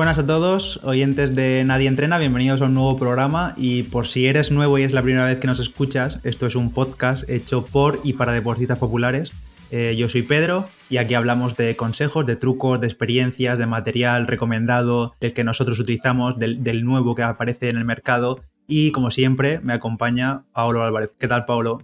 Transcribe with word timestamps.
buenas 0.00 0.18
a 0.18 0.26
todos, 0.26 0.80
oyentes 0.82 1.36
de 1.36 1.62
Nadie 1.66 1.86
Entrena, 1.86 2.16
bienvenidos 2.16 2.62
a 2.62 2.64
un 2.64 2.72
nuevo 2.72 2.98
programa 2.98 3.52
y 3.58 3.82
por 3.82 4.06
si 4.06 4.26
eres 4.26 4.50
nuevo 4.50 4.78
y 4.78 4.82
es 4.82 4.92
la 4.92 5.02
primera 5.02 5.26
vez 5.26 5.38
que 5.40 5.46
nos 5.46 5.60
escuchas, 5.60 6.20
esto 6.24 6.46
es 6.46 6.56
un 6.56 6.72
podcast 6.72 7.28
hecho 7.28 7.66
por 7.66 8.00
y 8.02 8.14
para 8.14 8.32
deportistas 8.32 8.78
populares. 8.78 9.30
Eh, 9.70 9.96
yo 9.98 10.08
soy 10.08 10.22
Pedro 10.22 10.64
y 10.88 10.96
aquí 10.96 11.12
hablamos 11.12 11.54
de 11.58 11.76
consejos, 11.76 12.24
de 12.24 12.36
trucos, 12.36 12.80
de 12.80 12.86
experiencias, 12.86 13.58
de 13.58 13.66
material 13.66 14.26
recomendado, 14.26 15.12
del 15.20 15.34
que 15.34 15.44
nosotros 15.44 15.78
utilizamos, 15.78 16.38
del, 16.38 16.64
del 16.64 16.82
nuevo 16.82 17.14
que 17.14 17.22
aparece 17.22 17.68
en 17.68 17.76
el 17.76 17.84
mercado 17.84 18.40
y 18.66 18.92
como 18.92 19.10
siempre 19.10 19.60
me 19.60 19.74
acompaña 19.74 20.44
Paolo 20.54 20.82
Álvarez. 20.82 21.14
¿Qué 21.18 21.28
tal, 21.28 21.44
Paolo? 21.44 21.82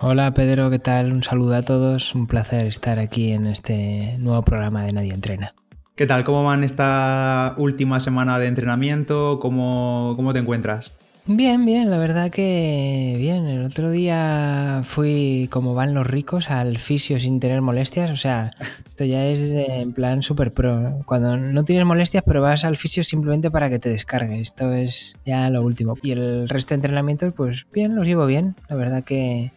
Hola 0.00 0.34
Pedro, 0.34 0.70
¿qué 0.70 0.80
tal? 0.80 1.12
Un 1.12 1.22
saludo 1.22 1.54
a 1.54 1.62
todos, 1.62 2.16
un 2.16 2.26
placer 2.26 2.66
estar 2.66 2.98
aquí 2.98 3.30
en 3.30 3.46
este 3.46 4.16
nuevo 4.18 4.42
programa 4.42 4.84
de 4.84 4.92
Nadie 4.92 5.14
Entrena. 5.14 5.54
¿Qué 5.96 6.06
tal? 6.06 6.24
¿Cómo 6.24 6.44
van 6.44 6.62
esta 6.62 7.54
última 7.56 8.00
semana 8.00 8.38
de 8.38 8.48
entrenamiento? 8.48 9.38
¿Cómo, 9.40 10.12
cómo 10.16 10.34
te 10.34 10.40
encuentras? 10.40 10.92
Bien, 11.24 11.64
bien, 11.64 11.90
la 11.90 11.96
verdad 11.96 12.30
que 12.30 13.16
bien. 13.16 13.46
El 13.46 13.64
otro 13.64 13.90
día 13.90 14.82
fui, 14.84 15.48
como 15.50 15.72
van 15.72 15.94
los 15.94 16.06
ricos, 16.06 16.50
al 16.50 16.76
fisio 16.76 17.18
sin 17.18 17.40
tener 17.40 17.62
molestias. 17.62 18.10
O 18.10 18.16
sea, 18.16 18.50
esto 18.86 19.06
ya 19.06 19.24
es 19.24 19.40
en 19.54 19.94
plan 19.94 20.20
super 20.22 20.52
pro. 20.52 21.00
Cuando 21.06 21.38
no 21.38 21.64
tienes 21.64 21.86
molestias, 21.86 22.22
pero 22.26 22.42
vas 22.42 22.66
al 22.66 22.76
fisio 22.76 23.02
simplemente 23.02 23.50
para 23.50 23.70
que 23.70 23.78
te 23.78 23.88
descargue. 23.88 24.38
Esto 24.38 24.74
es 24.74 25.16
ya 25.24 25.48
lo 25.48 25.62
último. 25.62 25.94
Y 26.02 26.10
el 26.10 26.46
resto 26.46 26.74
de 26.74 26.74
entrenamientos, 26.74 27.32
pues 27.34 27.66
bien, 27.72 27.96
los 27.96 28.06
llevo 28.06 28.26
bien. 28.26 28.54
La 28.68 28.76
verdad 28.76 29.02
que 29.02 29.50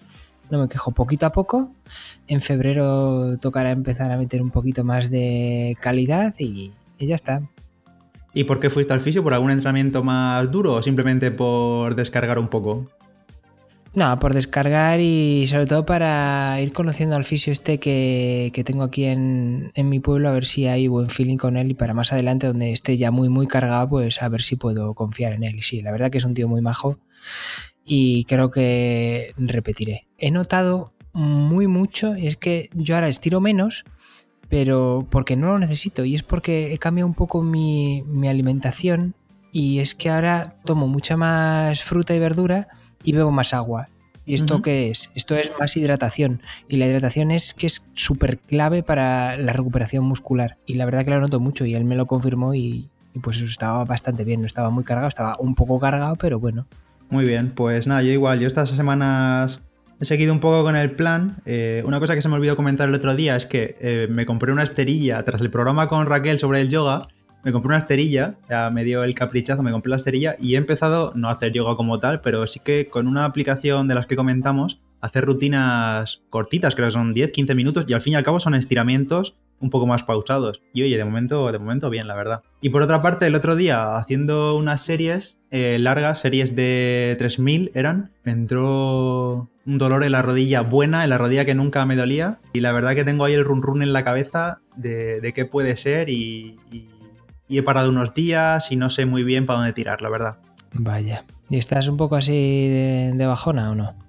no 0.49 0.59
me 0.59 0.67
quejo 0.67 0.91
poquito 0.91 1.25
a 1.25 1.31
poco. 1.31 1.71
En 2.27 2.41
febrero 2.41 3.37
tocará 3.37 3.71
empezar 3.71 4.11
a 4.11 4.17
meter 4.17 4.41
un 4.41 4.51
poquito 4.51 4.83
más 4.83 5.09
de 5.09 5.77
calidad 5.79 6.33
y, 6.39 6.71
ya 6.99 7.15
está. 7.15 7.41
¿Y 8.33 8.43
por 8.43 8.59
qué 8.59 8.69
fuiste 8.69 8.93
al 8.93 9.01
fisio? 9.01 9.23
¿Por 9.23 9.33
algún 9.33 9.51
entrenamiento 9.51 10.03
más 10.03 10.49
duro 10.51 10.75
o 10.75 10.83
simplemente 10.83 11.31
por 11.31 11.95
descargar 11.95 12.37
un 12.37 12.47
poco? 12.47 12.87
No, 13.95 14.19
por 14.19 14.35
descargar 14.35 14.99
y 14.99 15.47
sobre 15.47 15.65
todo 15.65 15.83
para 15.83 16.61
ir 16.61 16.71
conociendo 16.73 17.15
al 17.15 17.25
fisio 17.25 17.51
este 17.51 17.79
que, 17.79 18.51
tengo 18.63 18.83
aquí 18.83 19.05
en, 19.05 19.71
en, 19.73 19.89
mi 19.89 19.99
pueblo, 19.99 20.29
a 20.29 20.31
ver 20.31 20.45
si 20.45 20.67
hay 20.67 20.87
buen 20.87 21.09
feeling 21.09 21.37
con 21.37 21.57
él 21.57 21.71
y 21.71 21.73
para 21.73 21.95
más 21.95 22.13
adelante, 22.13 22.45
donde 22.45 22.71
esté 22.71 22.97
ya 22.97 23.09
muy, 23.09 23.29
muy 23.29 23.47
cargado, 23.47 23.89
pues 23.89 24.21
a 24.21 24.29
ver 24.29 24.43
si 24.43 24.57
puedo 24.57 24.93
confiar 24.93 25.33
en 25.33 25.43
él. 25.43 25.55
Y 25.55 25.63
sí, 25.63 25.81
la 25.81 25.91
verdad 25.91 26.11
que 26.11 26.19
es 26.19 26.23
un 26.23 26.35
tío 26.35 26.47
muy 26.47 26.61
majo 26.61 26.99
y 27.83 28.23
creo 28.25 28.51
que 28.51 29.33
repetiré. 29.37 30.07
He 30.17 30.31
notado 30.31 30.93
muy 31.13 31.67
mucho, 31.67 32.13
es 32.13 32.37
que 32.37 32.69
yo 32.73 32.95
ahora 32.95 33.09
estiro 33.09 33.41
menos, 33.41 33.83
pero 34.47 35.07
porque 35.09 35.35
no 35.35 35.47
lo 35.47 35.59
necesito, 35.59 36.05
y 36.05 36.15
es 36.15 36.23
porque 36.23 36.73
he 36.73 36.77
cambiado 36.77 37.07
un 37.07 37.13
poco 37.13 37.41
mi, 37.41 38.03
alimentación, 38.27 39.15
y 39.51 39.79
es 39.79 39.95
que 39.95 40.09
ahora 40.09 40.55
tomo 40.65 40.87
mucha 40.87 41.17
más 41.17 41.83
fruta 41.83 42.13
y 42.15 42.19
verdura 42.19 42.67
y 43.03 43.13
bebo 43.13 43.31
más 43.31 43.53
agua. 43.53 43.89
¿Y 44.25 44.35
esto 44.35 44.61
qué 44.61 44.91
es? 44.91 45.09
Esto 45.15 45.35
es 45.35 45.51
más 45.59 45.75
hidratación. 45.75 46.43
Y 46.67 46.77
la 46.77 46.85
hidratación 46.85 47.31
es 47.31 47.55
que 47.55 47.65
es 47.65 47.83
súper 47.93 48.37
clave 48.37 48.83
para 48.83 49.35
la 49.37 49.53
recuperación 49.53 50.03
muscular. 50.03 50.59
Y 50.67 50.75
la 50.75 50.85
verdad 50.85 51.03
que 51.03 51.09
lo 51.09 51.19
noto 51.19 51.39
mucho 51.39 51.65
y 51.65 51.73
él 51.73 51.83
me 51.83 51.95
lo 51.95 52.05
confirmó 52.05 52.53
y, 52.53 52.89
y 53.15 53.19
pues 53.19 53.41
estaba 53.41 53.85
bastante 53.85 54.25
bien. 54.25 54.41
No 54.41 54.45
estaba 54.45 54.69
muy 54.69 54.83
cargado, 54.83 55.07
estaba 55.07 55.35
un 55.39 55.55
poco 55.55 55.79
cargado, 55.79 56.15
pero 56.15 56.39
bueno. 56.39 56.67
Muy 57.09 57.25
bien, 57.25 57.49
pues 57.49 57.87
nada, 57.87 58.03
yo 58.03 58.11
igual, 58.11 58.39
yo 58.39 58.45
estas 58.45 58.69
semanas 58.69 59.61
he 59.99 60.05
seguido 60.05 60.31
un 60.31 60.39
poco 60.39 60.63
con 60.63 60.75
el 60.75 60.91
plan. 60.91 61.37
Eh, 61.45 61.81
una 61.85 61.99
cosa 61.99 62.13
que 62.13 62.21
se 62.21 62.29
me 62.29 62.35
olvidó 62.35 62.55
comentar 62.55 62.87
el 62.87 62.93
otro 62.93 63.15
día 63.15 63.35
es 63.35 63.47
que 63.47 63.77
eh, 63.81 64.07
me 64.09 64.27
compré 64.27 64.51
una 64.51 64.61
esterilla 64.61 65.23
tras 65.25 65.41
el 65.41 65.49
programa 65.49 65.87
con 65.87 66.05
Raquel 66.05 66.37
sobre 66.37 66.61
el 66.61 66.69
yoga. 66.69 67.07
Me 67.43 67.51
compré 67.51 67.69
una 67.69 67.77
esterilla, 67.77 68.35
ya 68.47 68.69
me 68.69 68.83
dio 68.83 69.03
el 69.03 69.15
caprichazo, 69.15 69.63
me 69.63 69.71
compré 69.71 69.89
la 69.89 69.95
esterilla 69.95 70.35
y 70.39 70.53
he 70.53 70.57
empezado, 70.57 71.13
no 71.15 71.29
a 71.29 71.31
hacer 71.31 71.51
yoga 71.51 71.75
como 71.75 71.99
tal, 71.99 72.21
pero 72.21 72.45
sí 72.45 72.59
que 72.59 72.89
con 72.89 73.07
una 73.07 73.25
aplicación 73.25 73.87
de 73.87 73.95
las 73.95 74.05
que 74.05 74.15
comentamos, 74.15 74.79
hacer 75.01 75.25
rutinas 75.25 76.21
cortitas, 76.29 76.75
creo 76.75 76.89
que 76.89 76.91
son 76.91 77.13
10, 77.13 77.31
15 77.31 77.55
minutos 77.55 77.85
y 77.87 77.93
al 77.93 78.01
fin 78.01 78.13
y 78.13 78.15
al 78.17 78.23
cabo 78.23 78.39
son 78.39 78.53
estiramientos 78.53 79.35
un 79.59 79.69
poco 79.69 79.85
más 79.85 80.03
pausados. 80.03 80.61
Y 80.73 80.83
oye, 80.83 80.97
de 80.97 81.05
momento, 81.05 81.51
de 81.51 81.59
momento 81.59 81.89
bien, 81.89 82.07
la 82.07 82.15
verdad. 82.15 82.43
Y 82.61 82.69
por 82.69 82.81
otra 82.81 83.01
parte, 83.01 83.27
el 83.27 83.35
otro 83.35 83.55
día, 83.55 83.97
haciendo 83.97 84.55
unas 84.55 84.81
series 84.81 85.37
eh, 85.51 85.79
largas, 85.79 86.19
series 86.19 86.55
de 86.55 87.15
3000 87.19 87.71
eran, 87.73 88.11
entró 88.25 89.49
un 89.65 89.77
dolor 89.77 90.03
en 90.03 90.11
la 90.11 90.21
rodilla 90.21 90.61
buena, 90.61 91.03
en 91.03 91.09
la 91.09 91.17
rodilla 91.17 91.45
que 91.45 91.55
nunca 91.55 91.85
me 91.85 91.95
dolía. 91.95 92.39
Y 92.53 92.61
la 92.61 92.71
verdad 92.71 92.95
que 92.95 93.05
tengo 93.05 93.25
ahí 93.25 93.33
el 93.33 93.45
run 93.45 93.61
run 93.61 93.81
en 93.81 93.93
la 93.93 94.03
cabeza 94.03 94.59
de, 94.75 95.31
qué 95.35 95.45
puede 95.45 95.75
ser 95.75 96.09
y, 96.09 96.57
he 97.49 97.63
parado 97.63 97.89
unos 97.89 98.13
días 98.13 98.71
y 98.71 98.75
no 98.75 98.91
sé 98.91 99.05
muy 99.05 99.23
bien 99.23 99.45
para 99.45 99.59
dónde 99.59 99.73
tirar, 99.73 100.01
la 100.01 100.09
verdad. 100.09 100.37
Vaya. 100.71 101.23
¿Y 101.49 101.57
estás 101.57 101.87
un 101.87 101.97
poco 101.97 102.15
así 102.15 102.67
de 102.67 103.25
bajona 103.25 103.71
o 103.71 103.75
no? 103.75 104.08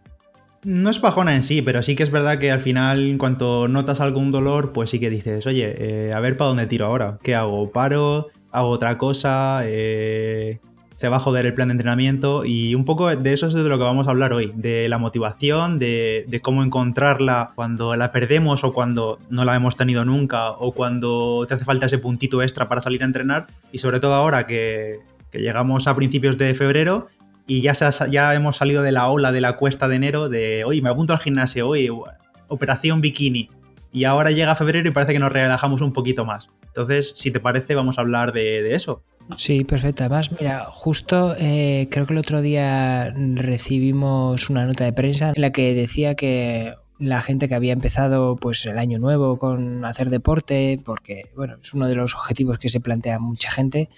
No 0.62 0.91
es 0.91 1.00
bajona 1.00 1.34
en 1.34 1.43
sí, 1.43 1.62
pero 1.62 1.82
sí 1.82 1.97
que 1.97 2.03
es 2.03 2.10
verdad 2.10 2.38
que 2.38 2.50
al 2.50 2.60
final, 2.60 3.09
en 3.09 3.19
cuanto 3.19 3.66
notas 3.66 4.00
algún 4.00 4.31
dolor, 4.31 4.72
pues 4.72 4.91
sí 4.91 5.00
que 5.00 5.09
dices, 5.09 5.47
oye, 5.47 5.75
eh, 5.78 6.12
a 6.12 6.21
ver 6.21 6.37
para 6.37 6.48
dónde 6.48 6.66
tiro 6.66 6.84
ahora. 6.84 7.19
¿Qué 7.22 7.34
hago? 7.34 7.71
¿Paro? 7.72 8.28
¿Hago 8.53 8.69
otra 8.69 8.99
cosa? 8.99 9.62
Eh, 9.65 10.60
¿Se 10.97 11.09
va 11.09 11.16
a 11.16 11.20
joder 11.20 11.47
el 11.47 11.54
plan 11.54 11.69
de 11.69 11.72
entrenamiento? 11.72 12.44
Y 12.44 12.75
un 12.75 12.84
poco 12.84 13.09
de 13.09 13.32
eso 13.32 13.47
es 13.47 13.54
de 13.54 13.62
lo 13.62 13.78
que 13.78 13.84
vamos 13.84 14.06
a 14.06 14.10
hablar 14.10 14.34
hoy, 14.34 14.53
de 14.54 14.87
la 14.91 14.99
motivación, 14.99 15.78
de, 15.78 16.41
cómo 16.43 16.62
encontrarla 16.62 17.53
cuando 17.54 17.97
la 17.97 18.12
perdemos 18.12 18.62
o 18.62 18.75
cuando 18.75 19.19
no 19.31 19.47
la 19.47 19.54
hemos 19.54 19.76
tenido 19.76 20.04
nunca 20.04 20.50
o 20.50 20.72
cuando 20.72 21.47
te 21.49 21.54
hace 21.54 21.65
falta 21.65 21.87
ese 21.87 21.97
puntito 21.97 22.43
extra 22.43 22.69
para 22.69 22.82
salir 22.82 23.03
a 23.03 23.06
entrenar. 23.06 23.47
Y 23.72 23.78
sobre 23.78 23.99
todo 23.99 24.12
ahora 24.12 24.47
que, 24.47 24.99
que 25.31 25.38
llegamos 25.38 25.87
a 25.87 25.97
principios 25.97 26.37
de 26.37 26.53
febrero 26.54 27.09
y 27.50 27.62
ya, 27.62 27.72
ya 28.09 28.33
hemos 28.37 28.59
salido 28.59 28.84
de 28.84 28.93
la 28.93 29.09
ola 29.09 29.33
de 29.33 29.41
la 29.41 29.56
cuesta 29.56 29.88
de 29.88 29.97
enero 29.97 30.28
de, 30.28 30.62
oye, 30.65 30.81
me 30.83 30.88
apunto 30.88 31.15
al 31.15 31.19
gimnasio, 31.19 31.66
oye, 31.66 31.91
operación 32.47 33.00
bikini. 33.00 33.50
Y 33.93 34.05
ahora 34.05 34.31
llega 34.31 34.55
febrero 34.55 34.88
y 34.88 34.93
parece 34.93 35.15
que 35.15 35.19
nos 35.19 35.33
relajamos 35.33 35.81
un 35.81 35.93
poquito 35.93 36.25
más. 36.25 36.49
Entonces, 36.69 37.12
si 37.16 37.33
te 37.33 37.41
parece, 37.41 37.75
vamos 37.75 37.99
a 37.99 38.03
hablar 38.03 38.33
de, 38.33 38.72
eso. 38.72 39.03
Sí, 39.37 39.65
perfecto. 39.65 40.05
Además, 40.05 40.31
mira, 40.31 40.69
justo 40.71 41.34
eh, 41.41 41.88
creo 41.91 42.06
que 42.06 42.12
el 42.12 42.21
otro 42.21 42.41
día 42.41 43.12
recibimos 43.34 44.49
una 44.49 44.65
nota 44.65 44.84
de 44.84 44.93
prensa 44.93 45.32
en 45.34 45.43
la 45.43 45.50
que 45.50 45.75
decía 45.75 46.15
que 46.15 46.75
la 47.00 47.22
gente 47.22 47.49
que 47.49 47.55
había 47.55 47.72
empezado 47.72 48.37
pues 48.37 48.65
el 48.66 48.78
año 48.78 48.99
nuevo 48.99 49.38
con 49.38 49.84
hacer 49.84 50.11
deporte, 50.11 50.78
porque 50.84 51.31
bueno, 51.34 51.56
es 51.62 51.75
uno 51.75 51.88
de 51.88 51.97
los 51.97 52.15
objetivos 52.15 52.59
que 52.59 52.69
se 52.69 52.78
plantea 52.78 53.19
mucha 53.19 53.50
gente, 53.50 53.88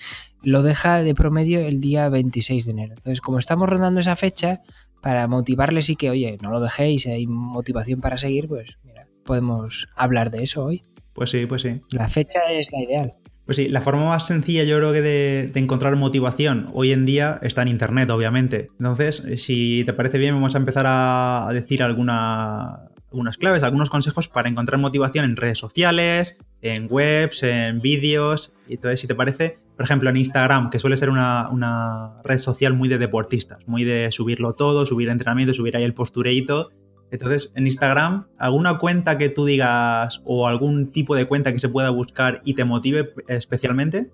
lo 0.43 0.63
deja 0.63 1.03
de 1.03 1.15
promedio 1.15 1.61
el 1.61 1.81
día 1.81 2.09
26 2.09 2.65
de 2.65 2.73
enero. 2.73 2.95
Entonces, 2.95 3.21
como 3.21 3.39
estamos 3.39 3.69
rondando 3.69 4.01
esa 4.01 4.17
fecha, 4.17 4.63
para 5.03 5.27
motivarles 5.27 5.91
y 5.91 5.97
que, 5.97 6.11
oye, 6.11 6.39
no 6.41 6.51
lo 6.51 6.61
dejéis, 6.61 7.07
hay 7.07 7.27
motivación 7.27 8.01
para 8.01 8.19
seguir, 8.19 8.47
pues 8.47 8.79
mira, 8.85 9.09
podemos 9.25 9.89
hablar 9.97 10.31
de 10.31 10.45
eso 10.45 10.65
hoy. 10.65 10.83
Pues 11.13 11.31
sí, 11.31 11.45
pues 11.45 11.63
sí. 11.63 11.81
La 11.91 12.09
fecha 12.09 12.41
es 12.53 12.71
la 12.73 12.81
ideal. 12.81 13.15
Pues 13.45 13.57
sí, 13.57 13.69
la 13.69 13.83
forma 13.83 14.05
más 14.05 14.29
sencilla 14.29 14.63
yo 14.63 14.79
creo 14.79 14.93
que 14.93 15.03
de, 15.03 15.51
de, 15.53 15.61
encontrar 15.61 15.97
motivación 15.97 16.71
hoy 16.73 16.93
en 16.93 17.05
día 17.05 17.41
está 17.43 17.63
en 17.63 17.69
Internet, 17.69 18.09
obviamente. 18.11 18.69
Entonces, 18.79 19.25
si 19.39 19.83
te 19.84 19.93
parece 19.93 20.19
bien, 20.19 20.34
vamos 20.34 20.55
a 20.55 20.59
empezar 20.59 20.84
a 20.87 21.51
decir 21.53 21.83
alguna, 21.83 22.91
algunas 23.12 23.37
claves, 23.37 23.62
algunos 23.62 23.91
consejos 23.91 24.28
para 24.28 24.49
encontrar 24.49 24.81
motivación 24.81 25.25
en 25.25 25.37
redes 25.37 25.59
sociales, 25.59 26.39
en 26.62 26.87
webs, 26.91 27.43
en 27.43 27.81
vídeos. 27.81 28.53
Y 28.67 28.75
entonces, 28.75 29.00
si 29.00 29.06
te 29.06 29.15
parece, 29.15 29.59
por 29.77 29.84
ejemplo, 29.84 30.09
en 30.09 30.17
Instagram, 30.17 30.71
que 30.71 30.78
suele 30.78 30.97
ser 30.97 31.11
una, 31.11 32.17
red 32.25 32.39
social 32.39 32.72
muy 32.72 32.89
de 32.89 32.99
deportistas, 32.99 33.66
muy 33.69 33.84
de 33.84 34.10
subirlo 34.10 34.54
todo, 34.54 34.86
subir 34.86 35.09
entrenamiento, 35.10 35.53
subir 35.53 35.77
ahí 35.77 35.84
el 35.84 35.95
postureito. 35.95 36.71
Entonces, 37.10 37.53
en 37.54 37.66
Instagram, 37.66 38.28
¿alguna 38.39 38.78
cuenta 38.78 39.19
que 39.19 39.28
tú 39.28 39.45
digas 39.45 40.22
o 40.25 40.48
algún 40.48 40.91
tipo 40.92 41.15
de 41.15 41.27
cuenta 41.27 41.53
que 41.53 41.60
se 41.60 41.69
pueda 41.69 41.91
buscar 41.91 42.41
y 42.45 42.54
te 42.54 42.65
motive 42.65 43.13
especialmente? 43.28 44.10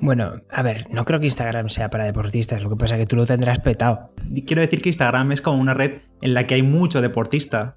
Bueno, 0.00 0.32
a 0.50 0.62
ver, 0.62 0.86
no 0.90 1.04
creo 1.04 1.20
que 1.20 1.26
Instagram 1.26 1.68
sea 1.68 1.90
para 1.90 2.04
deportistas, 2.04 2.62
lo 2.62 2.70
que 2.70 2.76
pasa 2.76 2.94
es 2.94 3.00
que 3.00 3.06
tú 3.06 3.16
lo 3.16 3.26
tendrás 3.26 3.58
petado. 3.60 4.10
Quiero 4.46 4.62
decir 4.62 4.80
que 4.80 4.88
Instagram 4.88 5.32
es 5.32 5.42
como 5.42 5.60
una 5.60 5.74
red 5.74 5.98
en 6.22 6.32
la 6.32 6.46
que 6.46 6.54
hay 6.54 6.62
mucho 6.62 7.02
deportista. 7.02 7.76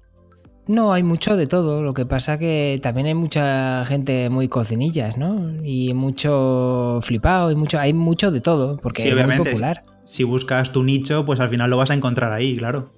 No, 0.66 0.94
hay 0.94 1.02
mucho 1.02 1.36
de 1.36 1.46
todo, 1.46 1.82
lo 1.82 1.92
que 1.92 2.06
pasa 2.06 2.38
que 2.38 2.80
también 2.82 3.06
hay 3.06 3.14
mucha 3.14 3.84
gente 3.84 4.30
muy 4.30 4.48
cocinillas, 4.48 5.18
¿no? 5.18 5.62
Y 5.62 5.92
mucho 5.92 7.00
flipado, 7.02 7.50
y 7.50 7.54
mucho, 7.54 7.78
hay 7.78 7.92
mucho 7.92 8.30
de 8.30 8.40
todo, 8.40 8.78
porque 8.78 9.06
es 9.06 9.26
muy 9.26 9.36
popular. 9.36 9.82
Si 10.06 10.24
buscas 10.24 10.72
tu 10.72 10.82
nicho, 10.82 11.26
pues 11.26 11.40
al 11.40 11.50
final 11.50 11.68
lo 11.68 11.76
vas 11.76 11.90
a 11.90 11.94
encontrar 11.94 12.32
ahí, 12.32 12.56
claro. 12.56 12.90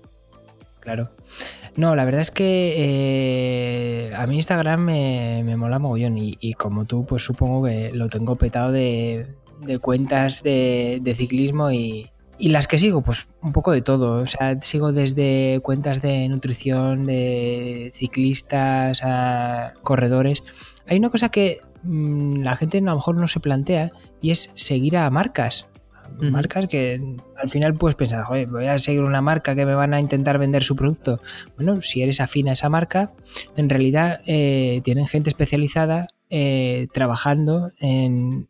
Claro. 0.78 1.10
No, 1.76 1.94
la 1.94 2.04
verdad 2.06 2.22
es 2.22 2.30
que 2.30 2.74
eh, 4.08 4.14
a 4.14 4.26
mí 4.26 4.36
Instagram 4.36 4.80
me, 4.80 5.42
me 5.44 5.56
mola 5.56 5.78
mogollón 5.78 6.16
y, 6.16 6.54
como 6.54 6.86
tú, 6.86 7.04
pues 7.04 7.22
supongo 7.22 7.64
que 7.66 7.92
lo 7.92 8.08
tengo 8.08 8.36
petado 8.36 8.72
de, 8.72 9.26
cuentas 9.82 10.42
de, 10.42 11.14
ciclismo 11.16 11.70
y, 11.70 12.10
y, 12.38 12.48
las 12.48 12.66
que 12.66 12.78
sigo, 12.78 13.02
pues 13.02 13.28
un 13.42 13.52
poco 13.52 13.72
de 13.72 13.82
todo. 13.82 14.22
O 14.22 14.26
sea, 14.26 14.58
sigo 14.60 14.92
desde 14.92 15.60
cuentas 15.62 16.00
de 16.00 16.26
nutrición, 16.30 17.04
de 17.04 17.90
ciclistas 17.92 19.02
a 19.04 19.74
corredores. 19.82 20.44
Hay 20.86 20.96
una 20.96 21.10
cosa 21.10 21.28
que 21.28 21.60
mm, 21.82 22.40
la 22.40 22.56
gente 22.56 22.78
a 22.78 22.80
lo 22.80 22.94
mejor 22.94 23.18
no 23.18 23.28
se 23.28 23.40
plantea 23.40 23.92
y 24.22 24.30
es 24.30 24.50
seguir 24.54 24.96
a 24.96 25.10
marcas. 25.10 25.66
Marcas 26.18 26.66
que 26.66 27.00
al 27.36 27.48
final 27.48 27.74
puedes 27.74 27.94
pensar, 27.96 28.24
voy 28.28 28.66
a 28.66 28.78
seguir 28.78 29.02
una 29.02 29.20
marca 29.20 29.54
que 29.54 29.66
me 29.66 29.74
van 29.74 29.94
a 29.94 30.00
intentar 30.00 30.38
vender 30.38 30.64
su 30.64 30.76
producto. 30.76 31.20
Bueno, 31.56 31.82
si 31.82 32.02
eres 32.02 32.20
afín 32.20 32.48
a 32.48 32.52
esa 32.52 32.68
marca, 32.68 33.12
en 33.56 33.68
realidad 33.68 34.20
eh, 34.26 34.80
tienen 34.84 35.06
gente 35.06 35.30
especializada 35.30 36.08
eh, 36.30 36.88
trabajando 36.92 37.72
en, 37.78 38.48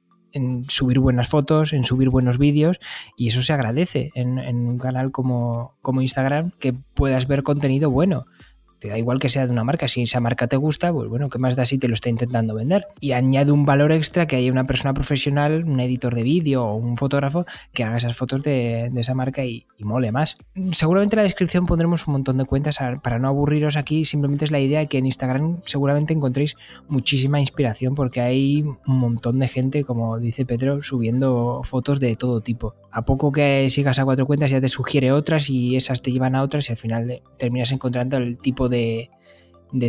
subir 0.68 0.98
buenas 0.98 1.28
fotos, 1.28 1.72
en 1.72 1.84
subir 1.84 2.10
buenos 2.10 2.36
vídeos 2.36 2.78
y 3.16 3.28
eso 3.28 3.42
se 3.42 3.54
agradece 3.54 4.10
en, 4.14 4.38
en 4.38 4.68
un 4.68 4.78
canal 4.78 5.10
como, 5.10 5.76
como 5.80 6.02
Instagram 6.02 6.50
que 6.58 6.74
puedas 6.74 7.26
ver 7.26 7.42
contenido 7.42 7.90
bueno 7.90 8.26
te 8.78 8.88
da 8.88 8.98
igual 8.98 9.18
que 9.18 9.28
sea 9.28 9.46
de 9.46 9.52
una 9.52 9.64
marca, 9.64 9.88
si 9.88 10.02
esa 10.02 10.20
marca 10.20 10.46
te 10.46 10.56
gusta, 10.56 10.92
pues 10.92 11.08
bueno, 11.08 11.28
¿qué 11.28 11.38
más 11.38 11.56
da 11.56 11.64
si 11.64 11.78
te 11.78 11.88
lo 11.88 11.94
está 11.94 12.08
intentando 12.08 12.54
vender? 12.54 12.86
Y 13.00 13.12
añade 13.12 13.52
un 13.52 13.64
valor 13.64 13.92
extra 13.92 14.26
que 14.26 14.36
haya 14.36 14.50
una 14.50 14.64
persona 14.64 14.94
profesional, 14.94 15.64
un 15.64 15.80
editor 15.80 16.14
de 16.14 16.22
vídeo 16.22 16.64
o 16.64 16.74
un 16.74 16.96
fotógrafo 16.96 17.46
que 17.72 17.84
haga 17.84 17.96
esas 17.96 18.16
fotos 18.16 18.42
de, 18.42 18.90
esa 18.96 19.14
marca 19.14 19.44
y, 19.44 19.66
mole 19.78 20.10
más. 20.10 20.36
Seguramente 20.72 21.14
en 21.14 21.18
la 21.18 21.22
descripción 21.24 21.66
pondremos 21.66 22.06
un 22.06 22.12
montón 22.12 22.38
de 22.38 22.44
cuentas 22.44 22.78
para 23.02 23.18
no 23.18 23.28
aburriros 23.28 23.76
aquí, 23.76 24.04
simplemente 24.04 24.44
es 24.44 24.50
la 24.50 24.58
idea 24.58 24.80
de 24.80 24.86
que 24.88 24.98
en 24.98 25.06
Instagram 25.06 25.60
seguramente 25.64 26.14
encontréis 26.14 26.56
muchísima 26.88 27.40
inspiración 27.40 27.94
porque 27.94 28.20
hay 28.20 28.62
un 28.62 28.98
montón 28.98 29.38
de 29.38 29.48
gente, 29.48 29.84
como 29.84 30.18
dice 30.18 30.44
Pedro, 30.44 30.82
subiendo 30.82 31.60
fotos 31.64 32.00
de 32.00 32.16
todo 32.16 32.40
tipo. 32.40 32.74
A 32.90 33.04
poco 33.04 33.30
que 33.30 33.68
sigas 33.70 33.98
a 33.98 34.04
cuatro 34.04 34.26
cuentas 34.26 34.50
ya 34.50 34.60
te 34.60 34.68
sugiere 34.68 35.12
otras 35.12 35.50
y 35.50 35.76
esas 35.76 36.02
te 36.02 36.10
llevan 36.10 36.34
a 36.34 36.42
otras 36.42 36.68
y 36.68 36.72
al 36.72 36.78
final 36.78 37.22
terminas 37.38 37.70
encontrando 37.70 38.16
el 38.16 38.38
tipo 38.38 38.68
de, 38.68 38.75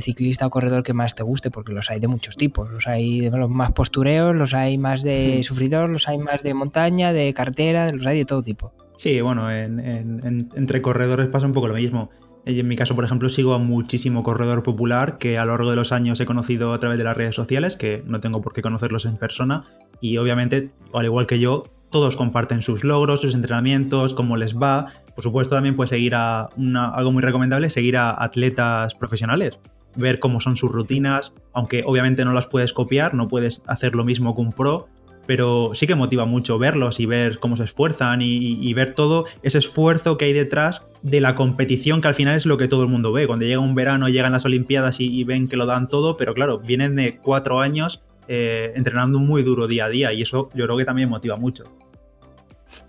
ciclista 0.02 0.48
o 0.48 0.50
corredor 0.50 0.84
que 0.84 0.94
más 0.94 1.16
te 1.16 1.24
guste, 1.24 1.52
porque 1.52 1.74
los 1.74 1.90
hay 1.90 2.00
de 2.00 2.08
muchos 2.08 2.36
tipos. 2.36 2.70
Los 2.70 2.88
hay 2.88 3.22
de 3.22 3.38
los 3.38 3.50
más 3.50 3.72
postureos, 3.72 4.36
los 4.36 4.54
hay 4.54 4.78
más 4.78 5.04
de 5.04 5.44
sufridor, 5.44 5.90
los 5.90 6.08
hay 6.08 6.18
más 6.18 6.44
de 6.44 6.54
montaña, 6.54 7.14
de 7.14 7.34
cartera, 7.34 7.92
los 7.92 8.06
hay 8.06 8.20
de 8.20 8.26
todo 8.26 8.44
tipo. 8.44 8.74
Sí, 8.98 9.22
bueno, 9.22 9.52
entre 9.52 10.82
corredores 10.82 11.28
pasa 11.28 11.46
un 11.46 11.52
poco 11.52 11.68
lo 11.68 11.76
mismo. 11.76 12.10
En 12.46 12.68
mi 12.68 12.78
caso, 12.78 12.96
por 12.96 13.04
ejemplo, 13.04 13.28
sigo 13.28 13.54
a 13.54 13.60
muchísimo 13.60 14.24
corredor 14.24 14.64
popular 14.64 15.18
que 15.18 15.38
a 15.38 15.44
lo 15.44 15.52
largo 15.52 15.70
de 15.70 15.76
los 15.76 15.92
años 15.92 16.20
he 16.22 16.26
conocido 16.26 16.72
a 16.72 16.80
través 16.80 16.98
de 16.98 17.04
las 17.04 17.18
redes 17.18 17.36
sociales, 17.36 17.76
que 17.76 18.04
no 18.06 18.22
tengo 18.22 18.42
por 18.42 18.54
qué 18.54 18.62
conocerlos 18.62 19.06
en 19.06 19.18
persona. 19.18 19.66
Y 20.00 20.18
obviamente, 20.18 20.72
al 20.94 21.04
igual 21.04 21.28
que 21.28 21.40
yo, 21.40 21.66
todos 21.90 22.16
comparten 22.16 22.62
sus 22.62 22.84
logros, 22.84 23.22
sus 23.22 23.34
entrenamientos, 23.34 24.14
cómo 24.14 24.38
les 24.38 24.58
va, 24.58 24.88
por 25.16 25.24
supuesto, 25.24 25.56
también 25.56 25.76
puedes 25.76 25.90
seguir 25.90 26.14
a 26.16 26.50
algo 26.94 27.12
muy 27.12 27.24
recomendable, 27.24 27.70
seguir 27.70 27.98
a 27.98 28.24
atletas 28.24 28.94
profesionales, 28.94 29.58
ver 29.96 30.20
cómo 30.20 30.40
son 30.40 30.56
sus 30.58 30.72
rutinas, 30.72 31.34
aunque 31.54 31.84
obviamente 31.86 32.24
no 32.24 32.34
las 32.34 32.48
puedes 32.48 32.72
copiar, 32.72 33.14
no 33.14 33.28
puedes 33.28 33.62
hacer 33.66 33.96
lo 33.96 34.04
mismo 34.04 34.36
que 34.36 34.42
un 34.42 34.52
pro, 34.52 34.88
pero 35.26 35.72
sí 35.74 35.88
que 35.88 35.96
motiva 35.96 36.26
mucho 36.26 36.58
verlos 36.58 37.00
y 37.00 37.06
ver 37.06 37.40
cómo 37.40 37.58
se 37.58 37.64
esfuerzan 37.64 38.22
y, 38.22 38.74
ver 38.74 38.94
todo 38.94 39.26
ese 39.44 39.58
esfuerzo 39.58 40.18
que 40.18 40.26
hay 40.26 40.34
detrás 40.34 40.84
de 41.02 41.20
la 41.20 41.36
competición, 41.36 42.00
que 42.00 42.08
al 42.08 42.16
final 42.16 42.36
es 42.36 42.46
lo 42.46 42.58
que 42.58 42.68
todo 42.68 42.84
el 42.84 42.90
mundo 42.90 43.12
ve. 43.12 43.28
Cuando 43.28 43.46
llega 43.46 43.60
un 43.60 43.76
verano, 43.76 44.08
llegan 44.10 44.32
las 44.32 44.46
Olimpiadas 44.46 45.00
y, 45.00 45.24
ven 45.26 45.48
que 45.48 45.58
lo 45.58 45.66
dan 45.66 45.90
todo, 45.90 46.16
pero 46.16 46.34
claro, 46.34 46.60
vienen 46.60 46.96
de 46.96 47.18
cuatro 47.18 47.60
años 47.60 48.02
eh, 48.28 48.74
entrenando 48.76 49.20
muy 49.20 49.44
duro 49.44 49.68
día 49.68 49.86
a 49.86 49.90
día 49.90 50.14
y 50.14 50.22
eso 50.22 50.50
yo 50.54 50.66
creo 50.66 50.78
que 50.78 50.86
también 50.86 51.10
motiva 51.10 51.38
mucho. 51.38 51.64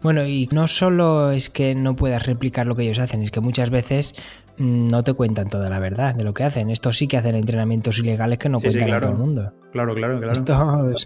Bueno, 0.03 0.27
y 0.27 0.49
no 0.53 0.67
solo 0.67 1.31
es 1.31 1.51
que 1.51 1.75
no 1.75 1.97
puedas 1.97 2.27
replicar 2.27 2.67
lo 2.67 2.77
que 2.77 2.83
ellos 2.83 2.99
hacen, 2.99 3.23
es 3.23 3.31
que 3.31 3.41
muchas 3.41 3.71
veces 3.71 4.13
mm, 4.59 4.89
no 4.89 5.03
te 5.03 5.15
cuentan 5.15 5.49
toda 5.49 5.71
la 5.71 5.79
verdad 5.79 6.15
de 6.15 6.25
lo 6.25 6.35
que 6.35 6.45
hacen. 6.45 6.71
Estos 6.71 6.97
sí 6.99 7.09
que 7.09 7.17
hacen 7.17 7.35
entrenamientos 7.35 7.99
ilegales 7.99 8.39
que 8.39 8.49
no 8.49 8.61
cuentan 8.61 8.93
a 8.93 9.01
todo 9.01 9.13
el 9.13 9.19
mundo. 9.19 9.53
Claro, 9.73 9.95
claro, 9.95 10.21
claro. 10.21 10.97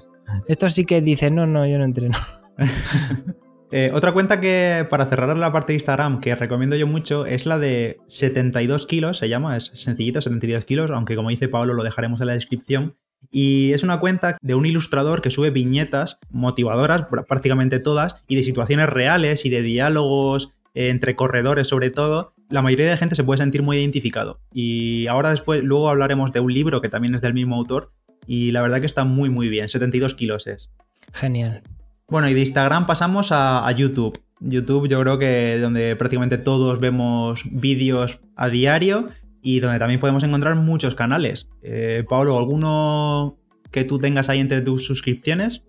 Estos, 0.46 0.72
sí 0.72 0.84
que 0.84 1.00
dicen, 1.00 1.34
no, 1.34 1.46
no, 1.46 1.66
yo 1.66 1.78
no 1.78 1.84
entreno. 1.84 2.16
Eh, 3.74 3.90
otra 3.94 4.12
cuenta 4.12 4.38
que, 4.38 4.86
para 4.90 5.06
cerrar 5.06 5.34
la 5.34 5.50
parte 5.50 5.72
de 5.72 5.76
Instagram, 5.76 6.20
que 6.20 6.34
recomiendo 6.34 6.76
yo 6.76 6.86
mucho, 6.86 7.24
es 7.24 7.46
la 7.46 7.58
de 7.58 8.00
72 8.06 8.84
kilos, 8.86 9.16
se 9.16 9.30
llama, 9.30 9.56
es 9.56 9.70
sencillita, 9.72 10.20
72 10.20 10.66
kilos, 10.66 10.90
aunque 10.90 11.16
como 11.16 11.30
dice 11.30 11.48
Pablo 11.48 11.72
lo 11.72 11.82
dejaremos 11.82 12.20
en 12.20 12.26
la 12.26 12.34
descripción. 12.34 12.96
Y 13.32 13.72
es 13.72 13.82
una 13.82 13.98
cuenta 13.98 14.36
de 14.42 14.54
un 14.54 14.66
ilustrador 14.66 15.22
que 15.22 15.30
sube 15.30 15.50
viñetas 15.50 16.18
motivadoras, 16.30 17.06
prácticamente 17.26 17.78
todas, 17.80 18.22
y 18.28 18.36
de 18.36 18.42
situaciones 18.42 18.90
reales 18.90 19.46
y 19.46 19.50
de 19.50 19.62
diálogos 19.62 20.50
eh, 20.74 20.90
entre 20.90 21.16
corredores 21.16 21.66
sobre 21.66 21.90
todo. 21.90 22.34
La 22.50 22.60
mayoría 22.60 22.90
de 22.90 22.96
gente 22.98 23.14
se 23.14 23.24
puede 23.24 23.38
sentir 23.38 23.62
muy 23.62 23.78
identificado. 23.78 24.38
Y 24.52 25.06
ahora 25.06 25.30
después, 25.30 25.64
luego 25.64 25.88
hablaremos 25.88 26.32
de 26.32 26.40
un 26.40 26.52
libro 26.52 26.82
que 26.82 26.90
también 26.90 27.14
es 27.14 27.22
del 27.22 27.32
mismo 27.32 27.56
autor. 27.56 27.90
Y 28.26 28.52
la 28.52 28.60
verdad 28.60 28.80
que 28.80 28.86
está 28.86 29.04
muy 29.04 29.30
muy 29.30 29.48
bien, 29.48 29.70
72 29.70 30.14
kilos 30.14 30.46
es. 30.46 30.70
Genial. 31.14 31.62
Bueno, 32.08 32.28
y 32.28 32.34
de 32.34 32.40
Instagram 32.40 32.86
pasamos 32.86 33.32
a, 33.32 33.66
a 33.66 33.72
YouTube. 33.72 34.20
YouTube 34.40 34.88
yo 34.88 35.00
creo 35.00 35.18
que 35.18 35.58
donde 35.58 35.96
prácticamente 35.96 36.36
todos 36.36 36.78
vemos 36.80 37.42
vídeos 37.46 38.18
a 38.36 38.48
diario 38.48 39.08
y 39.42 39.60
donde 39.60 39.78
también 39.78 40.00
podemos 40.00 40.22
encontrar 40.22 40.56
muchos 40.56 40.94
canales. 40.94 41.48
Eh, 41.62 42.04
Pablo, 42.08 42.38
¿alguno 42.38 43.36
que 43.70 43.84
tú 43.84 43.98
tengas 43.98 44.28
ahí 44.28 44.40
entre 44.40 44.60
tus 44.60 44.86
suscripciones? 44.86 45.64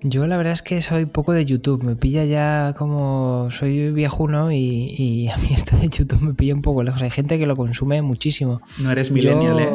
Yo 0.00 0.26
la 0.26 0.36
verdad 0.36 0.52
es 0.52 0.62
que 0.62 0.82
soy 0.82 1.06
poco 1.06 1.32
de 1.32 1.46
YouTube, 1.46 1.84
me 1.84 1.96
pilla 1.96 2.24
ya 2.24 2.74
como 2.76 3.48
soy 3.50 3.90
viejuno 3.92 4.52
y, 4.52 4.94
y 4.98 5.28
a 5.32 5.36
mí 5.36 5.48
esto 5.54 5.76
de 5.76 5.88
YouTube 5.88 6.22
me 6.22 6.34
pilla 6.34 6.54
un 6.54 6.62
poco 6.62 6.82
lejos. 6.82 7.02
Hay 7.02 7.10
gente 7.10 7.38
que 7.38 7.46
lo 7.46 7.56
consume 7.56 8.02
muchísimo. 8.02 8.60
No 8.82 8.90
eres 8.90 9.10
millennial, 9.10 9.60
¿eh? 9.60 9.70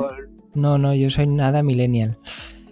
No, 0.55 0.77
no, 0.77 0.95
yo 0.95 1.09
soy 1.09 1.27
nada 1.27 1.63
millennial. 1.63 2.17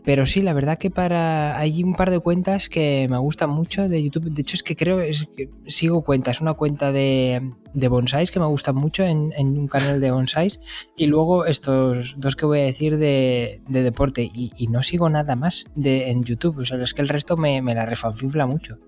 Pero 0.08 0.26
sí, 0.26 0.42
la 0.42 0.54
verdad 0.54 0.78
que 0.78 0.90
para. 0.90 1.60
Hay 1.60 1.84
un 1.84 1.94
par 1.94 2.12
de 2.12 2.20
cuentas 2.20 2.70
que 2.70 3.08
me 3.10 3.18
gustan 3.18 3.50
mucho 3.50 3.90
de 3.90 4.02
YouTube. 4.02 4.32
De 4.32 4.42
hecho, 4.42 4.56
es 4.56 4.64
que 4.64 4.78
creo 4.78 5.02
es 5.02 5.28
que 5.36 5.50
sigo 5.66 6.02
cuentas. 6.02 6.40
Una 6.40 6.54
cuenta 6.54 6.94
de, 6.94 7.52
de 7.78 7.88
bonsais 7.90 8.32
que 8.32 8.40
me 8.40 8.48
gustan 8.48 8.76
mucho 8.76 9.04
en, 9.04 9.32
un 9.38 9.68
canal 9.68 10.02
de 10.02 10.10
bonsais. 10.10 10.60
Y 10.96 11.06
luego 11.06 11.46
estos 11.46 12.16
dos 12.18 12.36
que 12.36 12.48
voy 12.48 12.62
a 12.62 12.64
decir 12.64 12.98
de, 12.98 13.62
deporte. 13.68 14.24
Y, 14.34 14.68
no 14.68 14.82
sigo 14.84 15.10
nada 15.10 15.36
más 15.36 15.66
de, 15.76 16.10
en 16.10 16.24
YouTube. 16.24 16.60
O 16.60 16.66
sea, 16.66 16.82
es 16.82 16.94
que 16.94 17.02
el 17.04 17.08
resto 17.08 17.38
me, 17.38 17.62
me 17.62 17.76
la 17.76 17.86
refanfifla 17.86 18.48
mucho. 18.48 18.80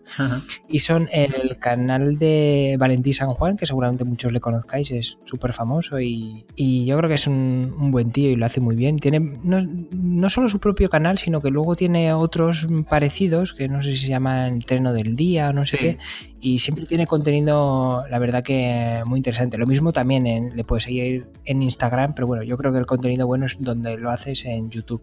Y 0.68 0.80
son 0.80 1.08
el 1.14 1.58
canal 1.60 2.18
de 2.18 2.78
Valentín 2.80 3.14
San 3.14 3.30
Juan, 3.30 3.58
que 3.58 3.68
seguramente 3.68 4.04
muchos 4.04 4.34
le 4.34 4.40
conozcáis, 4.40 4.90
es 4.90 5.20
súper 5.24 5.54
famoso 5.54 6.00
y, 6.00 6.46
yo 6.58 6.98
creo 6.98 7.10
que 7.10 7.16
es 7.16 7.28
un, 7.28 7.92
buen 7.92 8.12
tío 8.12 8.32
y 8.32 8.36
lo 8.36 8.46
hace 8.46 8.60
muy 8.60 8.76
bien. 8.76 8.98
Tiene 8.98 9.20
no, 9.20 9.60
no, 9.92 10.30
solo 10.30 10.50
su 10.50 10.60
propio 10.60 10.90
canal, 10.90 11.20
sino 11.20 11.42
que 11.42 11.52
luego 11.52 11.76
tiene 11.76 12.14
otros 12.14 12.68
parecidos, 12.90 13.54
que 13.54 13.68
no 13.68 13.84
sé 13.84 13.92
si 13.92 13.98
se 14.00 14.08
llaman 14.08 14.62
Treno 14.62 14.94
del 14.94 15.16
Día 15.16 15.50
o 15.50 15.54
no 15.54 15.66
sé 15.66 15.78
qué, 15.78 15.98
y 16.42 16.60
siempre 16.60 16.86
tiene 16.86 17.06
contenido, 17.06 18.06
la 18.10 18.20
verdad 18.20 18.44
que 18.44 18.79
muy 19.06 19.20
interesante. 19.20 19.58
Lo 19.58 19.66
mismo 19.66 19.94
también 19.94 20.28
en, 20.28 20.56
le 20.56 20.64
puedes 20.64 20.84
seguir 20.84 21.28
en 21.46 21.62
Instagram, 21.62 22.14
pero 22.14 22.28
bueno, 22.28 22.44
yo 22.44 22.58
creo 22.58 22.72
que 22.72 22.78
el 22.78 22.86
contenido 22.86 23.28
bueno 23.28 23.46
es 23.46 23.58
donde 23.60 23.98
lo 23.98 24.10
haces 24.10 24.46
en 24.46 24.70
YouTube. 24.70 25.02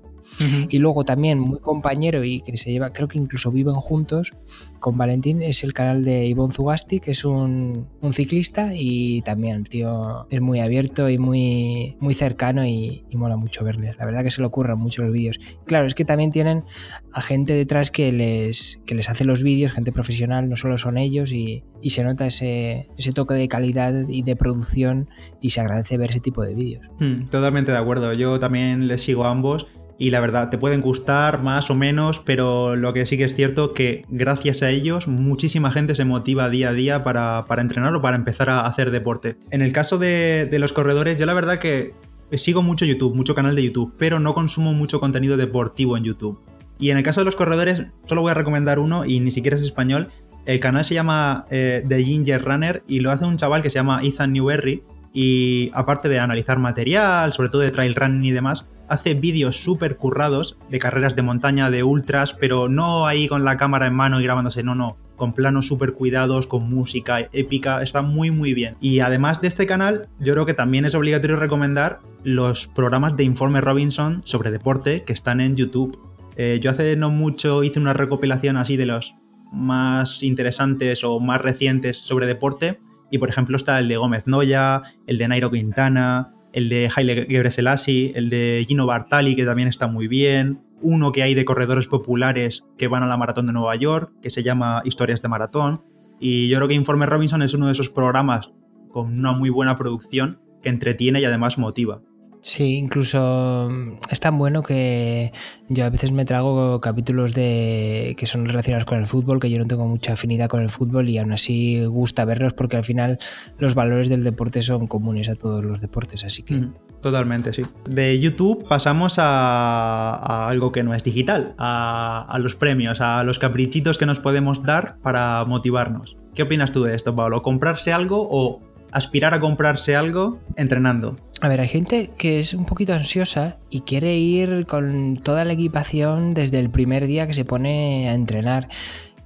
Y 0.69 0.79
luego 0.79 1.05
también 1.05 1.39
muy 1.39 1.61
compañero 1.61 2.25
y 2.25 2.41
que 2.41 2.57
se 2.57 2.73
lleva, 2.73 2.93
creo 2.93 3.07
que 3.07 3.17
incluso 3.17 3.53
viven 3.53 3.77
juntos 3.77 4.33
con 4.79 4.97
Valentín, 4.97 5.43
es 5.43 5.65
el 5.65 5.73
canal 5.73 6.05
de 6.05 6.27
Ivonne 6.27 6.53
Zugasti, 6.53 7.01
que 7.01 7.13
es 7.13 7.25
un, 7.25 7.89
ciclista 8.13 8.71
y 8.73 9.23
también 9.23 9.65
tío 9.65 10.27
es 10.31 10.41
muy 10.41 10.61
abierto 10.61 11.11
y 11.11 11.19
muy, 11.19 11.97
muy 12.01 12.15
cercano 12.15 12.65
y, 12.65 13.05
mola 13.13 13.37
mucho 13.37 13.65
verle. 13.65 13.95
La 13.99 14.05
verdad 14.05 14.23
que 14.23 14.31
se 14.31 14.43
le 14.43 14.47
ocurran 14.47 14.79
mucho 14.79 15.03
los 15.03 15.13
vídeos. 15.13 15.41
Claro, 15.65 15.87
es 15.87 15.95
que 15.95 16.05
también 16.05 16.31
tienen 16.31 16.65
a 17.13 17.23
gente 17.23 17.55
detrás 17.55 17.91
que 17.91 18.13
les, 18.13 18.79
que 18.85 18.95
les 18.95 19.09
hace 19.09 19.25
los 19.25 19.43
vídeos, 19.43 19.73
gente 19.73 19.91
profesional, 19.91 20.49
no 20.49 20.57
solo 20.57 20.77
son 20.77 20.99
ellos 20.99 21.33
y, 21.33 21.65
se 21.87 22.03
nota 22.03 22.27
ese, 22.27 22.89
ese, 22.99 23.13
toque 23.13 23.35
de 23.35 23.47
calidad 23.47 24.09
y 24.09 24.23
de 24.23 24.35
producción 24.35 25.09
y 25.41 25.51
se 25.51 25.61
agradece 25.61 25.97
ver 25.97 26.11
ese 26.11 26.21
tipo 26.21 26.43
de 26.43 26.53
vídeos. 26.53 26.91
Hmm, 26.99 27.29
totalmente 27.31 27.71
de 27.71 27.79
acuerdo, 27.79 28.13
yo 28.13 28.41
también 28.41 28.89
les 28.89 29.03
sigo 29.03 29.25
a 29.25 29.31
ambos 29.31 29.67
y 29.99 30.11
la 30.11 30.21
verdad 30.21 30.51
te 30.51 30.59
pueden 30.59 30.81
gustar 30.81 31.43
más 31.43 31.71
o 31.71 31.75
menos, 31.75 32.21
pero 32.21 32.77
lo 32.77 32.93
que 32.93 33.07
sí 33.07 33.17
que 33.17 33.25
es 33.25 33.35
cierto 33.35 33.73
que 33.73 34.05
gracias 34.09 34.63
a 34.63 34.71
ellos 34.71 35.09
muchísima 35.09 35.71
gente 35.71 35.95
se 35.95 36.05
motiva 36.05 36.51
día 36.51 36.71
a 36.71 36.73
día 36.73 37.03
para, 37.03 37.45
entrenar 37.59 37.95
o 37.95 38.03
para 38.03 38.17
empezar 38.17 38.51
a 38.51 38.67
hacer 38.67 38.91
deporte. 38.91 39.37
En 39.51 39.63
el 39.63 39.73
caso 39.73 39.99
de, 39.99 40.49
de 40.51 40.59
los 40.59 40.73
corredores, 40.73 41.19
yo 41.19 41.27
la 41.27 41.35
verdad 41.35 41.59
que 41.59 41.95
sigo 42.33 42.63
mucho 42.63 42.85
YouTube, 42.85 43.15
mucho 43.15 43.35
canal 43.35 43.55
de 43.55 43.63
YouTube, 43.63 43.95
pero 43.99 44.21
no 44.21 44.35
consumo 44.35 44.75
mucho 44.75 45.01
contenido 45.01 45.37
deportivo 45.37 45.97
en 45.97 46.05
YouTube. 46.05 46.41
Y 46.79 46.91
en 46.91 46.99
el 46.99 47.03
caso 47.03 47.21
de 47.21 47.25
los 47.25 47.37
corredores, 47.37 47.83
solo 48.07 48.23
voy 48.23 48.33
a 48.33 48.35
recomendar 48.35 48.79
uno 48.79 49.05
y 49.05 49.21
ni 49.21 49.31
siquiera 49.31 49.57
es 49.57 49.63
español. 49.63 50.09
El 50.45 50.61
canal 50.61 50.85
se 50.85 50.95
llama 50.95 51.47
eh, 51.51 51.83
The 51.89 52.05
Ginger 52.05 52.45
Runner 52.45 52.83
y 52.87 53.01
lo 53.01 53.11
hace 53.11 53.25
un 53.25 53.37
chaval 53.37 53.63
que 53.63 53.71
se 53.71 53.77
llama 53.77 54.01
Ethan 54.03 54.33
Newberry. 54.33 54.83
Y 55.13 55.71
aparte 55.73 56.11
de 56.11 56.19
analizar 56.19 56.59
material, 56.59 57.33
sobre 57.33 57.49
todo 57.49 57.63
de 57.63 57.71
trail 57.71 57.95
running 57.95 58.25
y 58.27 58.33
demás, 58.33 58.69
hace 58.89 59.15
vídeos 59.15 59.57
súper 59.57 59.97
currados 59.97 60.57
de 60.71 60.79
carreras 60.79 61.17
de 61.17 61.23
montaña, 61.23 61.71
de 61.71 61.83
ultras, 61.83 62.35
pero 62.35 62.69
no 62.69 63.07
ahí 63.07 63.29
con 63.29 63.45
la 63.45 63.57
cámara 63.57 63.87
en 63.87 63.95
mano 63.95 64.21
y 64.21 64.25
grabándose, 64.25 64.63
no, 64.63 64.75
no, 64.75 64.97
con 65.17 65.33
planos 65.33 65.67
súper 65.67 65.95
cuidados, 65.95 66.47
con 66.47 66.69
música 66.69 67.29
épica, 67.33 67.83
está 67.83 68.03
muy 68.03 68.31
muy 68.31 68.55
bien. 68.55 68.77
Y 68.81 69.01
además 69.01 69.41
de 69.41 69.49
este 69.49 69.67
canal, 69.67 70.09
yo 70.21 70.33
creo 70.33 70.47
que 70.47 70.55
también 70.55 70.85
es 70.85 70.95
obligatorio 70.95 71.37
recomendar 71.37 72.01
los 72.23 72.67
programas 72.69 73.17
de 73.17 73.25
Informe 73.25 73.61
Robinson 73.61 74.23
sobre 74.25 74.51
deporte 74.51 75.03
que 75.05 75.13
están 75.13 75.41
en 75.41 75.57
YouTube. 75.57 75.99
Eh, 76.37 76.59
yo 76.63 76.71
hace 76.71 76.97
no 76.97 77.11
mucho 77.11 77.65
hice 77.65 77.81
una 77.81 77.95
recopilación 77.95 78.57
así 78.57 78.77
de 78.77 78.87
los 78.87 79.15
más 79.53 80.23
interesantes 80.23 81.03
o 81.05 81.19
más 81.21 81.41
recientes 81.41 81.97
sobre 81.99 82.27
deporte. 82.27 82.79
Y 83.11 83.19
por 83.19 83.29
ejemplo 83.29 83.57
está 83.57 83.79
el 83.79 83.89
de 83.89 83.97
Gómez 83.97 84.27
Noya, 84.27 84.83
el 85.07 85.17
de 85.17 85.29
Nairo 85.29 85.51
Quintana, 85.51 86.35
el 86.57 86.71
de 86.71 86.89
Haile 86.97 87.27
Gebrselassie, 87.29 88.13
el 88.15 88.31
de 88.31 88.65
Gino 88.67 88.87
Bartali, 88.87 89.37
que 89.37 89.45
también 89.45 89.69
está 89.69 89.89
muy 89.89 90.09
bien, 90.09 90.63
uno 90.81 91.13
que 91.13 91.23
hay 91.23 91.35
de 91.35 91.45
corredores 91.45 91.87
populares 91.87 92.65
que 92.79 92.89
van 92.89 93.03
a 93.03 93.07
la 93.07 93.19
maratón 93.19 93.47
de 93.47 93.53
Nueva 93.53 93.77
York, 93.77 94.11
que 94.23 94.31
se 94.31 94.43
llama 94.43 94.81
Historias 94.87 95.21
de 95.21 95.29
Maratón. 95.29 95.83
Y 96.19 96.49
yo 96.49 96.57
creo 96.57 96.69
que 96.69 96.73
Informe 96.73 97.05
Robinson 97.05 97.43
es 97.43 97.53
uno 97.53 97.67
de 97.67 97.73
esos 97.73 97.91
programas 97.91 98.53
con 98.89 99.19
una 99.19 99.33
muy 99.33 99.51
buena 99.51 99.77
producción 99.77 100.41
que 100.63 100.71
entretiene 100.71 101.21
y 101.21 101.27
además 101.27 101.59
motiva. 101.59 102.01
Sí, 102.47 102.77
incluso 102.77 103.69
mm, 103.69 103.99
es 104.09 104.21
tan 104.21 104.39
bueno 104.39 104.63
que 104.63 105.33
yo 105.69 105.85
a 105.85 105.91
veces 105.91 106.13
me 106.13 106.25
trago 106.25 106.81
capítulos 106.81 107.35
de 107.35 108.15
que 108.17 108.29
son 108.29 108.47
relacionados 108.47 108.85
con 108.85 108.99
el 108.99 109.07
fútbol, 109.07 109.41
que 109.41 109.51
yo 109.51 109.59
no 109.59 109.65
tengo 109.65 109.85
mucha 109.85 110.13
afinidad 110.13 110.49
con 110.49 110.63
el 110.63 110.71
fútbol 110.71 111.09
y 111.09 111.19
aún 111.19 111.33
así 111.33 111.85
gusta 111.87 112.25
verlos 112.25 112.53
porque 112.53 112.77
al 112.77 112.85
final 112.85 113.19
los 113.59 113.75
valores 113.75 114.09
del 114.09 114.23
deporte 114.23 114.63
son 114.63 114.87
comunes 114.87 115.29
a 115.29 115.35
todos 115.35 115.65
los 115.65 115.81
deportes, 115.81 116.23
así 116.23 116.45
que... 116.45 116.69
Totalmente, 117.03 117.53
sí. 117.53 117.65
De 117.91 118.21
YouTube 118.21 118.65
pasamos 118.69 119.17
a, 119.19 120.49
algo 120.49 120.71
que 120.71 120.85
no 120.85 120.95
es 120.95 121.03
digital, 121.03 121.57
a, 121.59 122.27
a, 122.29 122.39
los 122.39 122.55
premios, 122.55 123.01
a 123.01 123.25
los 123.25 123.41
caprichitos 123.41 123.99
que 123.99 124.07
nos 124.07 124.21
podemos 124.21 124.63
dar 124.63 124.99
para 125.03 125.45
motivarnos. 125.47 126.17
¿Qué 126.37 126.45
opinas 126.45 126.71
tú 126.71 126.85
de 126.85 126.95
esto, 126.95 127.17
Pablo? 127.17 127.43
¿Comprarse 127.43 127.93
algo 127.93 128.29
o 128.31 128.61
aspirar 128.93 129.35
a 129.35 129.41
comprarse 129.41 129.97
algo 129.97 130.39
entrenando? 130.55 131.17
A 131.43 131.49
ver, 131.49 131.61
hay 131.61 131.69
gente 131.69 132.11
que 132.17 132.39
es 132.39 132.55
un 132.55 132.65
poquito 132.65 132.95
ansiosa 132.95 133.59
y 133.69 133.81
quiere 133.81 134.17
ir 134.17 134.67
con 134.67 135.17
toda 135.17 135.45
la 135.45 135.53
equipación 135.53 136.33
desde 136.33 136.59
el 136.59 136.71
primer 136.71 137.07
día 137.07 137.27
que 137.27 137.35
se 137.35 137.45
pone 137.45 138.09
a 138.09 138.15
entrenar. 138.15 138.69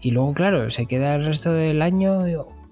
Y 0.00 0.11
luego, 0.11 0.35
claro, 0.35 0.71
se 0.71 0.87
queda 0.87 1.14
el 1.14 1.25
resto 1.25 1.52
del 1.52 1.83
año 1.83 2.19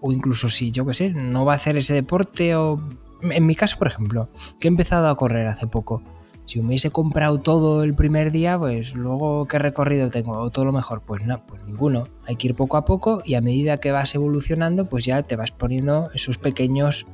o 0.00 0.12
incluso 0.12 0.48
si, 0.48 0.72
yo 0.72 0.84
qué 0.86 0.94
sé, 0.94 1.10
no 1.10 1.44
va 1.44 1.52
a 1.52 1.56
hacer 1.56 1.76
ese 1.76 1.94
deporte 1.94 2.56
o... 2.56 2.80
En 3.22 3.46
mi 3.46 3.56
caso, 3.56 3.78
por 3.78 3.88
ejemplo, 3.88 4.28
que 4.60 4.68
he 4.68 4.70
empezado 4.70 5.08
a 5.08 5.16
correr 5.16 5.48
hace 5.48 5.66
poco 5.66 6.02
si 6.48 6.60
hubiese 6.60 6.90
comprado 6.90 7.40
todo 7.40 7.82
el 7.82 7.94
primer 7.94 8.32
día, 8.32 8.58
pues 8.58 8.94
luego 8.94 9.44
qué 9.44 9.58
recorrido 9.58 10.08
tengo 10.08 10.32
o 10.38 10.48
todo 10.48 10.64
lo 10.64 10.72
mejor, 10.72 11.02
pues 11.02 11.22
no, 11.22 11.44
pues 11.46 11.62
ninguno. 11.64 12.04
Hay 12.26 12.36
que 12.36 12.48
ir 12.48 12.54
poco 12.54 12.78
a 12.78 12.86
poco 12.86 13.20
y 13.22 13.34
a 13.34 13.42
medida 13.42 13.80
que 13.80 13.92
vas 13.92 14.14
evolucionando, 14.14 14.88
pues 14.88 15.04
ya 15.04 15.22
te 15.22 15.36
vas 15.36 15.52
poniendo 15.52 16.10
esos 16.14 16.38
pequeños 16.38 17.06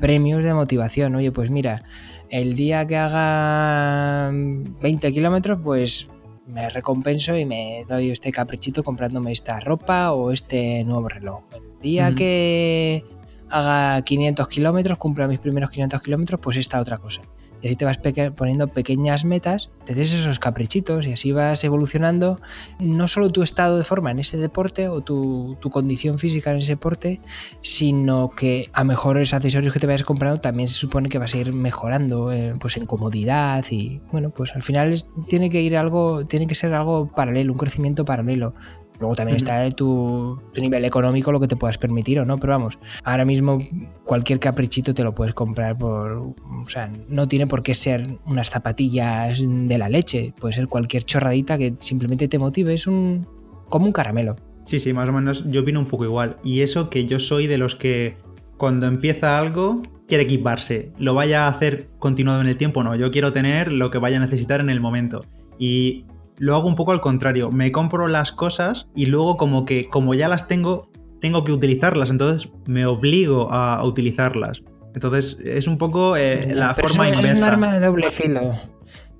premios 0.00 0.42
de 0.42 0.54
motivación. 0.54 1.14
Oye, 1.14 1.30
pues 1.30 1.50
mira, 1.50 1.84
el 2.30 2.54
día 2.54 2.86
que 2.86 2.96
haga 2.96 4.30
20 4.32 5.12
kilómetros, 5.12 5.60
pues 5.62 6.08
me 6.46 6.68
recompenso 6.70 7.36
y 7.36 7.44
me 7.44 7.84
doy 7.88 8.10
este 8.10 8.32
caprichito 8.32 8.82
comprándome 8.82 9.32
esta 9.32 9.60
ropa 9.60 10.12
o 10.12 10.32
este 10.32 10.82
nuevo 10.84 11.08
reloj. 11.08 11.42
El 11.54 11.80
día 11.80 12.14
que 12.14 13.04
haga 13.48 14.02
500 14.02 14.48
kilómetros, 14.48 14.98
cumpla 14.98 15.28
mis 15.28 15.38
primeros 15.38 15.70
500 15.70 16.02
kilómetros, 16.02 16.40
pues 16.40 16.56
esta 16.56 16.80
otra 16.80 16.98
cosa. 16.98 17.22
Y 17.62 17.66
así 17.66 17.76
te 17.76 17.84
vas 17.84 17.98
poniendo 18.36 18.68
pequeñas 18.68 19.24
metas, 19.24 19.70
te 19.84 19.94
des 19.94 20.12
esos 20.12 20.38
caprichitos 20.38 21.06
y 21.06 21.12
así 21.12 21.32
vas 21.32 21.62
evolucionando 21.64 22.40
no 22.78 23.08
solo 23.08 23.30
tu 23.30 23.42
estado 23.42 23.76
de 23.76 23.84
forma 23.84 24.10
en 24.10 24.20
ese 24.20 24.38
deporte 24.38 24.88
o 24.88 25.02
tu, 25.02 25.58
condición 25.70 26.18
física 26.18 26.50
en 26.50 26.58
ese 26.58 26.72
deporte, 26.72 27.20
sino 27.60 28.30
que 28.30 28.70
a 28.72 28.82
mejores 28.84 29.34
accesorios 29.34 29.72
que 29.72 29.80
te 29.80 29.86
vayas 29.86 30.04
comprando 30.04 30.40
también 30.40 30.68
se 30.68 30.74
supone 30.74 31.08
que 31.08 31.18
vas 31.18 31.34
a 31.34 31.38
ir 31.38 31.52
mejorando 31.52 32.32
eh, 32.32 32.54
pues 32.58 32.76
en 32.76 32.86
comodidad 32.86 33.64
y 33.70 34.00
bueno, 34.10 34.30
pues 34.30 34.54
al 34.54 34.62
final 34.62 35.04
tiene 35.28 35.50
que 35.50 35.60
ir 35.60 35.76
algo, 35.76 36.26
tiene 36.26 36.46
que 36.46 36.54
ser 36.54 36.74
algo 36.74 37.08
paralelo, 37.08 37.52
un 37.52 37.58
crecimiento 37.58 38.04
paralelo. 38.04 38.54
Luego 39.00 39.14
también 39.14 39.36
está 39.36 39.68
tu, 39.70 40.40
nivel 40.54 40.84
económico, 40.84 41.32
lo 41.32 41.40
que 41.40 41.48
te 41.48 41.56
puedas 41.56 41.78
permitir 41.78 42.20
o 42.20 42.26
no, 42.26 42.36
pero 42.36 42.52
vamos, 42.52 42.78
ahora 43.02 43.24
mismo 43.24 43.58
cualquier 44.04 44.38
caprichito 44.38 44.92
te 44.92 45.02
lo 45.02 45.14
puedes 45.14 45.32
comprar 45.32 45.78
por. 45.78 46.12
O 46.12 46.68
sea, 46.68 46.92
no 47.08 47.26
tiene 47.26 47.46
por 47.46 47.62
qué 47.62 47.74
ser 47.74 48.18
unas 48.26 48.50
zapatillas 48.50 49.40
de 49.42 49.78
la 49.78 49.88
leche, 49.88 50.34
puede 50.38 50.52
ser 50.54 50.68
cualquier 50.68 51.02
chorradita 51.04 51.56
que 51.56 51.74
simplemente 51.78 52.28
te 52.28 52.38
motive, 52.38 52.74
es 52.74 52.86
un. 52.86 53.26
como 53.70 53.86
un 53.86 53.92
caramelo. 53.92 54.36
Sí, 54.66 54.78
sí, 54.78 54.92
más 54.92 55.08
o 55.08 55.12
menos 55.12 55.44
yo 55.50 55.62
opino 55.62 55.80
un 55.80 55.86
poco 55.86 56.04
igual. 56.04 56.36
Y 56.44 56.60
eso 56.60 56.90
que 56.90 57.06
yo 57.06 57.18
soy 57.18 57.46
de 57.46 57.56
los 57.56 57.74
que 57.74 58.16
cuando 58.58 58.86
empieza 58.86 59.38
algo 59.38 59.82
quiere 60.06 60.24
equiparse, 60.24 60.92
lo 60.98 61.14
vaya 61.14 61.46
a 61.46 61.48
hacer 61.48 61.88
continuado 61.98 62.42
en 62.42 62.48
el 62.48 62.58
tiempo, 62.58 62.84
no, 62.84 62.94
yo 62.94 63.10
quiero 63.10 63.32
tener 63.32 63.72
lo 63.72 63.90
que 63.90 63.96
vaya 63.96 64.18
a 64.18 64.20
necesitar 64.20 64.60
en 64.60 64.68
el 64.68 64.80
momento. 64.80 65.24
Y 65.58 66.04
lo 66.40 66.56
hago 66.56 66.66
un 66.66 66.74
poco 66.74 66.92
al 66.92 67.02
contrario. 67.02 67.50
Me 67.52 67.70
compro 67.70 68.08
las 68.08 68.32
cosas 68.32 68.88
y 68.96 69.06
luego 69.06 69.36
como 69.36 69.66
que 69.66 69.88
como 69.88 70.14
ya 70.14 70.26
las 70.26 70.48
tengo, 70.48 70.90
tengo 71.20 71.44
que 71.44 71.52
utilizarlas. 71.52 72.08
Entonces 72.08 72.50
me 72.66 72.86
obligo 72.86 73.52
a, 73.52 73.84
utilizarlas. 73.84 74.62
Entonces 74.94 75.38
es 75.44 75.66
un 75.66 75.76
poco 75.76 76.16
eh, 76.16 76.48
la 76.54 76.74
forma 76.74 77.08
inversa. 77.08 77.32
Es 77.32 77.42
un 77.42 77.44
arma 77.44 77.74
de 77.74 77.80
doble 77.80 78.10
filo. 78.10 78.58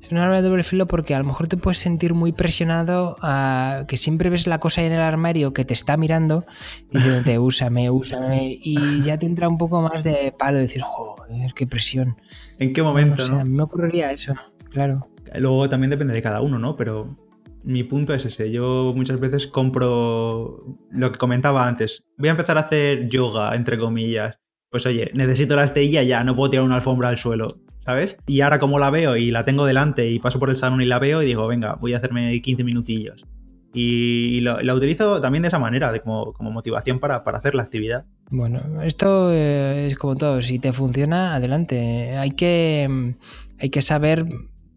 Es 0.00 0.10
un 0.10 0.16
arma 0.16 0.36
de 0.36 0.48
doble 0.48 0.62
filo 0.62 0.86
porque 0.86 1.14
a 1.14 1.18
lo 1.18 1.24
mejor 1.26 1.46
te 1.46 1.58
puedes 1.58 1.76
sentir 1.76 2.14
muy 2.14 2.32
presionado 2.32 3.16
a 3.20 3.84
que 3.86 3.98
siempre 3.98 4.30
ves 4.30 4.46
la 4.46 4.58
cosa 4.58 4.82
en 4.82 4.92
el 4.92 5.00
armario 5.00 5.52
que 5.52 5.66
te 5.66 5.74
está 5.74 5.98
mirando 5.98 6.46
y 6.90 7.22
te 7.22 7.38
úsame, 7.38 7.90
úsame 7.90 8.58
y 8.62 9.02
ya 9.02 9.18
te 9.18 9.26
entra 9.26 9.46
un 9.46 9.58
poco 9.58 9.82
más 9.82 10.02
de 10.02 10.32
palo 10.38 10.56
decir, 10.56 10.80
joder, 10.80 11.52
qué 11.54 11.66
presión. 11.66 12.16
¿En 12.58 12.72
qué 12.72 12.82
momento? 12.82 13.28
No, 13.28 13.44
me 13.44 13.62
ocurriría 13.62 14.10
eso, 14.10 14.32
claro. 14.70 15.06
Luego 15.38 15.68
también 15.68 15.90
depende 15.90 16.14
de 16.14 16.22
cada 16.22 16.40
uno, 16.40 16.58
¿no? 16.58 16.76
Pero 16.76 17.16
mi 17.62 17.84
punto 17.84 18.14
es 18.14 18.24
ese. 18.24 18.50
Yo 18.50 18.92
muchas 18.94 19.20
veces 19.20 19.46
compro 19.46 20.58
lo 20.90 21.12
que 21.12 21.18
comentaba 21.18 21.66
antes. 21.66 22.04
Voy 22.16 22.28
a 22.28 22.32
empezar 22.32 22.56
a 22.56 22.62
hacer 22.62 23.08
yoga, 23.08 23.54
entre 23.54 23.78
comillas. 23.78 24.38
Pues 24.70 24.86
oye, 24.86 25.10
necesito 25.14 25.56
la 25.56 25.64
esterilla 25.64 26.02
ya, 26.02 26.22
no 26.22 26.36
puedo 26.36 26.50
tirar 26.50 26.64
una 26.64 26.76
alfombra 26.76 27.08
al 27.08 27.18
suelo, 27.18 27.48
¿sabes? 27.78 28.16
Y 28.28 28.40
ahora 28.40 28.60
como 28.60 28.78
la 28.78 28.90
veo 28.90 29.16
y 29.16 29.32
la 29.32 29.44
tengo 29.44 29.66
delante 29.66 30.08
y 30.08 30.20
paso 30.20 30.38
por 30.38 30.48
el 30.48 30.56
salón 30.56 30.80
y 30.80 30.86
la 30.86 31.00
veo 31.00 31.22
y 31.22 31.26
digo, 31.26 31.48
venga, 31.48 31.74
voy 31.74 31.92
a 31.92 31.96
hacerme 31.96 32.40
15 32.40 32.62
minutillos. 32.62 33.26
Y 33.72 34.40
la 34.40 34.74
utilizo 34.74 35.20
también 35.20 35.42
de 35.42 35.48
esa 35.48 35.60
manera, 35.60 35.92
de 35.92 36.00
como, 36.00 36.34
motivación 36.40 36.98
para, 36.98 37.16
hacer 37.16 37.54
la 37.54 37.62
actividad. 37.62 38.04
Bueno, 38.30 38.82
esto 38.82 39.32
eh, 39.32 39.86
es 39.86 39.96
como 39.96 40.16
todo, 40.16 40.42
si 40.42 40.58
te 40.58 40.72
funciona, 40.72 41.36
adelante. 41.36 42.16
Hay 42.16 42.32
que, 42.32 43.14
hay 43.60 43.70
que 43.70 43.82
saber 43.82 44.26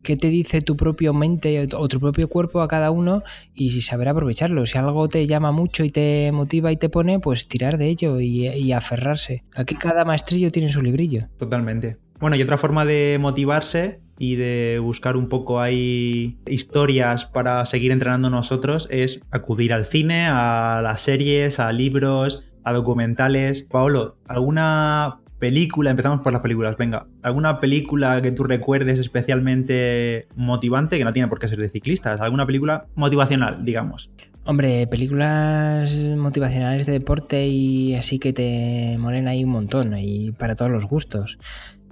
qué 0.03 0.17
te 0.17 0.27
dice 0.27 0.61
tu 0.61 0.75
propio 0.75 1.13
mente 1.13 1.67
o 1.75 1.87
tu 1.87 1.99
propio 1.99 2.27
cuerpo 2.27 2.61
a 2.61 2.67
cada 2.67 2.91
uno 2.91 3.23
y 3.53 3.81
saber 3.81 4.09
aprovecharlo. 4.09 4.65
Si 4.65 4.77
algo 4.77 5.07
te 5.09 5.25
llama 5.25 5.51
mucho 5.51 5.83
y 5.83 5.89
te 5.89 6.31
motiva 6.31 6.71
y 6.71 6.77
te 6.77 6.89
pone, 6.89 7.19
pues 7.19 7.47
tirar 7.47 7.77
de 7.77 7.87
ello 7.87 8.19
y, 8.19 8.71
aferrarse. 8.73 9.43
Aquí 9.55 9.75
cada 9.75 10.03
maestrillo 10.03 10.51
tiene 10.51 10.69
su 10.69 10.81
librillo. 10.81 11.27
Totalmente. 11.37 11.97
Bueno, 12.19 12.35
y 12.35 12.41
otra 12.41 12.57
forma 12.57 12.85
de 12.85 13.17
motivarse 13.19 13.99
y 14.17 14.35
de 14.35 14.79
buscar 14.81 15.15
un 15.15 15.29
poco 15.29 15.59
ahí 15.59 16.37
historias 16.47 17.25
para 17.25 17.65
seguir 17.65 17.91
entrenando 17.91 18.29
nosotros 18.29 18.87
es 18.89 19.21
acudir 19.31 19.73
al 19.73 19.85
cine, 19.85 20.27
a 20.27 20.81
las 20.83 21.01
series, 21.01 21.59
a 21.59 21.71
libros, 21.71 22.43
a 22.63 22.73
documentales. 22.73 23.63
Paolo, 23.63 24.17
¿alguna 24.27 25.19
película, 25.43 25.89
empezamos 25.89 26.21
por 26.21 26.31
las 26.31 26.41
películas, 26.41 26.77
venga, 26.77 27.05
¿alguna 27.21 27.59
película 27.59 28.21
que 28.21 28.31
tú 28.31 28.45
recuerdes 28.45 28.97
especialmente 28.97 30.29
motivante, 30.37 30.97
que 30.97 31.03
no 31.03 31.11
tiene 31.11 31.27
por 31.27 31.37
qué 31.37 31.49
ser 31.49 31.59
de 31.59 31.67
ciclistas, 31.67 32.21
alguna 32.21 32.45
película 32.45 32.85
motivacional, 32.95 33.65
digamos? 33.65 34.09
Hombre, 34.45 34.87
películas 34.87 35.99
motivacionales 36.15 36.85
de 36.85 36.93
deporte 36.93 37.45
y 37.45 37.93
así 37.95 38.19
que 38.19 38.31
te 38.31 38.95
molen 38.97 39.27
ahí 39.27 39.43
un 39.43 39.49
montón, 39.49 39.97
y 39.97 40.31
para 40.31 40.55
todos 40.55 40.71
los 40.71 40.85
gustos. 40.85 41.37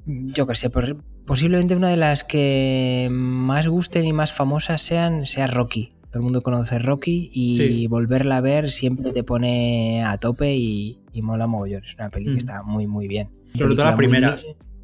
Yo 0.05 0.47
qué 0.47 0.55
sé, 0.55 0.71
posiblemente 1.25 1.75
una 1.75 1.89
de 1.89 1.97
las 1.97 2.23
que 2.23 3.09
más 3.11 3.67
gusten 3.67 4.05
y 4.05 4.13
más 4.13 4.31
famosas 4.31 4.81
sean 4.81 5.25
sea 5.25 5.47
Rocky. 5.47 5.91
Todo 6.11 6.19
el 6.19 6.23
mundo 6.23 6.41
conoce 6.41 6.77
Rocky 6.77 7.31
y 7.33 7.87
volverla 7.87 8.37
a 8.37 8.41
ver 8.41 8.69
siempre 8.69 9.13
te 9.13 9.23
pone 9.23 10.03
a 10.03 10.17
tope 10.17 10.55
y, 10.57 10.99
mola 11.21 11.47
mogollón. 11.47 11.83
Es 11.85 11.95
una 11.95 12.09
peli 12.09 12.33
que 12.33 12.37
está 12.37 12.63
muy, 12.63 12.85
muy 12.85 13.07
bien. 13.07 13.29
Sobre 13.57 13.75
todo 13.75 13.85
la 13.85 13.95
primera. 13.95 14.37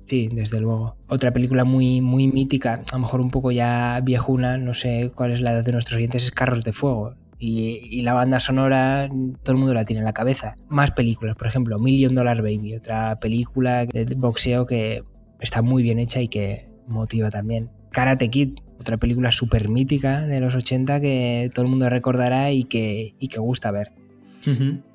Sí, 0.08 0.30
desde 0.32 0.62
luego. 0.62 0.96
Otra 1.10 1.34
película 1.34 1.66
muy, 1.66 2.00
muy 2.00 2.28
mítica, 2.32 2.82
a 2.90 2.96
lo 2.96 3.00
mejor 3.00 3.20
un 3.20 3.30
poco 3.30 3.52
ya 3.52 4.00
viejuna, 4.02 4.58
no 4.58 4.74
sé 4.74 5.12
cuál 5.14 5.32
es 5.32 5.42
la 5.42 5.52
edad 5.52 5.66
de 5.66 5.74
nuestros 5.74 5.98
oyentes, 5.98 6.24
es 6.24 6.32
Carros 6.32 6.64
de 6.64 6.72
Fuego. 6.72 7.16
Y, 7.40 8.02
la 8.02 8.14
banda 8.14 8.40
sonora 8.40 9.10
todo 9.44 9.52
el 9.52 9.58
mundo 9.58 9.74
la 9.74 9.84
tiene 9.84 10.00
en 10.00 10.06
la 10.06 10.14
cabeza. 10.14 10.56
Más 10.70 10.92
películas, 10.92 11.36
por 11.36 11.48
ejemplo, 11.48 11.78
Million 11.78 12.16
Dollar 12.16 12.42
Baby, 12.42 12.76
otra 12.76 13.20
película 13.20 13.86
de 13.86 14.06
boxeo 14.16 14.66
que 14.66 15.04
está 15.42 15.62
muy 15.62 15.84
bien 15.84 16.00
hecha 16.00 16.22
y 16.22 16.30
que 16.30 16.66
motiva 16.88 17.30
también. 17.30 17.70
Karate 17.92 18.30
Kid, 18.30 18.60
otra 18.80 18.98
película 18.98 19.32
súper 19.32 19.70
mítica 19.70 20.22
de 20.22 20.40
los 20.40 20.56
80 20.56 21.02
que 21.02 21.50
todo 21.54 21.66
el 21.66 21.72
mundo 21.72 21.90
recordará 21.90 22.52
y 22.52 22.64
que, 22.64 23.16
y 23.20 23.28
que 23.28 23.40
gusta 23.40 23.72
ver. 23.72 23.92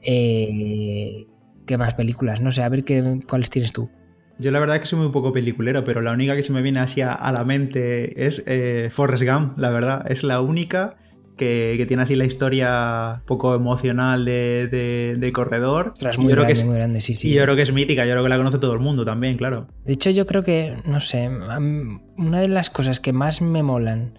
Eh, 0.03 1.27
¿Qué 1.67 1.79
más 1.79 1.95
películas? 1.95 2.41
No 2.41 2.51
sé, 2.53 2.63
a 2.63 2.69
ver 2.69 2.85
qué, 2.85 3.21
cuáles 3.29 3.51
tienes 3.51 3.73
tú. 3.73 3.91
Yo 4.39 4.51
la 4.51 4.59
verdad 4.59 4.77
es 4.77 4.83
que 4.83 4.89
soy 4.89 4.99
muy 4.99 5.11
poco 5.11 5.33
peliculero, 5.33 5.85
pero 5.85 6.01
la 6.01 6.13
única 6.13 6.35
que 6.35 6.43
se 6.43 6.53
me 6.53 6.63
viene 6.63 6.81
así 6.81 7.01
a, 7.03 7.31
la 7.33 7.45
mente 7.45 8.27
es 8.27 8.43
eh, 8.47 8.89
Forrest 8.91 9.25
Gump, 9.25 9.59
la 9.59 9.71
verdad. 9.71 10.11
Es 10.11 10.23
la 10.23 10.41
única 10.41 10.97
que, 11.37 11.85
tiene 11.89 12.03
así 12.03 12.15
la 12.15 12.25
historia 12.25 13.23
poco 13.27 13.55
emocional 13.55 14.25
de, 14.25 15.31
corredor. 15.35 15.95
muy, 15.95 16.01
yo 16.01 16.11
grande, 16.13 16.33
creo 16.33 16.47
que 16.47 16.53
es, 16.53 16.65
muy 16.65 16.75
grande, 16.77 17.01
sí, 17.01 17.15
sí. 17.15 17.29
Y 17.29 17.35
yo 17.35 17.43
creo 17.43 17.57
que 17.57 17.63
es 17.63 17.73
mítica, 17.73 18.05
yo 18.05 18.13
creo 18.13 18.23
que 18.23 18.29
la 18.29 18.37
conoce 18.37 18.59
todo 18.59 18.73
el 18.73 18.81
mundo 18.81 19.05
también, 19.05 19.37
claro. 19.37 19.67
De 19.85 19.93
hecho, 19.93 20.11
yo 20.11 20.27
creo 20.27 20.43
que, 20.43 20.77
no 20.85 21.01
sé, 21.01 21.29
una 21.29 22.41
de 22.41 22.49
las 22.49 22.71
cosas 22.71 23.01
que 23.01 23.13
más 23.13 23.43
me 23.43 23.63
molan 23.63 24.13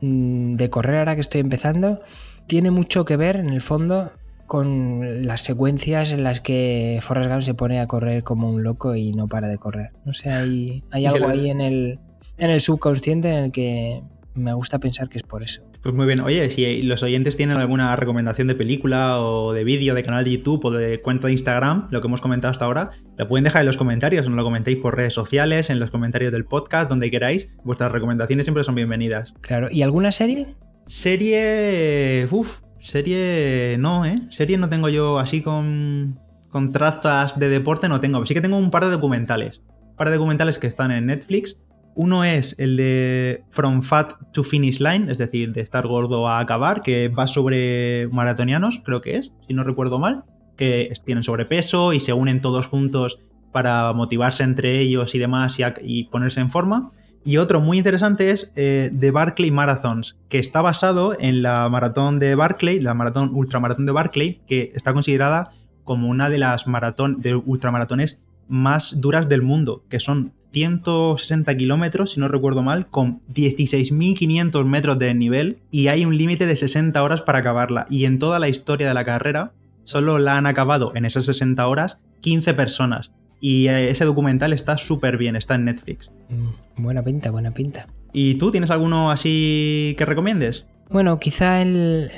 mm, 0.00 0.56
de 0.56 0.70
correr 0.70 0.98
ahora 0.98 1.14
que 1.14 1.20
estoy 1.20 1.40
empezando 1.40 2.00
tiene 2.46 2.70
mucho 2.70 3.04
que 3.04 3.16
ver, 3.16 3.36
en 3.36 3.50
el 3.50 3.60
fondo, 3.60 4.10
con 4.46 5.24
las 5.24 5.42
secuencias 5.42 6.10
en 6.10 6.24
las 6.24 6.40
que 6.40 6.98
Forrest 7.02 7.30
Gump 7.30 7.42
se 7.42 7.54
pone 7.54 7.78
a 7.78 7.86
correr 7.86 8.24
como 8.24 8.50
un 8.50 8.64
loco 8.64 8.96
y 8.96 9.12
no 9.12 9.28
para 9.28 9.46
de 9.46 9.58
correr. 9.58 9.90
No 10.04 10.12
sé, 10.12 10.30
hay, 10.30 10.82
hay 10.90 11.06
algo 11.06 11.28
ahí 11.28 11.50
en 11.50 11.60
el, 11.60 12.00
en 12.36 12.50
el 12.50 12.60
subconsciente 12.60 13.28
en 13.30 13.44
el 13.44 13.52
que 13.52 14.02
me 14.34 14.52
gusta 14.52 14.80
pensar 14.80 15.08
que 15.08 15.18
es 15.18 15.22
por 15.22 15.44
eso. 15.44 15.62
Pues 15.82 15.94
muy 15.94 16.06
bien. 16.06 16.20
Oye, 16.20 16.50
si 16.50 16.82
los 16.82 17.02
oyentes 17.02 17.36
tienen 17.36 17.56
alguna 17.56 17.96
recomendación 17.96 18.46
de 18.46 18.54
película 18.54 19.20
o 19.20 19.52
de 19.52 19.64
vídeo, 19.64 19.94
de 19.94 20.02
canal 20.02 20.24
de 20.24 20.32
YouTube 20.32 20.64
o 20.66 20.70
de 20.70 21.00
cuenta 21.00 21.26
de 21.26 21.32
Instagram, 21.32 21.88
lo 21.90 22.00
que 22.00 22.06
hemos 22.06 22.20
comentado 22.20 22.52
hasta 22.52 22.66
ahora, 22.66 22.90
lo 23.16 23.28
pueden 23.28 23.44
dejar 23.44 23.62
en 23.62 23.66
los 23.66 23.78
comentarios, 23.78 24.28
no 24.28 24.36
lo 24.36 24.44
comentéis 24.44 24.76
por 24.78 24.96
redes 24.96 25.14
sociales, 25.14 25.70
en 25.70 25.80
los 25.80 25.90
comentarios 25.90 26.32
del 26.32 26.44
podcast, 26.44 26.90
donde 26.90 27.10
queráis. 27.10 27.48
Vuestras 27.64 27.92
recomendaciones 27.92 28.44
siempre 28.44 28.62
son 28.62 28.74
bienvenidas. 28.74 29.32
Claro. 29.40 29.68
¿Y 29.70 29.82
alguna 29.82 30.12
serie? 30.12 30.54
Serie... 30.86 32.26
Uf, 32.30 32.58
Serie 32.80 33.76
no, 33.78 34.04
¿eh? 34.06 34.20
Serie 34.30 34.56
no 34.56 34.68
tengo 34.68 34.88
yo 34.88 35.18
así 35.18 35.42
con, 35.42 36.18
con 36.48 36.72
trazas 36.72 37.38
de 37.38 37.48
deporte, 37.48 37.88
no 37.88 38.00
tengo. 38.00 38.24
Sí 38.24 38.34
que 38.34 38.40
tengo 38.40 38.56
un 38.56 38.70
par 38.70 38.84
de 38.84 38.90
documentales. 38.90 39.62
Un 39.90 39.96
par 39.96 40.08
de 40.08 40.16
documentales 40.16 40.58
que 40.58 40.66
están 40.66 40.90
en 40.90 41.06
Netflix. 41.06 41.58
Uno 41.94 42.24
es 42.24 42.54
el 42.58 42.76
de 42.76 43.44
From 43.50 43.82
Fat 43.82 44.14
to 44.32 44.44
Finish 44.44 44.80
Line, 44.80 45.10
es 45.10 45.18
decir, 45.18 45.52
de 45.52 45.60
estar 45.60 45.86
gordo 45.86 46.28
a 46.28 46.38
acabar, 46.38 46.82
que 46.82 47.08
va 47.08 47.26
sobre 47.26 48.08
maratonianos, 48.08 48.80
creo 48.84 49.00
que 49.00 49.16
es, 49.16 49.32
si 49.46 49.54
no 49.54 49.64
recuerdo 49.64 49.98
mal, 49.98 50.24
que 50.56 50.92
tienen 51.04 51.24
sobrepeso 51.24 51.92
y 51.92 52.00
se 52.00 52.12
unen 52.12 52.40
todos 52.40 52.66
juntos 52.66 53.18
para 53.52 53.92
motivarse 53.92 54.42
entre 54.44 54.78
ellos 54.78 55.14
y 55.14 55.18
demás 55.18 55.58
y, 55.82 56.04
ponerse 56.04 56.40
en 56.40 56.50
forma. 56.50 56.90
Y 57.24 57.36
otro 57.36 57.60
muy 57.60 57.78
interesante 57.78 58.30
es 58.30 58.52
eh, 58.56 58.90
The 58.98 59.10
Barclay 59.10 59.50
Marathons, 59.50 60.16
que 60.28 60.38
está 60.38 60.62
basado 60.62 61.16
en 61.18 61.42
la 61.42 61.68
maratón 61.68 62.18
de 62.18 62.34
Barclay, 62.34 62.80
la 62.80 62.94
maratón 62.94 63.34
ultramaratón 63.34 63.84
de 63.84 63.92
Barclay, 63.92 64.40
que 64.46 64.72
está 64.74 64.92
considerada 64.92 65.50
como 65.84 66.08
una 66.08 66.30
de 66.30 66.38
las 66.38 66.66
maratón, 66.66 67.20
de 67.20 67.34
ultramaratones 67.34 68.22
más 68.48 69.00
duras 69.00 69.28
del 69.28 69.42
mundo, 69.42 69.84
que 69.88 70.00
son 70.00 70.32
160 70.52 71.56
kilómetros, 71.56 72.12
si 72.12 72.20
no 72.20 72.28
recuerdo 72.28 72.62
mal, 72.62 72.88
con 72.88 73.20
16.500 73.32 74.64
metros 74.64 74.98
de 74.98 75.14
nivel 75.14 75.58
y 75.70 75.88
hay 75.88 76.04
un 76.04 76.16
límite 76.16 76.46
de 76.46 76.56
60 76.56 77.02
horas 77.02 77.22
para 77.22 77.38
acabarla. 77.38 77.86
Y 77.88 78.04
en 78.04 78.18
toda 78.18 78.38
la 78.38 78.48
historia 78.48 78.88
de 78.88 78.94
la 78.94 79.04
carrera, 79.04 79.52
solo 79.84 80.18
la 80.18 80.36
han 80.36 80.46
acabado 80.46 80.92
en 80.94 81.04
esas 81.04 81.24
60 81.26 81.66
horas 81.66 81.98
15 82.20 82.54
personas. 82.54 83.12
Y 83.40 83.68
eh, 83.68 83.90
ese 83.90 84.04
documental 84.04 84.52
está 84.52 84.76
súper 84.76 85.16
bien, 85.16 85.36
está 85.36 85.54
en 85.54 85.64
Netflix. 85.64 86.10
Mm, 86.28 86.82
buena 86.82 87.02
pinta, 87.02 87.30
buena 87.30 87.52
pinta. 87.52 87.86
¿Y 88.12 88.34
tú 88.34 88.50
tienes 88.50 88.70
alguno 88.70 89.10
así 89.10 89.94
que 89.96 90.04
recomiendes? 90.04 90.66
Bueno, 90.90 91.18
quizá 91.18 91.62
el... 91.62 92.10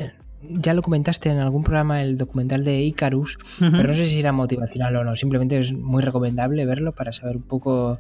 Ya 0.48 0.74
lo 0.74 0.82
comentaste 0.82 1.28
en 1.28 1.38
algún 1.38 1.62
programa 1.62 2.02
el 2.02 2.18
documental 2.18 2.64
de 2.64 2.82
Icarus, 2.82 3.38
pero 3.58 3.88
no 3.88 3.94
sé 3.94 4.06
si 4.06 4.18
era 4.18 4.32
motivacional 4.32 4.96
o 4.96 5.04
no. 5.04 5.16
Simplemente 5.16 5.58
es 5.58 5.72
muy 5.72 6.02
recomendable 6.02 6.66
verlo 6.66 6.92
para 6.92 7.12
saber 7.12 7.36
un 7.36 7.42
poco 7.42 7.98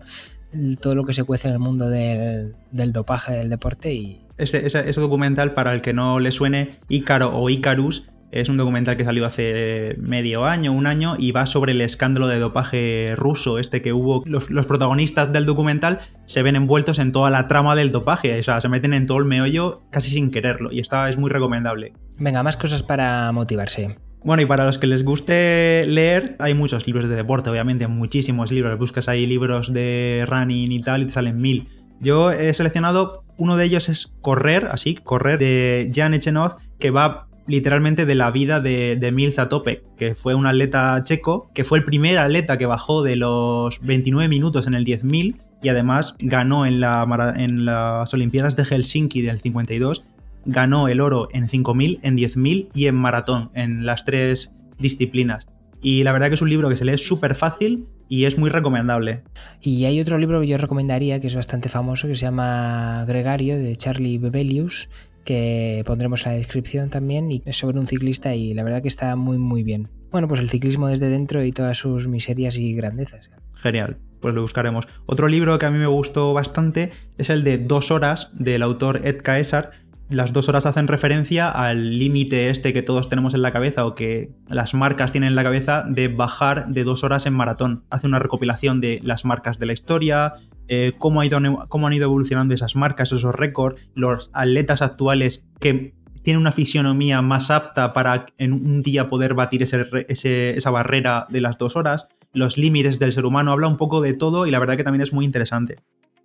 todo 0.80 0.94
lo 0.94 1.04
que 1.04 1.14
se 1.14 1.24
cuece 1.24 1.48
en 1.48 1.54
el 1.54 1.60
mundo 1.60 1.88
del, 1.88 2.52
dopaje 2.92 3.32
del 3.34 3.48
deporte 3.48 3.94
y... 3.94 4.20
Ese, 4.38 4.66
ese, 4.66 5.00
documental, 5.00 5.54
para 5.54 5.72
el 5.72 5.82
que 5.82 5.92
no 5.92 6.18
le 6.18 6.32
suene, 6.32 6.78
Icaro 6.88 7.36
o 7.36 7.48
Icarus, 7.48 8.06
es 8.32 8.48
un 8.48 8.56
documental 8.56 8.96
que 8.96 9.04
salió 9.04 9.26
hace 9.26 9.94
medio 9.98 10.46
año, 10.46 10.72
un 10.72 10.86
año, 10.86 11.16
y 11.18 11.32
va 11.32 11.46
sobre 11.46 11.72
el 11.72 11.80
escándalo 11.82 12.26
de 12.26 12.38
dopaje 12.38 13.14
ruso, 13.14 13.58
este 13.58 13.82
que 13.82 13.92
hubo. 13.92 14.24
Los, 14.26 14.66
protagonistas 14.66 15.32
del 15.32 15.44
documental 15.44 16.00
se 16.26 16.42
ven 16.42 16.56
envueltos 16.56 16.98
en 16.98 17.12
toda 17.12 17.30
la 17.30 17.46
trama 17.46 17.76
del 17.76 17.92
dopaje, 17.92 18.40
o 18.40 18.42
sea, 18.42 18.60
se 18.60 18.70
meten 18.70 18.94
en 18.94 19.06
todo 19.06 19.18
el 19.18 19.26
meollo 19.26 19.82
casi 19.90 20.10
sin 20.10 20.30
quererlo, 20.30 20.72
y 20.72 20.80
está, 20.80 21.10
es 21.10 21.18
muy 21.18 21.30
recomendable. 21.30 21.92
Venga, 22.22 22.44
más 22.44 22.56
cosas 22.56 22.84
para 22.84 23.32
motivarse. 23.32 23.98
Bueno, 24.22 24.44
y 24.44 24.46
para 24.46 24.64
los 24.64 24.78
que 24.78 24.86
les 24.86 25.04
guste 25.04 25.84
leer, 25.88 26.36
hay 26.38 26.54
muchos 26.54 26.86
libros 26.86 27.08
de 27.08 27.16
deporte, 27.16 27.50
obviamente, 27.50 27.88
muchísimos 27.88 28.52
libros. 28.52 28.78
Buscas 28.78 29.08
ahí 29.08 29.26
libros 29.26 29.72
de 29.72 30.24
running 30.28 30.70
y 30.70 30.78
tal, 30.78 31.02
y 31.02 31.06
te 31.06 31.12
salen 31.12 31.40
mil. 31.40 31.66
Yo 31.98 32.30
he 32.30 32.52
seleccionado, 32.52 33.24
uno 33.38 33.56
de 33.56 33.64
ellos 33.64 33.88
es 33.88 34.14
Correr, 34.20 34.68
así, 34.70 34.94
Correr, 34.94 35.40
de 35.40 35.90
Jan 35.92 36.14
Echenov, 36.14 36.58
que 36.78 36.92
va 36.92 37.26
literalmente 37.48 38.06
de 38.06 38.14
la 38.14 38.30
vida 38.30 38.60
de, 38.60 38.94
de 38.94 39.10
Milza 39.10 39.48
Topek, 39.48 39.82
que 39.96 40.14
fue 40.14 40.36
un 40.36 40.46
atleta 40.46 41.02
checo, 41.02 41.50
que 41.52 41.64
fue 41.64 41.78
el 41.78 41.84
primer 41.84 42.18
atleta 42.18 42.56
que 42.56 42.66
bajó 42.66 43.02
de 43.02 43.16
los 43.16 43.80
29 43.80 44.28
minutos 44.28 44.68
en 44.68 44.74
el 44.74 44.84
10.000 44.84 45.38
y 45.60 45.68
además 45.68 46.14
ganó 46.18 46.66
en, 46.66 46.80
la, 46.80 47.34
en 47.36 47.64
las 47.64 48.12
Olimpiadas 48.14 48.56
de 48.56 48.64
Helsinki 48.64 49.22
del 49.22 49.40
52, 49.40 50.04
ganó 50.44 50.88
el 50.88 51.00
oro 51.00 51.28
en 51.32 51.48
5.000, 51.48 52.00
en 52.02 52.16
10.000 52.16 52.68
y 52.74 52.86
en 52.86 52.94
maratón, 52.94 53.50
en 53.54 53.86
las 53.86 54.04
tres 54.04 54.52
disciplinas. 54.78 55.46
Y 55.80 56.02
la 56.02 56.12
verdad 56.12 56.28
que 56.28 56.34
es 56.34 56.42
un 56.42 56.50
libro 56.50 56.68
que 56.68 56.76
se 56.76 56.84
lee 56.84 56.98
súper 56.98 57.34
fácil 57.34 57.86
y 58.08 58.24
es 58.24 58.38
muy 58.38 58.50
recomendable. 58.50 59.22
Y 59.60 59.84
hay 59.84 60.00
otro 60.00 60.18
libro 60.18 60.40
que 60.40 60.46
yo 60.46 60.56
recomendaría 60.58 61.20
que 61.20 61.26
es 61.26 61.34
bastante 61.34 61.68
famoso 61.68 62.08
que 62.08 62.14
se 62.14 62.22
llama 62.22 63.04
Gregario 63.06 63.58
de 63.58 63.74
Charlie 63.76 64.18
Bebelius 64.18 64.88
que 65.24 65.82
pondremos 65.86 66.26
en 66.26 66.32
la 66.32 66.38
descripción 66.38 66.90
también 66.90 67.30
y 67.30 67.42
es 67.46 67.56
sobre 67.56 67.78
un 67.78 67.86
ciclista 67.86 68.34
y 68.34 68.54
la 68.54 68.64
verdad 68.64 68.82
que 68.82 68.88
está 68.88 69.14
muy 69.16 69.38
muy 69.38 69.62
bien. 69.62 69.88
Bueno, 70.10 70.28
pues 70.28 70.40
el 70.40 70.50
ciclismo 70.50 70.88
desde 70.88 71.08
dentro 71.08 71.44
y 71.44 71.52
todas 71.52 71.78
sus 71.78 72.06
miserias 72.06 72.56
y 72.56 72.74
grandezas. 72.74 73.30
Genial, 73.54 73.98
pues 74.20 74.34
lo 74.34 74.42
buscaremos. 74.42 74.86
Otro 75.06 75.28
libro 75.28 75.58
que 75.58 75.66
a 75.66 75.70
mí 75.70 75.78
me 75.78 75.86
gustó 75.86 76.34
bastante 76.34 76.90
es 77.18 77.30
el 77.30 77.44
de 77.44 77.58
Dos 77.58 77.90
horas 77.90 78.30
del 78.34 78.62
autor 78.62 79.00
Ed 79.04 79.22
Caesar. 79.22 79.70
Las 80.12 80.34
dos 80.34 80.50
horas 80.50 80.66
hacen 80.66 80.88
referencia 80.88 81.48
al 81.48 81.98
límite 81.98 82.50
este 82.50 82.74
que 82.74 82.82
todos 82.82 83.08
tenemos 83.08 83.32
en 83.32 83.40
la 83.40 83.50
cabeza 83.50 83.86
o 83.86 83.94
que 83.94 84.30
las 84.48 84.74
marcas 84.74 85.10
tienen 85.10 85.28
en 85.28 85.34
la 85.34 85.42
cabeza 85.42 85.84
de 85.88 86.08
bajar 86.08 86.68
de 86.68 86.84
dos 86.84 87.02
horas 87.02 87.24
en 87.24 87.32
maratón. 87.32 87.84
Hace 87.88 88.08
una 88.08 88.18
recopilación 88.18 88.82
de 88.82 89.00
las 89.02 89.24
marcas 89.24 89.58
de 89.58 89.64
la 89.64 89.72
historia, 89.72 90.34
eh, 90.68 90.92
cómo, 90.98 91.22
han 91.22 91.92
ido 91.92 92.04
evolucionando 92.04 92.52
esas 92.52 92.76
marcas, 92.76 93.10
esos 93.10 93.34
récords, 93.34 93.80
los 93.94 94.30
atletas 94.34 94.82
actuales 94.82 95.46
que 95.60 95.94
tienen 96.22 96.42
una 96.42 96.52
fisionomía 96.52 97.22
más 97.22 97.50
apta 97.50 97.94
para 97.94 98.26
en 98.36 98.52
un 98.52 98.82
día 98.82 99.08
poder 99.08 99.32
batir 99.32 99.62
esa 99.62 100.70
barrera 100.70 101.26
de 101.30 101.40
las 101.40 101.56
dos 101.56 101.74
horas, 101.74 102.06
los 102.34 102.58
límites 102.58 102.98
del 102.98 103.14
ser 103.14 103.24
humano, 103.24 103.52
habla 103.52 103.66
un 103.66 103.78
poco 103.78 104.02
de 104.02 104.12
todo 104.12 104.46
y 104.46 104.50
la 104.50 104.58
verdad 104.58 104.76
que 104.76 104.84
también 104.84 105.02
es 105.02 105.12
muy 105.14 105.24
interesante. 105.24 105.78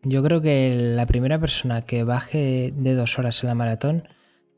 Yo 0.10 0.24
creo 0.24 0.41
que 0.41 0.74
la 0.96 1.06
primera 1.06 1.38
persona 1.38 1.82
que 1.82 2.04
baje 2.04 2.74
de 2.74 2.96
dos 2.96 3.20
horas 3.20 3.43
en 3.43 3.50
la 3.50 3.56
maratón 3.56 4.08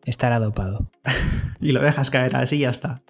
estará 0.05 0.39
dopado. 0.39 0.91
y 1.59 1.71
lo 1.71 1.81
dejas 1.81 2.11
caer 2.11 2.35
así 2.35 2.57
y 2.57 2.59
ya 2.59 2.69
está. 2.69 3.01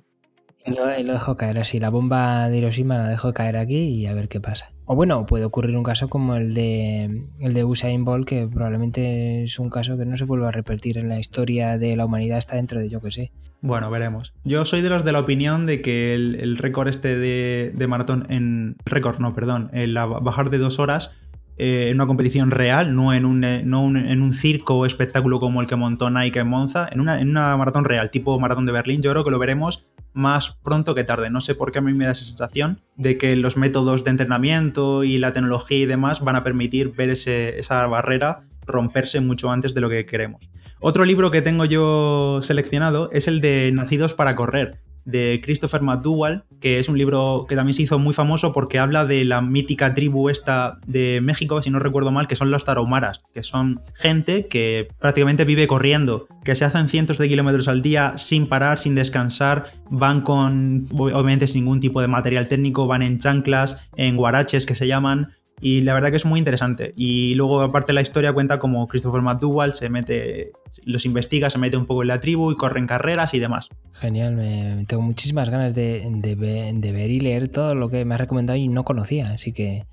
Y 0.66 0.72
lo, 0.72 1.14
dejo 1.14 1.36
caer 1.36 1.58
así. 1.60 1.80
La 1.80 1.90
bomba 1.90 2.48
de 2.50 2.58
Hiroshima 2.58 2.98
la 2.98 3.10
dejo 3.10 3.34
caer 3.34 3.58
aquí 3.58 3.78
y 3.78 4.06
a 4.08 4.14
ver 4.14 4.30
qué 4.30 4.40
pasa. 4.40 4.72
O 4.86 4.96
bueno, 4.96 5.26
puede 5.26 5.46
ocurrir 5.46 5.76
un 5.76 5.84
caso 5.84 6.08
como 6.08 6.36
el 6.36 6.54
de, 6.54 7.26
el 7.40 7.54
de 7.54 7.64
Usain 7.64 8.06
Bolt, 8.06 8.28
que 8.28 8.48
probablemente 8.48 9.44
es 9.44 9.60
un 9.60 9.70
caso 9.70 9.98
que 9.98 10.06
no 10.06 10.16
se 10.16 10.26
vuelva 10.26 10.50
a 10.50 10.52
repetir 10.52 10.98
en 10.98 11.10
la 11.10 11.20
historia 11.20 11.78
de 11.78 11.96
la 11.96 12.06
humanidad, 12.06 12.38
está 12.38 12.56
dentro 12.56 12.80
de 12.80 12.90
yo 12.90 13.02
que 13.02 13.12
sé. 13.12 13.32
Bueno, 13.62 13.90
veremos. 13.90 14.34
Yo 14.44 14.64
soy 14.66 14.82
de 14.82 14.90
los 14.90 15.04
de 15.04 15.12
la 15.12 15.20
opinión 15.20 15.66
de 15.66 15.82
que 15.82 16.14
el, 16.14 16.58
récord 16.58 16.88
este 16.88 17.18
de, 17.18 17.88
maratón 17.88 18.26
en... 18.30 18.78
Récord, 18.86 19.20
no, 19.20 19.34
perdón. 19.34 19.70
El 19.74 19.94
bajar 19.94 20.50
de 20.50 20.58
dos 20.58 20.80
horas 20.80 21.12
eh, 21.60 21.90
en 21.90 21.96
una 21.96 22.08
competición 22.08 22.52
real, 22.52 22.96
no, 22.96 23.14
en 23.14 23.26
un, 23.26 23.44
eh, 23.44 23.64
no 23.66 23.86
en 23.88 24.22
un 24.22 24.34
circo 24.34 24.76
o 24.76 24.86
espectáculo 24.86 25.42
como 25.42 25.60
el 25.60 25.68
que 25.68 25.76
montó 25.76 26.10
Nike 26.10 26.40
en 26.40 26.48
Monza, 26.48 26.88
en 26.90 27.02
una, 27.02 27.20
en 27.20 27.30
una 27.30 27.58
maratón 27.58 27.84
real, 27.84 28.10
tipo 28.10 28.40
maratón 28.40 28.66
de 28.66 28.72
Berlín, 28.72 29.02
yo 29.02 29.12
creo 29.12 29.26
que 29.26 29.32
lo 29.32 29.40
veremos 29.40 29.86
más 30.14 30.58
pronto 30.64 30.96
que 30.96 31.04
tarde. 31.04 31.30
No 31.30 31.42
sé 31.42 31.56
por 31.56 31.72
qué 31.72 31.80
a 31.80 31.82
mí 31.82 31.94
me 31.94 32.06
da 32.06 32.12
esa 32.12 32.24
sensación 32.24 32.80
de 32.96 33.18
que 33.18 33.36
los 33.36 33.58
métodos 33.58 34.06
de 34.06 34.12
entrenamiento 34.12 35.04
y 35.04 35.18
la 35.18 35.34
tecnología 35.34 35.80
y 35.80 35.86
demás 35.86 36.22
van 36.22 36.38
a 36.38 36.44
permitir 36.44 36.94
ver 36.94 37.10
esa 37.10 37.88
barrera 37.88 38.44
romperse 38.66 39.20
mucho 39.20 39.52
antes 39.52 39.74
de 39.74 39.82
lo 39.82 39.90
que 39.90 40.06
queremos. 40.06 40.50
Otro 40.80 41.04
libro 41.04 41.30
que 41.30 41.42
tengo 41.42 41.66
yo 41.66 42.40
seleccionado 42.42 43.10
es 43.12 43.28
el 43.28 43.42
de 43.42 43.70
Nacidos 43.74 44.14
para 44.14 44.36
Correr, 44.38 44.80
de 45.10 45.42
Christopher 45.44 45.82
McDougall, 45.82 46.44
que 46.60 46.80
es 46.80 46.90
un 46.90 46.98
libro 46.98 47.46
que 47.48 47.56
también 47.56 47.74
se 47.74 47.84
hizo 47.84 48.00
muy 48.00 48.14
famoso 48.14 48.54
porque 48.54 48.80
habla 48.80 49.06
de 49.06 49.26
la 49.26 49.42
mítica 49.42 49.94
tribu 49.94 50.30
esta 50.30 50.80
de 50.86 51.22
México, 51.22 51.62
si 51.62 51.70
no 51.70 51.80
recuerdo 51.80 52.12
mal, 52.12 52.28
que 52.28 52.36
son 52.36 52.52
los 52.52 52.66
tarahumaras, 52.66 53.22
que 53.34 53.44
son 53.44 53.82
gente 53.96 54.46
que 54.46 54.90
prácticamente 55.00 55.46
vive 55.46 55.68
corriendo, 55.68 56.28
que 56.44 56.56
se 56.56 56.66
hacen 56.66 56.90
cientos 56.90 57.18
de 57.18 57.28
kilómetros 57.28 57.68
al 57.68 57.82
día 57.82 58.18
sin 58.18 58.48
parar, 58.48 58.80
sin 58.80 58.96
descansar, 58.96 59.72
van 59.90 60.22
con, 60.22 60.88
obviamente 60.92 61.48
sin 61.48 61.64
ningún 61.64 61.80
tipo 61.80 62.02
de 62.02 62.08
material 62.08 62.48
técnico, 62.48 62.88
van 62.88 63.02
en 63.02 63.20
chanclas, 63.20 63.78
en 63.96 64.18
guaraches 64.18 64.66
que 64.66 64.76
se 64.76 64.88
llaman, 64.88 65.34
y 65.62 65.82
la 65.82 65.94
verdad 65.94 66.10
que 66.10 66.18
es 66.18 66.26
muy 66.26 66.40
interesante. 66.40 66.94
Y 66.96 67.34
luego, 67.36 67.62
aparte, 67.62 67.94
la 67.94 68.02
historia 68.02 68.34
cuenta 68.34 68.60
como 68.60 68.88
Christopher 68.88 69.22
McDougall 69.22 69.74
se 69.74 69.90
mete, 69.90 70.52
los 70.84 71.06
investiga, 71.06 71.50
se 71.50 71.58
mete 71.58 71.78
un 71.78 71.86
poco 71.86 72.02
en 72.04 72.10
la 72.10 72.20
tribu 72.20 72.52
y 72.52 72.56
corren 72.56 72.88
carreras 72.88 73.34
y 73.34 73.40
demás. 73.40 73.70
Genial, 73.94 74.36
me, 74.36 74.86
tengo 74.88 75.04
muchísimas 75.04 75.50
ganas 75.50 75.76
de, 75.76 76.06
ver 76.38 77.12
y 77.12 77.20
leer 77.20 77.50
todo 77.50 77.76
lo 77.76 77.90
que 77.90 78.06
me 78.06 78.16
has 78.16 78.22
recomendado 78.22 78.58
y 78.58 78.68
no 78.68 78.84
conocía, 78.84 79.32
así 79.32 79.52
que 79.52 79.86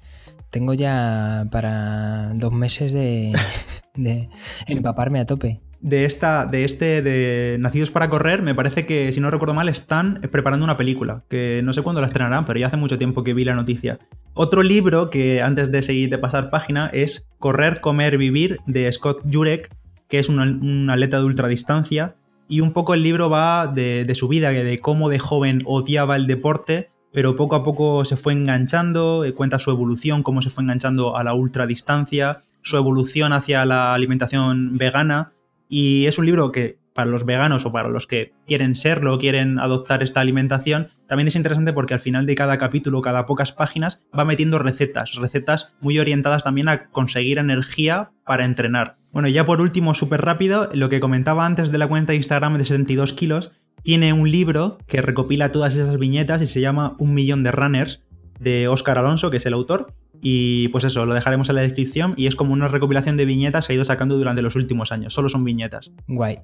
tengo 0.51 0.75
ya 0.75 1.47
para 1.51 2.33
dos 2.35 2.53
meses 2.53 2.93
de, 2.93 3.33
de 3.95 4.29
empaparme 4.67 5.21
a 5.21 5.27
tope 5.27 5.61
de 5.87 6.05
esta, 6.05 6.47
de 6.47 6.65
este, 6.65 7.01
de 7.01 7.59
Nacidos 7.61 7.93
para 7.93 8.11
Correr, 8.11 8.43
me 8.43 8.57
parece 8.57 8.87
que, 8.87 9.13
si 9.13 9.21
no 9.21 9.31
recuerdo 9.31 9.55
mal, 9.55 9.69
están 9.69 10.21
preparando 10.33 10.65
una 10.65 10.77
película, 10.77 11.23
que 11.31 11.61
no 11.65 11.73
sé 11.73 11.83
cuándo 11.83 12.01
la 12.01 12.09
estrenarán, 12.09 12.45
pero 12.45 12.59
ya 12.59 12.67
hace 12.67 12.77
mucho 12.77 12.99
tiempo 12.99 13.23
que 13.23 13.35
vi 13.35 13.45
la 13.45 13.55
noticia. 13.55 14.01
Otro 14.35 14.65
libro 14.65 15.11
que 15.11 15.43
antes 15.43 15.71
de 15.71 15.85
seguir 15.85 16.11
de 16.11 16.19
pasar 16.19 16.51
página 16.51 16.91
es 16.93 17.29
Correr, 17.39 17.81
Comer, 17.81 18.19
Vivir 18.19 18.59
de 18.67 18.91
Scott 18.91 19.23
Jurek, 19.33 19.71
que 20.09 20.19
es 20.19 20.29
un, 20.29 20.91
atleta 20.91 21.21
de 21.21 21.25
ultradistancia. 21.25 22.17
Y 22.49 22.63
un 22.63 22.73
poco 22.73 22.93
el 22.95 23.05
libro 23.05 23.31
va 23.31 23.69
de, 23.69 24.03
de, 24.05 24.15
su 24.17 24.27
vida, 24.27 24.51
de 24.51 24.79
cómo 24.81 25.09
de 25.09 25.21
joven 25.21 25.61
odiaba 25.67 26.17
el 26.17 26.27
deporte, 26.27 26.91
pero 27.13 27.37
poco 27.37 27.55
a 27.55 27.63
poco 27.63 28.05
se 28.05 28.17
fue 28.17 28.33
enganchando, 28.33 29.25
eh, 29.25 29.35
cuenta 29.35 29.61
su 29.61 29.71
evolución, 29.71 30.25
cómo 30.25 30.43
se 30.43 30.51
fue 30.51 30.65
enganchando 30.65 31.17
a 31.17 31.23
la 31.23 31.35
ultradistancia, 31.35 32.41
su 32.63 32.77
evolución 32.77 33.33
hacia 33.33 33.65
la 33.65 33.95
alimentación 33.95 34.77
vegana 34.77 35.33
y 35.69 36.07
es 36.07 36.19
un 36.19 36.27
libro 36.27 36.53
que 36.53 36.79
para 36.97 37.11
los 37.11 37.27
veganos 37.27 37.67
o 37.67 37.73
para 37.73 37.91
los 37.91 38.07
que 38.07 38.33
quieren 38.47 38.75
serlo, 38.75 39.19
quieren 39.19 39.59
adoptar 39.59 40.03
esta 40.03 40.21
alimentación, 40.21 40.89
también 41.07 41.29
es 41.29 41.37
interesante 41.37 41.73
porque 41.73 41.95
al 41.95 42.01
final 42.01 42.27
de 42.27 42.35
cada 42.35 42.59
capítulo, 42.59 43.03
cada 43.03 43.27
pocas 43.27 43.53
páginas, 43.53 44.03
va 44.19 44.25
metiendo 44.25 44.59
recetas, 44.59 45.15
recetas 45.15 45.75
muy 45.81 45.99
orientadas 45.99 46.43
también 46.43 46.69
a 46.69 46.87
conseguir 46.87 47.39
energía 47.39 48.13
para 48.25 48.47
entrenar. 48.47 48.97
Bueno, 49.13 49.29
ya 49.29 49.45
por 49.47 49.61
último, 49.61 49.95
súper 49.95 50.23
rápido, 50.23 50.71
lo 50.73 50.89
que 50.89 51.01
comentaba 51.01 51.47
antes 51.47 51.71
de 51.71 51.79
la 51.79 51.87
cuenta 51.87 52.13
de 52.13 52.17
Instagram 52.17 52.57
de 52.59 52.65
72 52.65 53.13
kilos, 53.13 53.53
tiene 53.83 54.13
un 54.13 54.31
libro 54.31 54.79
que 54.87 55.01
recopila 55.01 55.53
todas 55.53 55.75
esas 55.77 55.99
viñetas 55.99 56.43
y 56.43 56.47
se 56.47 56.61
llama 56.61 56.97
Un 56.99 57.15
millón 57.15 57.45
de 57.45 57.53
runners 57.53 58.03
de 58.41 58.69
Óscar 58.69 58.99
Alonso, 58.99 59.31
que 59.31 59.37
es 59.37 59.47
el 59.47 59.55
autor, 59.55 59.95
y 60.21 60.69
pues 60.69 60.85
eso, 60.85 61.07
lo 61.07 61.15
dejaremos 61.15 61.49
en 61.49 61.57
la 61.57 61.63
descripción 61.63 62.15
y 62.17 62.27
es 62.27 62.37
como 62.37 62.53
una 62.53 62.69
recopilación 62.69 63.17
de 63.17 63.25
viñetas 63.25 63.67
que 63.67 63.73
ha 63.73 63.77
ido 63.77 63.85
sacando 63.85 64.17
durante 64.17 64.43
los 64.43 64.57
últimos 64.57 64.93
años. 64.93 65.15
Solo 65.15 65.29
son 65.29 65.45
viñetas. 65.45 65.93
Guay. 66.09 66.41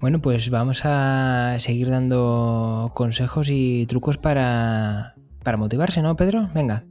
Bueno, 0.00 0.20
pues 0.20 0.48
vamos 0.50 0.82
a 0.84 1.56
seguir 1.58 1.90
dando 1.90 2.92
consejos 2.94 3.48
y 3.50 3.86
trucos 3.86 4.16
para, 4.16 5.14
para 5.42 5.56
motivarse, 5.56 6.02
¿no, 6.02 6.16
Pedro? 6.16 6.48
Venga. 6.54 6.84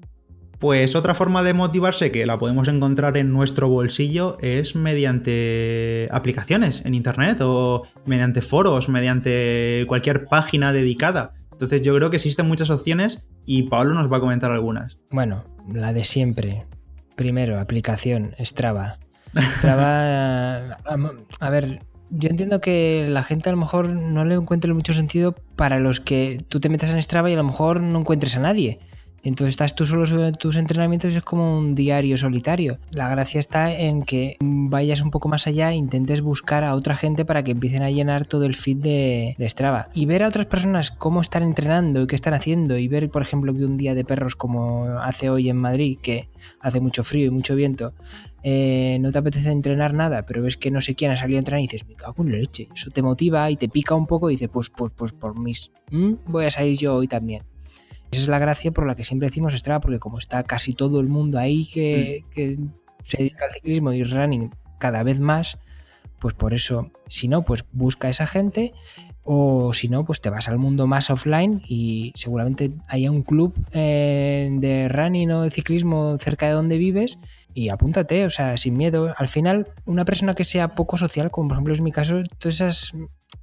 Pues 0.59 0.95
otra 0.95 1.13
forma 1.13 1.43
de 1.43 1.53
motivarse 1.53 2.11
que 2.11 2.25
la 2.25 2.39
podemos 2.39 2.67
encontrar 2.67 3.15
en 3.17 3.31
nuestro 3.31 3.69
bolsillo 3.69 4.37
es 4.41 4.75
mediante 4.75 6.07
aplicaciones 6.11 6.81
en 6.83 6.95
Internet 6.95 7.37
o 7.41 7.83
mediante 8.07 8.41
foros, 8.41 8.89
mediante 8.89 9.85
cualquier 9.87 10.25
página 10.25 10.73
dedicada. 10.73 11.33
Entonces 11.57 11.81
yo 11.81 11.95
creo 11.95 12.11
que 12.11 12.17
existen 12.17 12.47
muchas 12.47 12.69
opciones 12.69 13.23
y 13.43 13.63
Pablo 13.63 13.95
nos 13.95 14.13
va 14.13 14.17
a 14.17 14.19
comentar 14.19 14.51
algunas. 14.51 14.99
Bueno, 15.09 15.43
la 15.73 15.91
de 15.91 16.03
siempre. 16.03 16.67
Primero, 17.15 17.59
aplicación, 17.59 18.35
Strava. 18.39 18.99
Strava, 19.57 20.77
a 21.39 21.49
ver, 21.49 21.81
yo 22.11 22.29
entiendo 22.29 22.61
que 22.61 23.07
la 23.09 23.23
gente 23.23 23.49
a 23.49 23.53
lo 23.53 23.57
mejor 23.57 23.89
no 23.89 24.23
le 24.23 24.35
encuentre 24.35 24.71
mucho 24.71 24.93
sentido 24.93 25.33
para 25.55 25.79
los 25.79 25.99
que 25.99 26.45
tú 26.47 26.59
te 26.59 26.69
metas 26.69 26.91
en 26.91 27.01
Strava 27.01 27.31
y 27.31 27.33
a 27.33 27.37
lo 27.37 27.43
mejor 27.43 27.81
no 27.81 28.01
encuentres 28.01 28.35
a 28.35 28.39
nadie. 28.39 28.79
Entonces 29.23 29.49
estás 29.49 29.75
tú 29.75 29.85
solo 29.85 30.05
sobre 30.05 30.31
tus 30.33 30.55
entrenamientos 30.55 31.13
y 31.13 31.17
es 31.17 31.23
como 31.23 31.57
un 31.57 31.75
diario 31.75 32.17
solitario. 32.17 32.79
La 32.91 33.09
gracia 33.09 33.39
está 33.39 33.73
en 33.73 34.03
que 34.03 34.37
vayas 34.41 35.01
un 35.01 35.11
poco 35.11 35.27
más 35.27 35.47
allá 35.47 35.71
e 35.71 35.75
intentes 35.75 36.21
buscar 36.21 36.63
a 36.63 36.75
otra 36.75 36.95
gente 36.95 37.25
para 37.25 37.43
que 37.43 37.51
empiecen 37.51 37.83
a 37.83 37.91
llenar 37.91 38.25
todo 38.25 38.45
el 38.45 38.55
feed 38.55 38.77
de, 38.77 39.35
Strava. 39.49 39.89
Y 39.93 40.05
ver 40.05 40.23
a 40.23 40.27
otras 40.27 40.45
personas 40.45 40.91
cómo 40.91 41.21
están 41.21 41.43
entrenando 41.43 42.01
y 42.01 42.07
qué 42.07 42.15
están 42.15 42.33
haciendo. 42.33 42.77
Y 42.77 42.87
ver, 42.87 43.09
por 43.09 43.21
ejemplo, 43.21 43.53
que 43.53 43.65
un 43.65 43.77
día 43.77 43.95
de 43.95 44.05
perros 44.05 44.35
como 44.35 44.85
hace 45.01 45.29
hoy 45.29 45.49
en 45.49 45.57
Madrid, 45.57 45.97
que 46.01 46.29
hace 46.59 46.79
mucho 46.79 47.03
frío 47.03 47.27
y 47.27 47.29
mucho 47.29 47.55
viento, 47.55 47.93
eh, 48.43 48.97
no 49.01 49.11
te 49.11 49.17
apetece 49.17 49.51
entrenar 49.51 49.93
nada, 49.93 50.25
pero 50.25 50.41
ves 50.41 50.57
que 50.57 50.71
no 50.71 50.81
sé 50.81 50.95
quién 50.95 51.11
ha 51.11 51.17
salido 51.17 51.37
a 51.37 51.39
entrenar 51.39 51.59
y 51.59 51.63
dices, 51.63 51.85
me 51.87 51.95
cago 51.95 52.23
en 52.23 52.31
la 52.31 52.37
leche. 52.37 52.69
Eso 52.73 52.91
te 52.91 53.01
motiva 53.01 53.49
y 53.51 53.57
te 53.57 53.67
pica 53.67 53.95
un 53.95 54.05
poco 54.05 54.29
y 54.29 54.33
dices, 54.33 54.49
pues, 54.49 54.69
pues, 54.69 54.91
pues 54.95 55.11
por 55.11 55.37
mis... 55.37 55.71
voy 56.27 56.45
a 56.45 56.51
salir 56.51 56.77
yo 56.77 56.95
hoy 56.95 57.07
también. 57.07 57.43
Esa 58.11 58.21
es 58.21 58.27
la 58.27 58.39
gracia 58.39 58.71
por 58.71 58.87
la 58.87 58.95
que 58.95 59.03
siempre 59.03 59.27
decimos 59.27 59.53
Strava, 59.53 59.81
porque 59.81 59.99
como 59.99 60.17
está 60.17 60.43
casi 60.43 60.73
todo 60.73 60.99
el 60.99 61.07
mundo 61.07 61.39
ahí 61.39 61.65
que, 61.65 62.23
mm. 62.57 62.67
se 63.05 63.17
dedica 63.17 63.45
al 63.45 63.51
ciclismo 63.51 63.93
y 63.93 64.03
running 64.03 64.51
cada 64.79 65.03
vez 65.03 65.19
más, 65.19 65.57
pues 66.19 66.33
por 66.33 66.53
eso, 66.53 66.91
si 67.07 67.27
no, 67.27 67.43
pues 67.43 67.65
busca 67.71 68.07
a 68.07 68.11
esa 68.11 68.27
gente 68.27 68.73
o 69.23 69.73
si 69.73 69.89
no, 69.89 70.05
pues 70.05 70.21
te 70.21 70.29
vas 70.29 70.47
al 70.47 70.57
mundo 70.57 70.87
más 70.87 71.09
offline 71.09 71.61
y 71.67 72.13
seguramente 72.15 72.71
haya 72.87 73.11
un 73.11 73.23
club 73.23 73.53
eh, 73.73 74.49
de 74.53 74.87
running 74.87 75.31
o 75.31 75.41
de 75.41 75.49
ciclismo 75.49 76.17
cerca 76.17 76.47
de 76.47 76.53
donde 76.53 76.77
vives 76.77 77.19
y 77.53 77.67
apúntate, 77.69 78.23
o 78.23 78.29
sea, 78.29 78.55
sin 78.55 78.77
miedo. 78.77 79.13
Al 79.17 79.27
final, 79.27 79.67
una 79.85 80.05
persona 80.05 80.33
que 80.33 80.45
sea 80.45 80.75
poco 80.75 80.97
social, 80.97 81.29
como 81.29 81.49
por 81.49 81.57
ejemplo 81.57 81.73
es 81.73 81.81
mi 81.81 81.91
caso, 81.91 82.21
todas 82.37 82.55
esas 82.55 82.93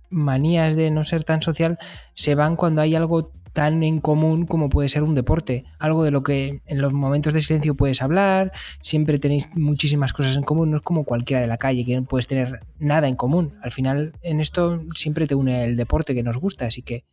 manías 0.08 0.74
de 0.74 0.90
no 0.90 1.04
ser 1.04 1.24
tan 1.24 1.42
social 1.42 1.78
se 2.14 2.34
van 2.34 2.56
cuando 2.56 2.80
hay 2.80 2.94
algo 2.94 3.32
tan 3.54 3.82
en 3.82 4.00
común 4.00 4.44
como 4.44 4.68
puede 4.68 4.90
ser 4.90 5.02
un 5.02 5.14
deporte, 5.14 5.64
algo 5.78 6.04
de 6.04 6.10
lo 6.10 6.22
que 6.22 6.60
en 6.66 6.82
los 6.82 6.92
momentos 6.92 7.32
de 7.32 7.40
silencio 7.40 7.74
puedes 7.74 8.02
hablar, 8.02 8.52
siempre 8.82 9.18
tenéis 9.18 9.48
muchísimas 9.54 10.12
cosas 10.12 10.36
en 10.36 10.42
común, 10.42 10.70
no 10.72 10.76
es 10.78 10.82
como 10.82 11.04
cualquiera 11.04 11.40
de 11.40 11.46
la 11.46 11.56
calle 11.56 11.84
que 11.84 11.96
no 11.96 12.04
puedes 12.04 12.26
tener 12.26 12.60
nada 12.78 13.08
en 13.08 13.16
común. 13.16 13.54
Al 13.62 13.70
final 13.70 14.12
en 14.22 14.40
esto 14.40 14.82
siempre 14.94 15.26
te 15.26 15.34
une 15.34 15.64
el 15.64 15.76
deporte 15.76 16.14
que 16.14 16.22
nos 16.22 16.36
gusta, 16.36 16.66
así 16.66 16.82
que 16.82 17.04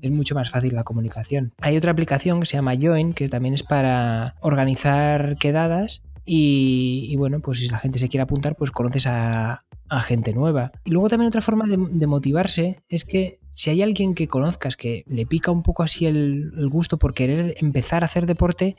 es 0.00 0.10
mucho 0.10 0.34
más 0.34 0.48
fácil 0.48 0.74
la 0.74 0.84
comunicación. 0.84 1.52
Hay 1.60 1.76
otra 1.76 1.90
aplicación 1.90 2.40
que 2.40 2.46
se 2.46 2.56
llama 2.56 2.76
Join, 2.80 3.12
que 3.12 3.28
también 3.28 3.54
es 3.54 3.64
para 3.64 4.36
organizar 4.40 5.36
quedadas 5.36 6.02
y, 6.24 7.16
bueno, 7.16 7.40
pues 7.40 7.58
si 7.58 7.68
la 7.68 7.78
gente 7.78 7.98
se 7.98 8.08
quiere 8.08 8.22
apuntar, 8.22 8.54
pues 8.54 8.70
conoces 8.70 9.06
a, 9.08 9.64
gente 10.02 10.32
nueva. 10.32 10.70
Y 10.84 10.92
luego 10.92 11.08
también 11.08 11.26
otra 11.26 11.40
forma 11.40 11.66
de, 11.66 12.06
motivarse 12.06 12.78
es 12.88 13.04
que 13.04 13.39
si 13.52 13.70
hay 13.70 13.82
alguien 13.82 14.14
que 14.14 14.28
conozcas 14.28 14.76
que 14.76 15.04
le 15.06 15.26
pica 15.26 15.50
un 15.50 15.62
poco 15.62 15.82
así 15.82 16.06
el, 16.06 16.50
gusto 16.70 16.98
por 16.98 17.14
querer 17.14 17.54
empezar 17.58 18.02
a 18.02 18.06
hacer 18.06 18.26
deporte, 18.26 18.76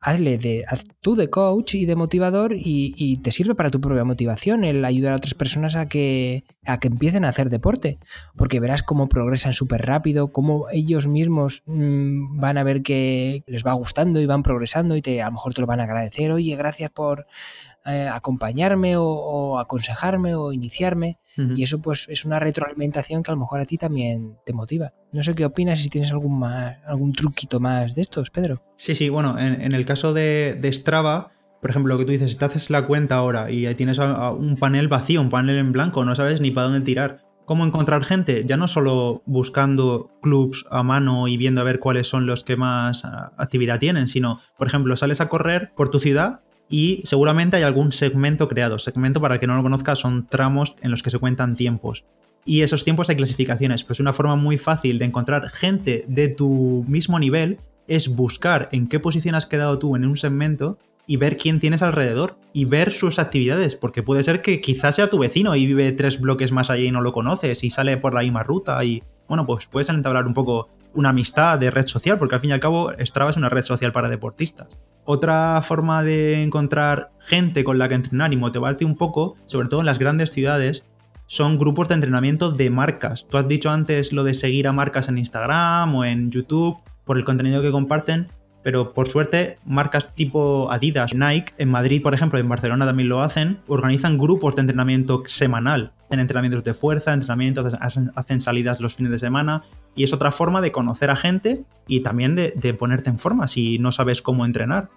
hazle 0.00 0.38
de, 0.38 0.64
haz 0.66 0.84
tú 1.02 1.14
de 1.14 1.28
coach 1.28 1.74
y 1.74 1.84
de 1.84 1.94
motivador 1.94 2.54
y, 2.56 3.18
te 3.18 3.30
sirve 3.30 3.54
para 3.54 3.70
tu 3.70 3.82
propia 3.82 4.04
motivación 4.04 4.64
el 4.64 4.82
ayudar 4.84 5.12
a 5.12 5.16
otras 5.16 5.34
personas 5.34 5.76
a 5.76 5.88
que, 5.88 6.44
a 6.64 6.80
que 6.80 6.88
empiecen 6.88 7.24
a 7.24 7.28
hacer 7.28 7.50
deporte, 7.50 7.98
porque 8.34 8.60
verás 8.60 8.82
cómo 8.82 9.08
progresan 9.10 9.52
súper 9.52 9.82
rápido, 9.82 10.32
cómo 10.32 10.68
ellos 10.72 11.06
mismos 11.06 11.62
mm, 11.66 12.40
van 12.40 12.56
a 12.56 12.64
ver 12.64 12.82
que 12.82 13.44
les 13.46 13.64
va 13.64 13.74
gustando 13.74 14.20
y 14.20 14.26
van 14.26 14.42
progresando 14.42 14.96
y 14.96 15.02
te, 15.02 15.20
a 15.20 15.26
lo 15.26 15.32
mejor 15.32 15.52
te 15.52 15.60
lo 15.60 15.66
van 15.66 15.80
a 15.80 15.84
agradecer, 15.84 16.32
oye, 16.32 16.56
gracias 16.56 16.90
por 16.90 17.26
eh, 17.86 18.08
acompañarme 18.12 18.96
o, 18.96 19.58
aconsejarme 19.58 20.34
o 20.34 20.52
iniciarme. 20.52 21.18
Y 21.56 21.62
eso 21.62 21.80
pues 21.80 22.06
es 22.10 22.26
una 22.26 22.38
retroalimentación 22.38 23.22
que 23.22 23.30
a 23.30 23.34
lo 23.34 23.40
mejor 23.40 23.60
a 23.60 23.64
ti 23.64 23.78
también 23.78 24.36
te 24.44 24.52
motiva. 24.52 24.92
No 25.10 25.22
sé 25.22 25.34
qué 25.34 25.46
opinas 25.46 25.80
si 25.80 25.88
tienes 25.88 26.10
algún, 26.10 26.38
más, 26.38 26.76
algún 26.86 27.14
truquito 27.14 27.60
más 27.60 27.94
de 27.94 28.02
estos, 28.02 28.28
Pedro. 28.28 28.62
Sí, 28.76 28.94
sí, 28.94 29.08
bueno, 29.08 29.38
en, 29.38 29.72
el 29.72 29.86
caso 29.86 30.12
de, 30.12 30.58
de, 30.60 30.70
Strava, 30.70 31.30
por 31.62 31.70
ejemplo, 31.70 31.94
lo 31.94 31.98
que 31.98 32.04
tú 32.04 32.12
dices, 32.12 32.32
si 32.32 32.36
te 32.36 32.44
haces 32.44 32.68
la 32.68 32.86
cuenta 32.86 33.14
ahora 33.14 33.50
y 33.50 33.74
tienes 33.74 33.98
un 33.98 34.56
panel 34.56 34.88
vacío, 34.88 35.22
un 35.22 35.30
panel 35.30 35.56
en 35.56 35.72
blanco, 35.72 36.04
no 36.04 36.14
sabes 36.14 36.42
ni 36.42 36.50
para 36.50 36.66
dónde 36.66 36.82
tirar. 36.82 37.24
¿Cómo 37.46 37.64
encontrar 37.64 38.04
gente? 38.04 38.44
Ya 38.44 38.58
no 38.58 38.68
solo 38.68 39.22
buscando 39.24 40.10
clubs 40.20 40.66
a 40.70 40.82
mano 40.82 41.26
y 41.26 41.38
viendo 41.38 41.62
a 41.62 41.64
ver 41.64 41.80
cuáles 41.80 42.06
son 42.06 42.26
los 42.26 42.44
que 42.44 42.56
más 42.56 43.02
actividad 43.04 43.78
tienen, 43.78 44.08
sino, 44.08 44.40
por 44.58 44.66
ejemplo, 44.66 44.94
sales 44.94 45.22
a 45.22 45.30
correr 45.30 45.72
por 45.74 45.88
tu 45.88 46.00
ciudad 46.00 46.42
y 46.70 47.00
seguramente 47.04 47.56
hay 47.56 47.64
algún 47.64 47.92
segmento 47.92 48.48
creado. 48.48 48.78
Segmento, 48.78 49.20
para 49.20 49.34
el 49.34 49.40
que 49.40 49.48
no 49.48 49.56
lo 49.56 49.62
conozca, 49.62 49.96
son 49.96 50.26
tramos 50.28 50.76
en 50.80 50.92
los 50.92 51.02
que 51.02 51.10
se 51.10 51.18
cuentan 51.18 51.56
tiempos. 51.56 52.04
Y 52.46 52.62
esos 52.62 52.84
tiempos 52.84 53.10
hay 53.10 53.16
clasificaciones, 53.16 53.84
pues 53.84 54.00
una 54.00 54.14
forma 54.14 54.36
muy 54.36 54.56
fácil 54.56 54.98
de 54.98 55.04
encontrar 55.04 55.48
gente 55.50 56.04
de 56.08 56.28
tu 56.28 56.84
mismo 56.88 57.18
nivel 57.18 57.58
es 57.86 58.08
buscar 58.08 58.68
en 58.72 58.86
qué 58.86 59.00
posición 59.00 59.34
has 59.34 59.46
quedado 59.46 59.78
tú 59.78 59.96
en 59.96 60.06
un 60.06 60.16
segmento 60.16 60.78
y 61.06 61.16
ver 61.16 61.36
quién 61.36 61.58
tienes 61.58 61.82
alrededor 61.82 62.36
y 62.52 62.66
ver 62.66 62.92
sus 62.92 63.18
actividades, 63.18 63.74
porque 63.74 64.04
puede 64.04 64.22
ser 64.22 64.42
que 64.42 64.60
quizás 64.60 64.94
sea 64.94 65.10
tu 65.10 65.18
vecino 65.18 65.56
y 65.56 65.66
vive 65.66 65.90
tres 65.90 66.20
bloques 66.20 66.52
más 66.52 66.70
allá 66.70 66.84
y 66.84 66.92
no 66.92 67.00
lo 67.00 67.12
conoces 67.12 67.64
y 67.64 67.70
sale 67.70 67.96
por 67.96 68.14
la 68.14 68.22
misma 68.22 68.44
ruta 68.44 68.82
y 68.84 69.02
bueno, 69.28 69.44
pues 69.44 69.66
puedes 69.66 69.88
entablar 69.88 70.26
un 70.26 70.34
poco 70.34 70.68
una 70.94 71.10
amistad 71.10 71.58
de 71.58 71.70
red 71.70 71.86
social, 71.86 72.18
porque 72.18 72.34
al 72.34 72.40
fin 72.40 72.50
y 72.50 72.52
al 72.52 72.60
cabo 72.60 72.92
Strava 72.98 73.30
es 73.30 73.36
una 73.36 73.48
red 73.48 73.62
social 73.62 73.92
para 73.92 74.08
deportistas. 74.08 74.78
Otra 75.04 75.60
forma 75.62 76.02
de 76.02 76.42
encontrar 76.42 77.10
gente 77.20 77.64
con 77.64 77.78
la 77.78 77.88
que 77.88 77.94
entrenar 77.94 78.32
y 78.32 78.36
motivarte 78.36 78.84
un 78.84 78.96
poco, 78.96 79.36
sobre 79.46 79.68
todo 79.68 79.80
en 79.80 79.86
las 79.86 79.98
grandes 79.98 80.30
ciudades, 80.30 80.84
son 81.26 81.58
grupos 81.58 81.88
de 81.88 81.94
entrenamiento 81.94 82.50
de 82.50 82.70
marcas. 82.70 83.26
Tú 83.30 83.36
has 83.36 83.46
dicho 83.46 83.70
antes 83.70 84.12
lo 84.12 84.24
de 84.24 84.34
seguir 84.34 84.66
a 84.66 84.72
marcas 84.72 85.08
en 85.08 85.18
Instagram 85.18 85.94
o 85.94 86.04
en 86.04 86.30
YouTube 86.30 86.76
por 87.04 87.18
el 87.18 87.24
contenido 87.24 87.62
que 87.62 87.70
comparten. 87.70 88.28
pero 88.62 88.92
por 88.92 89.08
suerte 89.08 89.58
marcas 89.64 90.14
tipo 90.14 90.70
Adidas, 90.70 91.14
Nike, 91.14 91.54
en 91.56 91.70
Madrid, 91.70 92.02
por 92.02 92.14
ejemplo, 92.14 92.38
en 92.38 92.48
Barcelona 92.48 92.84
también 92.84 93.08
lo 93.08 93.22
hacen, 93.22 93.58
organizan 93.68 94.18
grupos 94.18 94.54
de 94.54 94.60
entrenamiento 94.62 95.22
semanal, 95.26 95.92
en 96.10 96.20
entrenamientos 96.20 96.62
de 96.62 96.74
fuerza, 96.74 97.14
entrenamientos, 97.14 97.74
hacen, 97.80 98.40
salidas 98.40 98.80
los 98.80 98.96
fines 98.96 99.12
de 99.12 99.18
semana 99.18 99.62
y 99.94 100.04
es 100.04 100.12
otra 100.12 100.32
forma 100.32 100.60
de 100.60 100.72
conocer 100.72 101.10
a 101.10 101.16
gente 101.16 101.64
y 101.86 102.00
también 102.00 102.36
de, 102.36 102.52
de 102.56 102.74
ponerte 102.74 103.10
en 103.10 103.18
forma 103.18 103.48
si 103.48 103.78
no 103.78 103.92
sabes 103.92 104.22
cómo 104.22 104.44
entrenar. 104.44 104.88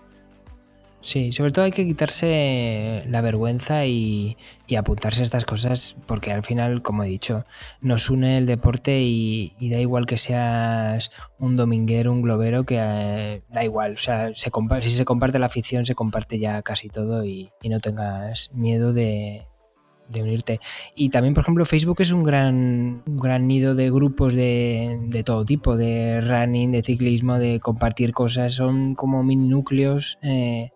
Sí, 1.03 1.34
sobre 1.34 1.51
todo 1.51 1.65
hay 1.65 1.71
que 1.71 1.86
quitarse 1.86 3.03
la 3.10 3.19
vergüenza 3.19 3.86
y, 3.86 4.38
apuntarse 4.77 5.21
a 5.21 5.25
estas 5.25 5.45
cosas 5.45 5.97
porque 6.08 6.32
al 6.32 6.43
final, 6.43 6.82
como 6.82 7.03
he 7.03 7.08
dicho, 7.08 7.45
nos 7.82 8.10
une 8.10 8.38
el 8.38 8.45
deporte 8.45 9.01
y, 9.01 9.53
da 9.69 9.79
igual 9.79 10.06
que 10.06 10.17
seas 10.17 11.12
un 11.38 11.56
dominguero, 11.58 12.12
un 12.13 12.21
globero, 12.21 12.63
que 12.63 12.77
eh, 12.79 13.43
da 13.49 13.63
igual. 13.65 13.95
O 13.95 13.97
sea, 13.97 14.34
se 14.34 14.49
si 14.82 14.91
se 14.91 15.06
comparte 15.06 15.39
la 15.39 15.47
afición, 15.47 15.86
se 15.86 15.93
comparte 15.93 16.39
ya 16.39 16.62
casi 16.62 16.88
todo 16.88 17.25
y, 17.25 17.51
no 17.65 17.79
tengas 17.82 18.49
miedo 18.53 18.93
de, 18.93 19.45
unirte. 20.21 20.60
Y 20.95 21.10
también, 21.10 21.34
por 21.34 21.43
ejemplo, 21.43 21.65
Facebook 21.65 22.02
es 22.02 22.12
un 22.12 22.23
gran, 22.23 23.04
gran 23.06 23.47
nido 23.47 23.76
de 23.76 23.89
grupos 23.89 24.34
de, 24.34 24.99
de, 25.08 25.23
todo 25.23 25.45
tipo, 25.45 25.76
de 25.78 26.21
running, 26.21 26.71
de 26.71 26.84
ciclismo, 26.84 27.39
de 27.39 27.60
compartir 27.60 28.13
cosas. 28.13 28.54
Son 28.54 28.95
como 28.95 29.23
mini 29.23 29.47
núcleos. 29.47 30.17
Eh, 30.21 30.69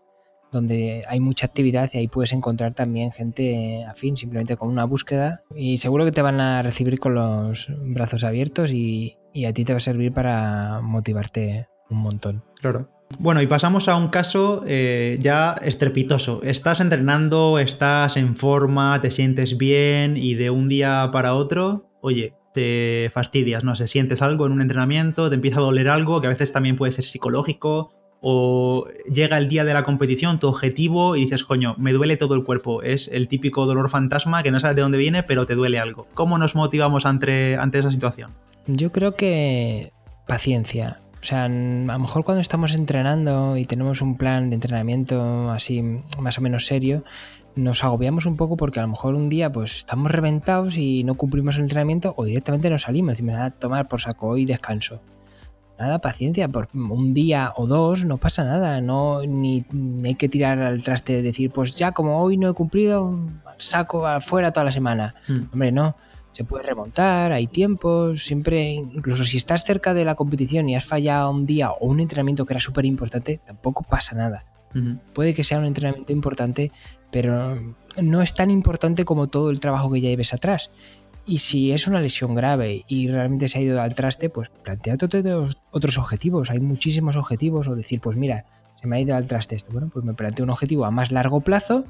donde 0.52 1.04
hay 1.08 1.20
mucha 1.20 1.46
actividad 1.46 1.90
y 1.94 1.98
ahí 1.98 2.08
puedes 2.08 2.34
encontrar 2.34 2.74
también 2.74 3.12
gente 3.12 3.86
afín, 3.86 4.18
simplemente 4.18 4.56
con 4.56 4.70
una 4.70 4.86
búsqueda 4.86 5.44
y 5.56 5.78
seguro 5.78 6.06
que 6.06 6.12
te 6.12 6.22
van 6.22 6.40
a 6.40 6.62
recibir 6.62 7.00
con 7.00 7.16
los 7.16 7.68
brazos 7.80 8.24
abiertos 8.24 8.72
y, 8.72 9.18
a 9.46 9.54
ti 9.54 9.66
te 9.66 9.74
va 9.74 9.78
a 9.78 9.82
servir 9.82 10.14
para 10.14 10.80
motivarte 10.82 11.68
un 11.92 12.00
montón. 12.00 12.44
Claro. 12.60 12.90
Bueno, 13.20 13.42
y 13.42 13.48
pasamos 13.48 13.88
a 13.88 13.96
un 13.96 14.10
caso 14.10 14.64
eh, 14.68 15.18
ya 15.20 15.54
estrepitoso. 15.62 16.42
Estás 16.44 16.82
entrenando, 16.82 17.58
estás 17.58 18.18
en 18.18 18.36
forma, 18.36 19.00
te 19.02 19.12
sientes 19.12 19.58
bien 19.58 20.18
y 20.18 20.36
de 20.36 20.50
un 20.50 20.70
día 20.70 21.10
para 21.12 21.34
otro, 21.34 21.90
oye, 22.02 22.34
te 22.54 23.10
fastidias, 23.14 23.64
no 23.64 23.76
sé, 23.76 23.88
sientes 23.88 24.22
algo 24.22 24.46
en 24.46 24.52
un 24.52 24.62
entrenamiento, 24.62 25.30
te 25.30 25.36
empieza 25.36 25.60
a 25.60 25.64
doler 25.64 25.90
algo, 25.90 26.22
que 26.22 26.28
a 26.28 26.32
veces 26.32 26.52
también 26.52 26.76
puede 26.76 26.92
ser 26.92 27.06
psicológico, 27.06 27.92
o 28.22 28.88
llega 29.12 29.38
el 29.38 29.48
día 29.48 29.64
de 29.64 29.74
la 29.74 29.84
competición, 29.84 30.40
tu 30.40 30.48
objetivo, 30.48 31.16
y 31.16 31.22
dices, 31.22 31.44
coño, 31.44 31.76
me 31.78 31.94
duele 31.94 32.18
todo 32.18 32.34
el 32.34 32.44
cuerpo. 32.44 32.82
Es 32.82 33.10
el 33.10 33.28
típico 33.28 33.66
dolor 33.66 33.90
fantasma 33.90 34.44
que 34.44 34.52
no 34.52 34.60
sabes 34.60 34.76
de 34.76 34.82
dónde 34.82 34.98
viene, 34.98 35.24
pero 35.24 35.46
te 35.46 35.56
duele 35.56 35.80
algo. 35.80 36.08
¿Cómo 36.14 36.38
nos 36.38 36.56
motivamos 36.56 37.06
ante, 37.06 37.56
ante 37.58 37.80
esa 37.80 37.92
situación? 37.92 38.32
Yo 38.66 38.92
creo 38.92 39.14
que 39.14 39.92
paciencia. 40.26 41.00
O 41.28 41.30
sea, 41.30 41.44
a 41.44 41.50
lo 41.50 42.00
mejor 42.00 42.24
cuando 42.24 42.40
estamos 42.40 42.74
entrenando 42.74 43.58
y 43.58 43.66
tenemos 43.66 44.02
un 44.02 44.16
plan 44.16 44.50
de 44.50 44.56
entrenamiento 44.56 45.52
así 45.52 45.82
más 46.22 46.38
o 46.38 46.42
menos 46.42 46.68
serio, 46.68 47.04
nos 47.54 47.84
agobiamos 47.84 48.26
un 48.26 48.38
poco 48.38 48.56
porque 48.56 48.80
a 48.80 48.84
lo 48.84 48.88
mejor 48.88 49.14
un 49.14 49.28
día 49.28 49.52
pues 49.52 49.76
estamos 49.76 50.10
reventados 50.10 50.78
y 50.78 51.04
no 51.04 51.16
cumplimos 51.16 51.58
el 51.58 51.64
entrenamiento 51.64 52.14
o 52.16 52.24
directamente 52.24 52.70
nos 52.70 52.84
salimos. 52.84 53.12
Decimos, 53.12 53.36
a 53.36 53.52
tomar 53.52 53.90
por 53.90 54.00
saco 54.00 54.38
y 54.38 54.46
descanso 54.46 55.02
nada, 55.78 56.00
paciencia, 56.00 56.48
por 56.48 56.70
un 56.74 57.14
día 57.14 57.52
o 57.58 57.68
dos 57.68 58.06
no 58.06 58.18
pasa 58.18 58.46
nada, 58.46 58.80
no 58.80 59.22
ni, 59.24 59.66
hay 60.06 60.16
que 60.16 60.30
tirar 60.30 60.62
al 60.62 60.82
traste 60.82 61.12
de 61.12 61.22
decir, 61.22 61.52
pues 61.52 61.76
ya 61.76 61.92
como 61.92 62.22
hoy 62.22 62.38
no 62.38 62.50
he 62.50 62.54
cumplido, 62.54 63.20
saco 63.58 64.08
afuera 64.08 64.54
toda 64.54 64.64
la 64.64 64.72
semana. 64.72 65.14
Hmm. 65.28 65.50
Hombre, 65.52 65.74
no, 65.74 65.98
se 66.38 66.44
puede 66.44 66.64
remontar, 66.64 67.32
hay 67.32 67.48
tiempos, 67.48 68.24
siempre, 68.24 68.70
incluso 68.70 69.26
si 69.26 69.38
estás 69.38 69.64
cerca 69.64 69.96
de 69.96 70.06
la 70.06 70.14
competición 70.14 70.70
y 70.70 70.76
has 70.76 70.86
fallado 70.86 71.32
un 71.32 71.48
día 71.48 71.72
o 71.72 71.88
un 71.88 72.00
entrenamiento 72.00 72.46
que 72.46 72.54
era 72.54 72.62
súper 72.62 72.86
importante, 72.86 73.42
tampoco 73.44 73.82
pasa 73.82 74.16
nada. 74.16 74.46
Puede 75.16 75.34
que 75.34 75.44
sea 75.44 75.58
un 75.58 75.66
entrenamiento 75.66 76.14
importante, 76.14 76.72
pero 77.10 77.60
no 78.00 78.22
es 78.22 78.36
tan 78.36 78.52
importante 78.52 79.04
como 79.04 79.26
todo 79.26 79.50
el 79.50 79.60
trabajo 79.60 79.92
que 79.92 80.00
ya 80.00 80.10
lleves 80.10 80.36
atrás. 80.36 80.70
Y 81.26 81.40
si 81.40 81.72
es 81.72 81.88
una 81.88 82.02
lesión 82.02 82.36
grave 82.36 82.86
y 82.88 83.08
realmente 83.08 83.50
se 83.50 83.58
ha 83.58 83.62
ido 83.64 83.82
al 83.82 83.96
traste, 83.96 84.30
pues 84.30 84.50
planteate 84.50 85.06
otros 85.72 85.98
objetivos. 85.98 86.52
Hay 86.52 86.60
muchísimos 86.60 87.16
objetivos. 87.16 87.68
O 87.68 87.76
decir, 87.76 88.00
pues 88.00 88.16
mira, 88.16 88.46
se 88.80 88.88
me 88.88 88.98
ha 88.98 89.00
ido 89.00 89.16
al 89.16 89.28
traste 89.28 89.56
esto. 89.56 89.72
Bueno, 89.72 89.90
pues 89.92 90.06
me 90.06 90.14
planteo 90.14 90.44
un 90.44 90.52
objetivo 90.52 90.86
a 90.86 90.92
más 90.92 91.12
largo 91.12 91.42
plazo 91.42 91.86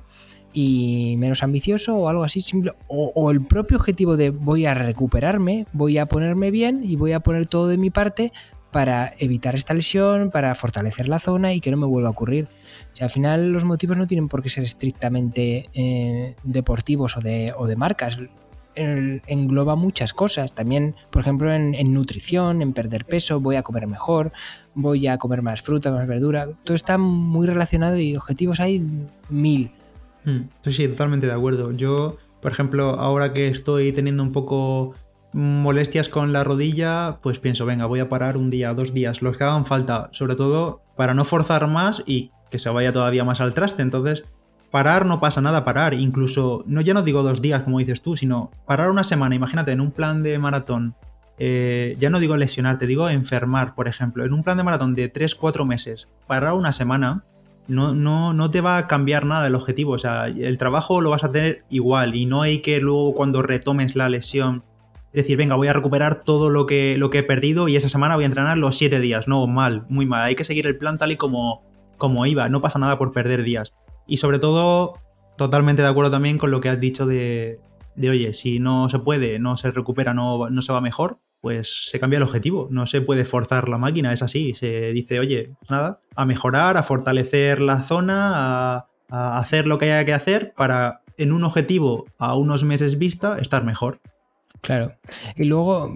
y 0.54 1.16
menos 1.18 1.44
ambicioso 1.44 1.96
o 1.96 2.10
algo 2.10 2.24
así 2.24 2.42
simple. 2.42 2.74
O, 2.88 3.30
el 3.32 3.46
propio 3.46 3.78
objetivo 3.78 4.18
de 4.18 4.30
voy 4.30 4.66
a 4.66 4.74
recuperarme, 4.74 5.66
voy 5.74 5.98
a 5.98 6.06
ponerme 6.06 6.52
bien 6.52 6.82
y 6.84 6.96
voy 6.96 7.12
a 7.12 7.20
poner 7.20 7.46
todo 7.46 7.68
de 7.68 7.78
mi 7.78 7.90
parte 7.90 8.32
para 8.72 9.14
evitar 9.18 9.56
esta 9.56 9.74
lesión, 9.74 10.30
para 10.30 10.54
fortalecer 10.56 11.08
la 11.08 11.20
zona 11.20 11.54
y 11.54 11.62
que 11.62 11.72
no 11.72 11.78
me 11.78 11.86
vuelva 11.86 12.10
a 12.10 12.12
ocurrir. 12.12 12.48
O 12.92 12.96
sea, 12.96 13.06
al 13.06 13.12
final 13.12 13.50
los 13.52 13.64
motivos 13.64 13.98
no 13.98 14.08
tienen 14.08 14.28
por 14.28 14.42
qué 14.42 14.50
ser 14.50 14.64
estrictamente 14.64 15.70
eh, 15.74 16.36
deportivos 16.44 17.18
o 17.18 17.22
de, 17.22 17.54
o 17.58 17.66
de 17.66 17.76
marcas 17.76 18.20
engloba 18.78 19.76
muchas 19.76 20.14
cosas. 20.14 20.54
También, 20.54 20.96
por 21.10 21.22
ejemplo, 21.22 21.54
en, 21.54 21.94
nutrición, 21.94 22.62
en 22.62 22.74
perder 22.74 23.06
peso, 23.06 23.40
voy 23.40 23.56
a 23.56 23.64
comer 23.64 23.88
mejor, 23.88 24.32
voy 24.76 25.08
a 25.08 25.18
comer 25.18 25.42
más 25.42 25.62
fruta, 25.62 25.92
más 25.92 26.08
verdura. 26.08 26.48
Todo 26.64 26.76
está 26.76 26.98
muy 26.98 27.48
relacionado 27.48 27.98
y 27.98 28.16
objetivos 28.16 28.60
hay 28.60 28.86
mil. 29.30 29.72
Hmm. 30.26 30.44
Sí, 30.62 30.72
sí, 30.72 30.88
totalmente 30.88 31.28
de 31.28 31.34
acuerdo. 31.34 31.72
Yo, 31.72 32.18
por 32.42 32.52
ejemplo, 32.52 32.92
ahora 33.00 33.34
que 33.34 33.48
estoy 33.48 33.92
teniendo 33.92 34.24
un 34.24 34.32
poco 34.32 34.94
molestias 35.34 36.10
con 36.10 36.34
la 36.34 36.44
rodilla, 36.44 37.20
pues 37.22 37.40
pienso, 37.40 37.66
venga, 37.66 37.86
voy 37.86 38.00
a 38.00 38.10
parar 38.10 38.38
un 38.38 38.50
día, 38.50 38.74
dos 38.74 38.94
días, 38.94 39.22
los 39.22 39.38
que 39.38 39.44
hagan 39.44 39.66
falta, 39.66 40.10
sobre 40.12 40.36
todo 40.36 40.82
para 40.96 41.14
no 41.14 41.26
forzar 41.26 41.68
más 41.68 42.04
y 42.06 42.32
que 42.50 42.60
se 42.60 42.70
vaya 42.70 42.94
todavía 42.94 43.24
más 43.24 43.42
al 43.42 43.54
traste. 43.54 43.82
Entonces, 43.82 44.24
parar 44.72 45.06
no 45.06 45.20
pasa 45.20 45.42
nada, 45.42 45.64
parar. 45.64 45.94
Incluso, 45.94 46.64
no 46.68 46.82
ya 46.82 46.94
no 46.94 47.04
digo 47.04 47.24
dos 47.24 47.42
días, 47.42 47.62
como 47.62 47.80
dices 47.80 48.02
tú, 48.02 48.16
sino 48.16 48.52
parar 48.66 48.90
una 48.90 49.04
semana. 49.04 49.36
Imagínate, 49.36 49.72
en 49.72 49.82
un 49.82 49.92
plan 49.92 50.24
de 50.24 50.38
maratón, 50.40 50.96
eh, 51.40 51.96
ya 52.00 52.10
no 52.10 52.20
digo 52.20 52.36
lesionar, 52.38 52.78
te 52.78 52.88
digo 52.88 53.10
enfermar, 53.10 53.76
por 53.76 53.88
ejemplo. 53.88 54.26
En 54.26 54.34
un 54.34 54.44
plan 54.44 54.58
de 54.58 54.64
maratón 54.64 54.96
de 54.96 55.12
3-4 55.12 55.66
meses, 55.66 56.08
parar 56.28 56.54
una 56.54 56.74
semana, 56.74 57.24
no, 57.68 57.94
no, 57.94 58.34
no 58.34 58.50
te 58.50 58.62
va 58.62 58.78
a 58.78 58.88
cambiar 58.88 59.26
nada 59.26 59.48
el 59.48 59.56
objetivo. 59.56 59.94
O 59.94 60.00
sea, 60.00 60.28
el 60.28 60.58
trabajo 60.58 61.02
lo 61.02 61.10
vas 61.10 61.24
a 61.24 61.32
tener 61.32 61.64
igual 61.70 62.16
y 62.16 62.26
no 62.26 62.42
hay 62.42 62.60
que 62.60 62.80
luego 62.80 63.14
cuando 63.14 63.42
retomes 63.42 63.96
la 63.96 64.10
lesión 64.10 64.64
decir, 65.14 65.38
venga, 65.38 65.56
voy 65.56 65.68
a 65.68 65.74
recuperar 65.74 66.24
todo 66.24 66.50
lo 66.50 66.66
que, 66.66 66.96
lo 66.98 67.10
que 67.10 67.20
he 67.20 67.24
perdido 67.24 67.68
y 67.68 67.76
esa 67.76 67.90
semana 67.90 68.16
voy 68.16 68.24
a 68.24 68.28
entrenar 68.28 68.58
los 68.58 68.78
7 68.78 69.00
días. 69.00 69.28
No, 69.28 69.48
mal, 69.48 69.84
muy 69.90 70.06
mal. 70.06 70.26
Hay 70.26 70.36
que 70.36 70.44
seguir 70.44 70.68
el 70.68 70.78
plan 70.78 70.98
tal 70.98 71.12
y 71.12 71.18
como, 71.18 71.64
como 71.98 72.26
iba. 72.26 72.50
No 72.50 72.62
pasa 72.62 72.80
nada 72.80 72.98
por 72.98 73.12
perder 73.12 73.44
días. 73.44 73.74
Y 74.08 74.18
sobre 74.18 74.40
todo, 74.40 74.94
totalmente 75.38 75.82
de 75.82 75.88
acuerdo 75.88 76.12
también 76.12 76.38
con 76.38 76.52
lo 76.52 76.62
que 76.62 76.70
has 76.70 76.80
dicho 76.80 77.06
de, 77.06 77.60
de 77.96 78.10
oye, 78.10 78.34
si 78.34 78.60
no 78.60 78.90
se 78.90 79.00
puede, 79.00 79.40
no 79.40 79.58
se 79.58 79.72
recupera, 79.72 80.14
no, 80.14 80.50
no 80.50 80.62
se 80.62 80.72
va 80.72 80.82
mejor, 80.82 81.20
pues 81.42 81.90
se 81.90 82.00
cambia 82.00 82.18
el 82.18 82.24
objetivo. 82.24 82.68
No 82.72 82.86
se 82.86 83.02
puede 83.02 83.26
forzar 83.26 83.70
la 83.70 83.78
máquina, 83.78 84.14
es 84.14 84.22
así. 84.22 84.54
Se 84.54 84.94
dice, 84.94 85.20
oye, 85.20 85.52
pues 85.60 85.72
nada, 85.72 86.00
a 86.16 86.26
mejorar, 86.26 86.78
a 86.78 86.84
fortalecer 86.84 87.60
la 87.60 87.84
zona, 87.84 88.32
a, 88.34 88.88
a, 89.10 89.38
hacer 89.38 89.68
lo 89.68 89.78
que 89.78 89.92
haya 89.92 90.06
que 90.06 90.14
hacer 90.14 90.54
para 90.56 91.02
en 91.18 91.32
un 91.32 91.44
objetivo 91.44 92.06
a 92.18 92.36
unos 92.36 92.64
meses 92.64 92.98
vista 92.98 93.38
estar 93.40 93.64
mejor. 93.64 94.00
Claro. 94.62 94.94
Y 95.36 95.46
luego, 95.46 95.94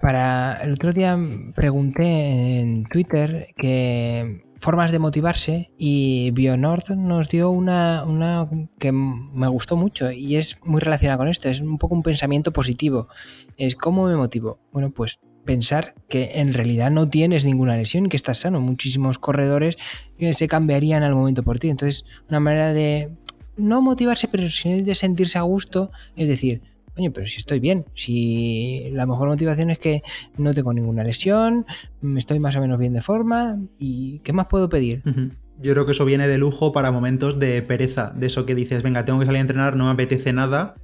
para 0.00 0.62
el 0.62 0.72
otro 0.72 0.92
día 0.92 1.18
pregunté 1.54 2.60
en 2.60 2.84
Twitter 2.84 3.48
que 3.56 4.44
formas 4.64 4.90
de 4.90 4.98
motivarse 4.98 5.70
y 5.76 6.30
BioNord 6.30 6.92
nos 6.96 7.28
dio 7.28 7.50
una, 7.50 8.02
una, 8.04 8.48
que 8.78 8.92
me 8.92 9.46
gustó 9.48 9.76
mucho 9.76 10.10
y 10.10 10.36
es 10.36 10.56
muy 10.64 10.80
relacionada 10.80 11.18
con 11.18 11.28
esto, 11.28 11.50
es 11.50 11.60
un 11.60 11.76
poco 11.76 11.94
un 11.94 12.02
pensamiento 12.02 12.50
positivo. 12.50 13.08
Es 13.58 13.76
cómo 13.76 14.06
me 14.06 14.16
motivo. 14.16 14.58
Bueno, 14.72 14.90
pues 14.90 15.20
pensar 15.44 15.94
que 16.08 16.30
en 16.36 16.54
realidad 16.54 16.90
no 16.90 17.10
tienes 17.10 17.44
ninguna 17.44 17.76
lesión 17.76 18.08
que 18.08 18.16
estás 18.16 18.38
sano. 18.38 18.58
Muchísimos 18.62 19.18
corredores 19.18 19.76
se 20.32 20.48
cambiarían 20.48 21.02
al 21.02 21.14
momento 21.14 21.42
por 21.42 21.58
ti. 21.58 21.68
Entonces, 21.68 22.06
una 22.30 22.40
manera 22.40 22.72
de 22.72 23.10
no 23.58 23.82
motivarse, 23.82 24.28
pero 24.28 24.48
sí 24.48 24.80
de 24.80 24.94
sentirse 24.94 25.36
a 25.36 25.42
gusto, 25.42 25.90
es 26.16 26.26
decir, 26.26 26.62
Oye, 26.96 27.10
pero 27.10 27.26
si 27.26 27.38
estoy 27.38 27.58
bien, 27.58 27.86
si 27.94 28.88
la 28.92 29.06
mejor 29.06 29.28
motivación 29.28 29.70
es 29.70 29.78
que 29.78 30.02
no 30.36 30.54
tengo 30.54 30.72
ninguna 30.72 31.02
lesión, 31.02 31.66
estoy 32.16 32.38
más 32.38 32.54
o 32.56 32.60
menos 32.60 32.78
bien 32.78 32.92
de 32.92 33.02
forma 33.02 33.58
y 33.78 34.20
¿qué 34.20 34.32
más 34.32 34.46
puedo 34.46 34.68
pedir? 34.68 35.02
Yo 35.60 35.72
creo 35.72 35.86
que 35.86 35.92
eso 35.92 36.04
viene 36.04 36.28
de 36.28 36.38
lujo 36.38 36.72
para 36.72 36.92
momentos 36.92 37.40
de 37.40 37.62
pereza, 37.62 38.12
de 38.14 38.26
eso 38.26 38.46
que 38.46 38.54
dices, 38.54 38.82
venga, 38.82 39.04
tengo 39.04 39.18
que 39.18 39.26
salir 39.26 39.38
a 39.38 39.42
entrenar, 39.42 39.76
no 39.76 39.86
me 39.86 39.90
apetece 39.90 40.32
nada. 40.32 40.74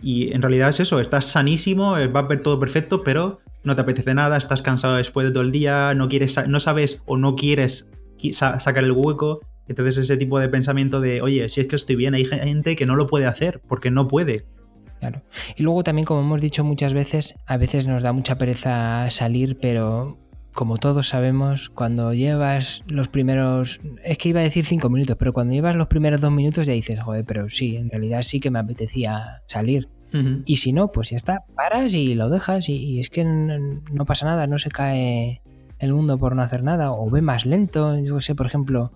Y 0.00 0.32
en 0.32 0.42
realidad 0.42 0.68
es 0.68 0.80
eso, 0.80 1.00
estás 1.00 1.26
sanísimo, 1.26 1.98
eh, 1.98 2.06
va 2.06 2.20
a 2.20 2.28
ver 2.28 2.40
todo 2.40 2.58
perfecto, 2.58 3.02
pero 3.02 3.40
no 3.64 3.74
te 3.74 3.82
apetece 3.82 4.14
nada, 4.14 4.36
estás 4.36 4.62
cansado 4.62 4.96
después 4.96 5.26
de 5.26 5.32
todo 5.32 5.42
el 5.42 5.50
día, 5.52 5.92
no, 5.94 6.08
quieres, 6.08 6.38
no 6.46 6.60
sabes 6.60 7.02
o 7.04 7.18
no 7.18 7.34
quieres 7.34 7.88
sacar 8.32 8.84
el 8.84 8.92
hueco. 8.92 9.40
Entonces 9.66 9.98
ese 9.98 10.16
tipo 10.16 10.38
de 10.38 10.48
pensamiento 10.48 11.00
de, 11.00 11.20
oye, 11.20 11.48
si 11.48 11.60
es 11.60 11.66
que 11.66 11.76
estoy 11.76 11.96
bien, 11.96 12.14
hay 12.14 12.24
gente 12.24 12.74
que 12.74 12.86
no 12.86 12.96
lo 12.96 13.06
puede 13.06 13.26
hacer 13.26 13.60
porque 13.68 13.90
no 13.90 14.08
puede. 14.08 14.46
Claro. 15.00 15.22
Y 15.56 15.62
luego 15.62 15.84
también, 15.84 16.06
como 16.06 16.20
hemos 16.20 16.40
dicho 16.40 16.64
muchas 16.64 16.94
veces, 16.94 17.36
a 17.46 17.56
veces 17.56 17.86
nos 17.86 18.02
da 18.02 18.12
mucha 18.12 18.36
pereza 18.36 19.08
salir, 19.10 19.58
pero 19.60 20.18
como 20.58 20.76
todos 20.76 21.08
sabemos, 21.08 21.68
cuando 21.68 22.12
llevas 22.12 22.82
los 22.88 23.06
primeros, 23.06 23.80
es 24.02 24.18
que 24.18 24.30
iba 24.30 24.40
a 24.40 24.42
decir 24.42 24.64
cinco 24.64 24.90
minutos, 24.90 25.16
pero 25.16 25.32
cuando 25.32 25.54
llevas 25.54 25.76
los 25.76 25.86
primeros 25.86 26.20
dos 26.20 26.32
minutos 26.32 26.66
ya 26.66 26.72
dices, 26.72 27.00
joder, 27.00 27.24
pero 27.24 27.48
sí, 27.48 27.76
en 27.76 27.90
realidad 27.90 28.22
sí 28.22 28.40
que 28.40 28.50
me 28.50 28.58
apetecía 28.58 29.42
salir. 29.46 29.88
Y 30.46 30.56
si 30.56 30.72
no, 30.72 30.90
pues 30.90 31.10
ya 31.10 31.16
está, 31.16 31.44
paras 31.54 31.92
y 31.92 32.14
lo 32.14 32.28
dejas 32.28 32.68
y, 32.68 32.98
es 32.98 33.08
que 33.10 33.24
no, 33.24 34.04
pasa 34.04 34.26
nada, 34.26 34.48
no 34.48 34.58
se 34.58 34.70
cae 34.70 35.42
el 35.78 35.92
mundo 35.92 36.18
por 36.18 36.34
no 36.34 36.42
hacer 36.42 36.64
nada 36.64 36.90
o 36.90 37.08
ve 37.08 37.22
más 37.22 37.46
lento, 37.46 37.96
yo 38.00 38.18
sé, 38.20 38.34
por 38.34 38.46
ejemplo, 38.46 38.90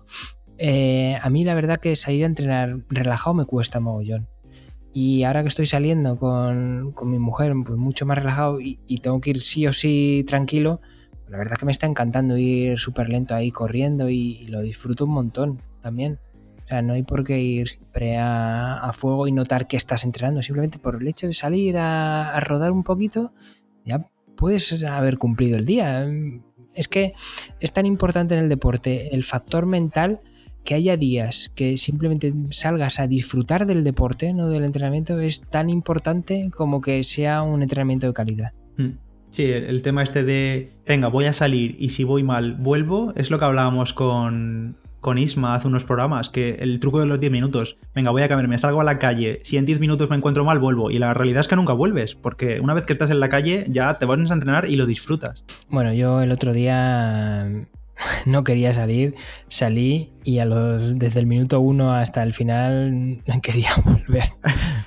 eh, 0.57 1.17
a 1.21 1.29
mí 1.29 1.45
la 1.45 1.53
verdad 1.53 1.77
que 1.77 1.95
salir 1.95 2.23
a 2.23 2.27
entrenar 2.27 2.79
relajado 2.89 3.35
me 3.35 3.45
cuesta 3.45 3.79
mogollón. 3.79 4.27
Y 4.93 5.23
ahora 5.23 5.41
que 5.41 5.49
estoy 5.49 5.65
saliendo 5.65 6.17
con, 6.17 6.93
mi 7.05 7.17
mujer, 7.17 7.53
pues 7.65 7.77
mucho 7.79 8.05
más 8.05 8.17
relajado 8.17 8.59
y, 8.61 8.77
tengo 9.01 9.19
que 9.19 9.31
ir 9.31 9.41
sí 9.41 9.65
o 9.65 9.73
sí 9.73 10.23
tranquilo, 10.27 10.81
la 11.27 11.39
verdad 11.39 11.57
que 11.57 11.65
me 11.65 11.71
está 11.71 11.87
encantando 11.87 12.37
ir 12.37 12.77
súper 12.77 13.09
lento 13.09 13.33
ahí 13.33 13.49
corriendo 13.49 14.07
y, 14.09 14.45
lo 14.47 14.61
disfruto 14.61 15.05
un 15.05 15.11
montón 15.11 15.61
también. 15.81 16.19
O 16.63 16.67
sea, 16.67 16.81
no 16.83 16.93
hay 16.93 17.03
por 17.03 17.23
qué 17.25 17.39
ir 17.39 17.69
siempre 17.69 18.17
a, 18.19 18.91
fuego 18.95 19.27
y 19.27 19.31
notar 19.31 19.67
que 19.67 19.77
estás 19.77 20.05
entrenando. 20.05 20.43
Simplemente 20.43 20.77
por 20.77 21.01
el 21.01 21.07
hecho 21.07 21.25
de 21.25 21.33
salir 21.33 21.75
a, 21.77 22.39
rodar 22.41 22.71
un 22.71 22.83
poquito, 22.83 23.31
ya 23.83 23.99
puedes 24.37 24.83
haber 24.83 25.17
cumplido 25.17 25.57
el 25.57 25.65
día. 25.65 26.07
Es 26.75 26.87
que 26.87 27.13
es 27.59 27.71
tan 27.73 27.87
importante 27.87 28.35
en 28.35 28.41
el 28.41 28.49
deporte 28.49 29.13
el 29.15 29.23
factor 29.23 29.65
mental 29.65 30.21
que 30.63 30.75
haya 30.75 30.97
días 30.97 31.51
que 31.55 31.77
simplemente 31.77 32.33
salgas 32.51 32.99
a 32.99 33.07
disfrutar 33.07 33.65
del 33.65 33.83
deporte, 33.83 34.33
no 34.33 34.49
del 34.49 34.63
entrenamiento, 34.63 35.19
es 35.19 35.41
tan 35.41 35.69
importante 35.69 36.49
como 36.55 36.81
que 36.81 37.03
sea 37.03 37.41
un 37.43 37.61
entrenamiento 37.61 38.07
de 38.07 38.13
calidad. 38.13 38.53
Mm. 38.77 38.91
Sí, 39.29 39.45
el, 39.45 39.81
tema 39.81 40.03
este 40.03 40.23
de, 40.23 40.73
venga, 40.85 41.07
voy 41.07 41.25
a 41.25 41.33
salir 41.33 41.75
y 41.79 41.89
si 41.89 42.03
voy 42.03 42.21
mal, 42.21 42.53
vuelvo, 42.53 43.13
es 43.15 43.31
lo 43.31 43.39
que 43.39 43.45
hablábamos 43.45 43.91
con, 43.91 44.77
con 45.03 45.17
Isma 45.17 45.55
hace 45.55 45.67
unos 45.67 45.83
programas, 45.83 46.29
que 46.29 46.57
el 46.59 46.79
truco 46.79 46.99
de 46.99 47.07
los 47.07 47.19
10 47.19 47.31
minutos, 47.31 47.77
venga, 47.95 48.11
voy 48.11 48.21
a 48.21 48.29
cambiarme, 48.29 48.59
salgo 48.59 48.79
a 48.79 48.83
la 48.83 48.99
calle, 48.99 49.39
si 49.43 49.57
en 49.57 49.65
10 49.65 49.79
minutos 49.79 50.07
me 50.07 50.15
encuentro 50.15 50.45
mal, 50.45 50.59
vuelvo. 50.59 50.91
Y 50.91 50.99
la 50.99 51.15
realidad 51.15 51.41
es 51.41 51.47
que 51.47 51.55
nunca 51.55 51.73
vuelves, 51.73 52.13
porque 52.13 52.59
una 52.59 52.75
vez 52.75 52.85
que 52.85 52.93
estás 52.93 53.09
en 53.09 53.19
la 53.19 53.29
calle 53.29 53.65
ya 53.67 53.97
te 53.97 54.05
vas 54.05 54.29
a 54.29 54.33
entrenar 54.33 54.69
y 54.69 54.75
lo 54.75 54.85
disfrutas. 54.85 55.43
Bueno, 55.67 55.93
yo 55.93 56.21
el 56.21 56.31
otro 56.31 56.53
día 56.53 57.49
no 58.25 58.43
quería 58.43 58.73
salir, 58.73 59.15
salí 59.47 60.11
y 60.23 60.39
a 60.39 60.45
los, 60.45 60.97
desde 60.97 61.19
el 61.19 61.25
minuto 61.25 61.59
uno 61.59 61.93
hasta 61.93 62.23
el 62.23 62.33
final 62.33 63.21
quería 63.41 63.71
volver. 63.85 64.29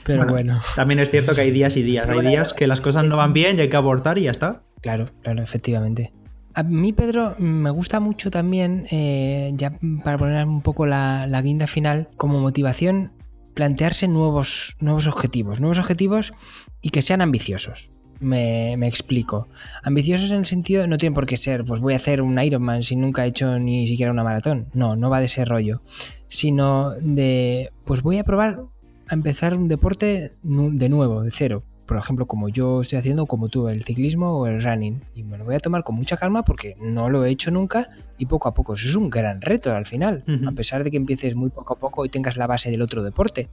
Pero 0.05 0.27
bueno, 0.27 0.61
También 0.75 1.01
es 1.01 1.11
cierto 1.11 1.35
que 1.35 1.43
hay 1.43 1.51
días 1.51 1.77
y 1.77 1.83
días. 1.83 2.09
Hay 2.09 2.27
días 2.27 2.53
que 2.53 2.67
las 2.67 2.81
cosas 2.81 3.05
no 3.05 3.17
van 3.17 3.33
bien 3.33 3.59
y 3.59 3.63
hay 3.63 3.69
que 3.69 3.77
abortar 3.77 4.19
y 4.19 4.23
ya 4.23 4.31
está. 4.31 4.63
Claro, 4.81 5.09
claro, 5.23 5.43
efectivamente. 5.43 6.13
A 6.55 6.63
mí, 6.63 6.93
Pedro, 6.93 7.35
me 7.39 7.71
gusta 7.71 8.01
mucho 8.01 8.31
también, 8.31 8.87
eh, 8.91 9.53
ya 9.57 9.79
para 10.03 10.17
poner 10.17 10.47
un 10.47 10.63
poco 10.63 10.87
la, 10.87 11.27
la 11.27 11.43
guinda 11.43 11.67
final, 11.67 12.09
como 12.17 12.41
motivación, 12.41 13.13
plantearse 13.53 14.09
nuevos, 14.09 14.77
nuevos 14.81 15.07
objetivos. 15.07 15.61
Nuevos 15.61 15.79
objetivos 15.79 16.33
y 16.81 16.91
que 16.91 17.03
sean 17.03 17.21
ambiciosos. 17.21 17.91
Me, 18.21 18.75
explico. 18.87 19.49
Ambiciosos 19.83 20.31
en 20.31 20.39
el 20.39 20.47
sentido, 20.47 20.87
no 20.87 20.99
tienen 20.99 21.15
por 21.15 21.27
qué 21.27 21.37
ser, 21.37 21.65
pues 21.65 21.81
voy 21.81 21.93
a 21.93 21.97
hacer 21.97 22.23
un 22.23 22.39
Ironman 22.39 22.83
si 22.83 22.97
nunca 22.97 23.25
he 23.25 23.29
hecho 23.29 23.59
ni 23.59 23.87
siquiera 23.87 24.13
una 24.13 24.25
maratón. 24.25 24.69
No, 24.73 24.97
no 24.97 25.11
va 25.11 25.21
de 25.21 25.27
ese 25.27 25.45
rollo. 25.45 25.83
Sino 26.27 26.93
de, 26.93 27.71
pues 27.85 28.03
voy 28.03 28.19
a 28.19 28.25
probar 28.25 28.61
a 29.09 29.15
empezar 29.15 29.55
un 29.55 29.69
deporte 29.69 30.33
de 30.43 30.89
nuevo, 30.89 31.23
de 31.23 31.31
cero 31.31 31.63
por 31.87 31.97
ejemplo, 31.97 32.27
como 32.27 32.49
yo 32.49 32.81
estoy 32.81 32.99
haciendo, 32.99 33.27
como 33.27 33.49
tú, 33.49 33.69
el 33.69 33.85
ciclismo 33.85 34.39
o 34.39 34.47
el 34.47 34.63
running. 34.63 35.03
Y 35.15 35.23
me 35.23 35.39
lo 35.39 35.45
voy 35.45 35.55
a 35.55 35.61
tomar 35.61 35.85
con 35.85 35.95
mucha 35.95 36.17
calma 36.17 36.45
porque 36.45 36.77
no 36.81 37.09
lo 37.09 37.25
he 37.25 37.31
hecho 37.31 37.51
nunca 37.51 37.89
y 38.19 38.27
poco 38.27 38.49
a 38.49 38.55
poco. 38.55 38.75
Eso 38.75 38.89
es 38.89 38.97
un 38.97 39.09
gran 39.09 39.41
reto 39.41 39.75
al 39.75 39.87
final, 39.87 40.25
a 40.47 40.53
pesar 40.53 40.85
de 40.85 40.91
que 40.91 40.97
empieces 40.97 41.35
muy 41.35 41.51
poco 41.51 41.75
a 41.75 41.79
poco 41.79 42.05
y 42.05 42.09
tengas 42.09 42.37
la 42.37 42.47
base 42.47 42.71
del 42.71 42.83
otro 42.83 43.03
deporte. 43.03 43.49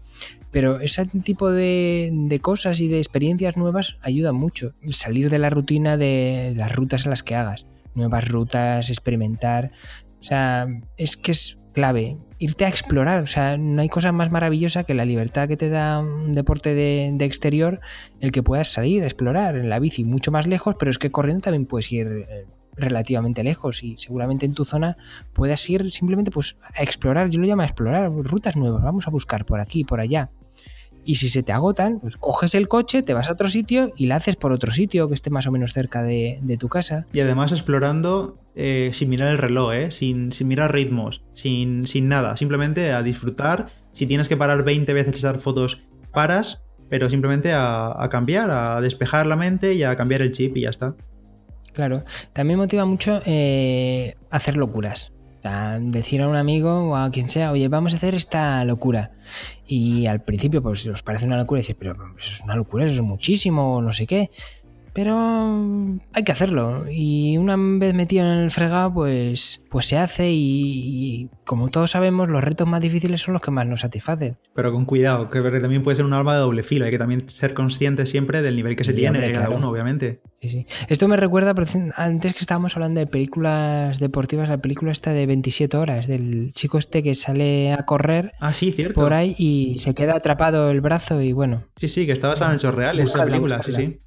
Pero 0.52 0.80
ese 0.80 1.06
tipo 1.06 1.52
de, 1.52 2.12
de 2.12 2.40
cosas 2.40 2.80
y 2.80 2.88
de 2.88 2.98
experiencias 2.98 3.56
nuevas 3.56 3.98
ayudan 4.02 4.36
mucho. 4.36 4.74
Salir 4.90 5.30
de 5.30 5.40
la 5.40 5.50
rutina 5.50 5.98
de 5.98 6.54
las 6.56 6.76
rutas 6.76 7.06
a 7.06 7.10
las 7.10 7.24
que 7.24 7.36
hagas. 7.36 7.68
Nuevas 7.94 8.28
rutas, 8.28 8.90
experimentar. 8.90 9.72
O 10.20 10.24
sea, 10.24 10.68
es 10.98 11.18
que 11.18 11.34
es 11.34 11.58
clave. 11.74 12.18
Irte 12.40 12.66
a 12.66 12.70
explorar, 12.70 13.22
o 13.22 13.28
sea, 13.28 13.58
no 13.58 13.82
hay 13.82 13.90
cosa 13.90 14.12
más 14.12 14.32
maravillosa 14.32 14.84
que 14.84 14.94
la 14.94 15.06
libertad 15.06 15.48
que 15.48 15.58
te 15.58 15.70
da 15.70 16.00
un 16.00 16.34
deporte 16.34 16.74
de, 16.74 17.16
exterior, 17.26 17.82
el 18.20 18.32
que 18.32 18.44
puedas 18.44 18.72
salir 18.72 19.04
a 19.04 19.06
explorar 19.06 19.56
en 19.56 19.70
la 19.70 19.80
bici 19.80 20.04
mucho 20.04 20.32
más 20.32 20.48
lejos, 20.48 20.76
pero 20.80 20.92
es 20.92 20.98
que 20.98 21.12
corriendo 21.12 21.42
también 21.42 21.66
puedes 21.66 21.92
ir 21.92 22.26
eh, 22.30 22.46
relativamente 22.76 23.44
lejos 23.44 23.84
y 23.84 23.98
seguramente 23.98 24.46
en 24.46 24.54
tu 24.54 24.66
zona 24.66 24.98
puedas 25.34 25.70
ir 25.70 25.92
simplemente 25.92 26.32
pues 26.32 26.58
a 26.74 26.84
explorar, 26.84 27.30
yo 27.30 27.40
lo 27.40 27.48
llamo 27.48 27.64
explorar, 27.64 28.12
rutas 28.12 28.56
nuevas, 28.56 28.84
vamos 28.84 29.08
a 29.08 29.12
buscar 29.12 29.46
por 29.46 29.60
aquí, 29.60 29.84
por 29.84 30.00
allá. 30.00 30.30
Y 31.06 31.16
si 31.16 31.30
se 31.30 31.44
te 31.44 31.52
agotan, 31.52 32.00
pues 32.00 32.18
coges 32.18 32.56
el 32.56 32.68
coche, 32.68 33.04
te 33.04 33.14
vas 33.14 33.30
a 33.30 33.34
otro 33.34 33.50
sitio 33.50 33.92
y 33.96 34.08
la 34.08 34.18
haces 34.18 34.36
por 34.36 34.52
otro 34.52 34.72
sitio 34.72 35.08
que 35.08 35.16
esté 35.16 35.30
más 35.30 35.48
o 35.48 35.52
menos 35.52 35.74
cerca 35.74 36.04
de, 36.04 36.40
tu 36.60 36.70
casa. 36.70 37.08
Y 37.14 37.20
además 37.20 37.52
explorando 37.52 38.38
eh, 38.56 38.92
sin 38.94 39.10
mirar 39.10 39.32
el 39.32 39.38
reloj, 39.38 39.74
¿eh? 39.74 39.92
sin, 39.92 40.32
mirar 40.46 40.74
ritmos, 40.74 41.24
sin, 41.34 41.86
sin 41.88 42.08
nada, 42.08 42.38
simplemente 42.38 42.92
a 42.92 43.04
disfrutar. 43.04 43.68
Si 43.94 44.06
tienes 44.08 44.28
que 44.28 44.38
parar 44.38 44.64
20 44.64 44.92
veces 44.94 45.16
a 45.16 45.18
echar 45.18 45.42
fotos, 45.42 45.82
paras, 46.12 46.62
pero 46.90 47.10
simplemente 47.10 47.52
a, 47.54 48.08
cambiar, 48.10 48.50
a 48.52 48.80
despejar 48.82 49.26
la 49.26 49.36
mente 49.36 49.74
y 49.74 49.84
a 49.84 49.96
cambiar 49.96 50.22
el 50.22 50.32
chip 50.32 50.56
y 50.58 50.62
ya 50.62 50.70
está. 50.70 50.96
Claro, 51.74 52.04
también 52.34 52.60
motiva 52.60 52.86
mucho 52.86 53.20
eh, 53.26 54.16
hacer 54.30 54.58
locuras 54.58 55.12
decir 55.80 56.22
a 56.22 56.28
un 56.28 56.36
amigo 56.36 56.90
o 56.90 56.96
a 56.96 57.12
quien 57.12 57.30
sea, 57.30 57.52
oye, 57.52 57.68
vamos 57.68 57.94
a 57.94 57.98
hacer 57.98 58.16
esta 58.16 58.64
locura. 58.66 59.12
Y 59.66 60.08
al 60.08 60.22
principio, 60.22 60.62
pues 60.62 60.86
os 60.88 61.04
parece 61.04 61.26
una 61.26 61.38
locura 61.38 61.60
y 61.60 61.64
dices, 61.64 61.76
pero 61.78 61.94
eso 62.18 62.32
es 62.32 62.42
una 62.42 62.56
locura, 62.56 62.86
eso 62.86 62.96
es 62.96 63.02
muchísimo, 63.02 63.82
no 63.82 63.92
sé 63.92 64.08
qué. 64.08 64.30
Pero 64.94 65.18
hay 66.14 66.24
que 66.24 66.32
hacerlo. 66.32 66.86
Y 66.90 67.38
una 67.38 67.56
vez 67.58 67.96
metido 67.96 68.26
en 68.26 68.32
el 68.32 68.52
fregado, 68.52 68.94
pues, 68.94 69.62
pues 69.70 69.88
se 69.88 69.98
hace. 69.98 70.30
Y, 70.32 71.30
como 71.46 71.70
todos 71.70 71.92
sabemos, 71.92 72.30
los 72.30 72.44
retos 72.44 72.68
más 72.68 72.80
difíciles 72.80 73.20
son 73.20 73.34
los 73.34 73.42
que 73.42 73.50
más 73.50 73.66
nos 73.66 73.82
satisfacen. 73.82 74.38
Pero 74.54 74.72
con 74.72 74.86
cuidado, 74.86 75.32
que 75.32 75.42
también 75.42 75.82
puede 75.82 75.96
ser 75.96 76.06
un 76.06 76.14
arma 76.14 76.34
de 76.34 76.42
doble 76.42 76.62
filo. 76.62 76.86
Hay 76.86 76.92
que 76.92 77.00
también 77.00 77.28
ser 77.28 77.56
consciente 77.56 78.06
siempre 78.06 78.44
del 78.44 78.56
nivel 78.56 78.76
que 78.76 78.84
se 78.84 78.94
tiene 78.94 79.20
de 79.20 79.34
cada 79.34 79.50
uno, 79.50 79.70
obviamente. 79.70 80.22
Sí, 80.44 80.50
sí. 80.50 80.68
Esto 80.90 81.08
me 81.08 81.16
recuerda, 81.16 81.56
antes 81.96 82.34
que 82.34 82.40
estábamos 82.40 82.76
hablando 82.76 83.00
de 83.00 83.08
películas 83.08 83.98
deportivas, 84.00 84.50
la 84.50 84.58
película 84.58 84.92
esta 84.92 85.14
de 85.14 85.26
27 85.26 85.78
horas, 85.78 86.06
del 86.06 86.52
chico 86.54 86.78
este 86.78 87.02
que 87.02 87.16
sale 87.16 87.72
a 87.72 87.86
correr 87.86 88.34
ah, 88.42 88.52
sí, 88.52 88.74
cierto. 88.74 89.00
por 89.00 89.14
ahí 89.14 89.36
y 89.38 89.80
se 89.80 89.94
queda 89.94 90.18
atrapado 90.18 90.70
el 90.70 90.82
brazo 90.82 91.22
y 91.22 91.32
bueno. 91.32 91.64
Sí, 91.78 91.88
sí, 91.88 92.06
que 92.06 92.12
está 92.12 92.28
basada 92.28 92.52
en 92.52 92.58
hechos 92.58 92.76
reales 92.76 93.08
esa 93.08 93.24
película, 93.24 93.64
sí, 93.64 93.72
sí 93.72 94.00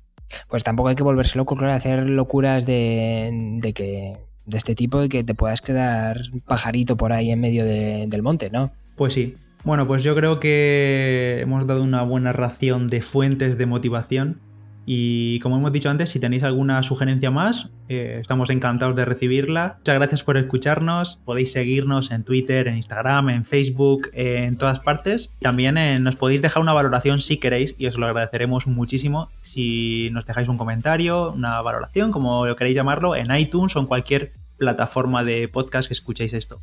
pues 0.49 0.63
tampoco 0.63 0.91
hay 0.91 0.95
que 0.95 1.03
volverse 1.03 1.39
loco, 1.39 1.57
claro, 1.57 1.73
hacer 1.73 2.05
locuras 2.05 2.67
de, 2.67 3.61
que 3.75 4.17
de 4.45 4.59
este 4.59 4.75
tipo 4.75 5.03
y 5.05 5.09
que 5.09 5.25
te 5.25 5.35
puedas 5.35 5.63
quedar 5.63 6.21
pajarito 6.47 6.97
por 6.99 7.13
ahí 7.13 7.31
en 7.31 7.41
medio 7.41 7.65
del 7.65 8.23
monte, 8.23 8.51
¿no? 8.51 8.73
Pues 8.97 9.15
sí. 9.15 9.37
Bueno, 9.65 9.87
pues 9.87 10.05
yo 10.05 10.15
creo 10.15 10.39
que 10.39 11.39
hemos 11.41 11.67
dado 11.67 11.83
una 11.83 12.03
buena 12.03 12.33
ración 12.33 12.87
de 12.87 13.03
fuentes 13.03 13.59
de 13.59 13.67
motivación 13.67 14.41
y 14.89 15.41
como 15.41 15.57
hemos 15.57 15.73
dicho 15.73 15.91
antes, 15.91 16.11
si 16.11 16.21
tenéis 16.21 16.45
alguna 16.45 16.81
sugerencia 16.85 17.33
más, 17.33 17.69
eh, 17.89 18.19
estamos 18.21 18.51
encantados 18.51 18.95
de 18.95 19.05
recibirla. 19.05 19.75
Muchas 19.79 19.97
gracias 19.97 20.23
por 20.23 20.37
escucharnos. 20.37 21.19
Podéis 21.25 21.51
seguirnos 21.51 22.13
en 22.13 22.23
Twitter, 22.23 22.69
en 22.69 22.77
Instagram, 22.77 23.31
en 23.31 23.45
Facebook, 23.45 24.11
en 24.13 24.57
todas 24.57 24.79
partes. 24.79 25.33
También 25.41 25.77
eh, 25.77 25.99
nos 25.99 26.15
podéis 26.15 26.41
dejar 26.41 26.63
una 26.63 26.73
valoración 26.73 27.19
si 27.19 27.37
queréis 27.39 27.75
y 27.79 27.87
os 27.89 27.99
lo 27.99 28.07
agradeceremos 28.07 28.69
muchísimo 28.69 29.29
si 29.43 30.09
nos 30.13 30.25
dejáis 30.25 30.49
un 30.49 30.57
comentario, 30.57 31.33
una 31.33 31.61
valoración, 31.63 32.13
como 32.13 32.47
lo 32.47 32.55
queréis 32.55 32.77
llamarlo, 32.77 33.17
en 33.17 33.35
iTunes 33.35 33.75
o 33.75 33.81
en 33.81 33.87
cualquier 33.87 34.35
plataforma 34.57 35.25
de 35.25 35.49
podcast 35.49 35.89
que 35.89 35.95
escuchéis 35.95 36.33
esto. 36.33 36.61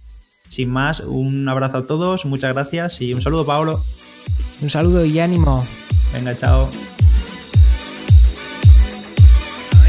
Sin 0.48 0.70
más, 0.70 1.02
un 1.02 1.50
abrazo 1.50 1.80
a 1.80 1.88
todos, 1.88 2.24
muchas 2.24 2.54
gracias 2.54 3.02
y 3.02 3.14
un 3.14 3.22
saludo, 3.22 3.46
Paolo. 3.46 3.82
Un 4.62 4.70
saludo 4.70 5.04
y 5.04 5.20
ánimo. 5.20 5.66
Venga, 6.14 6.38
chao. 6.38 6.70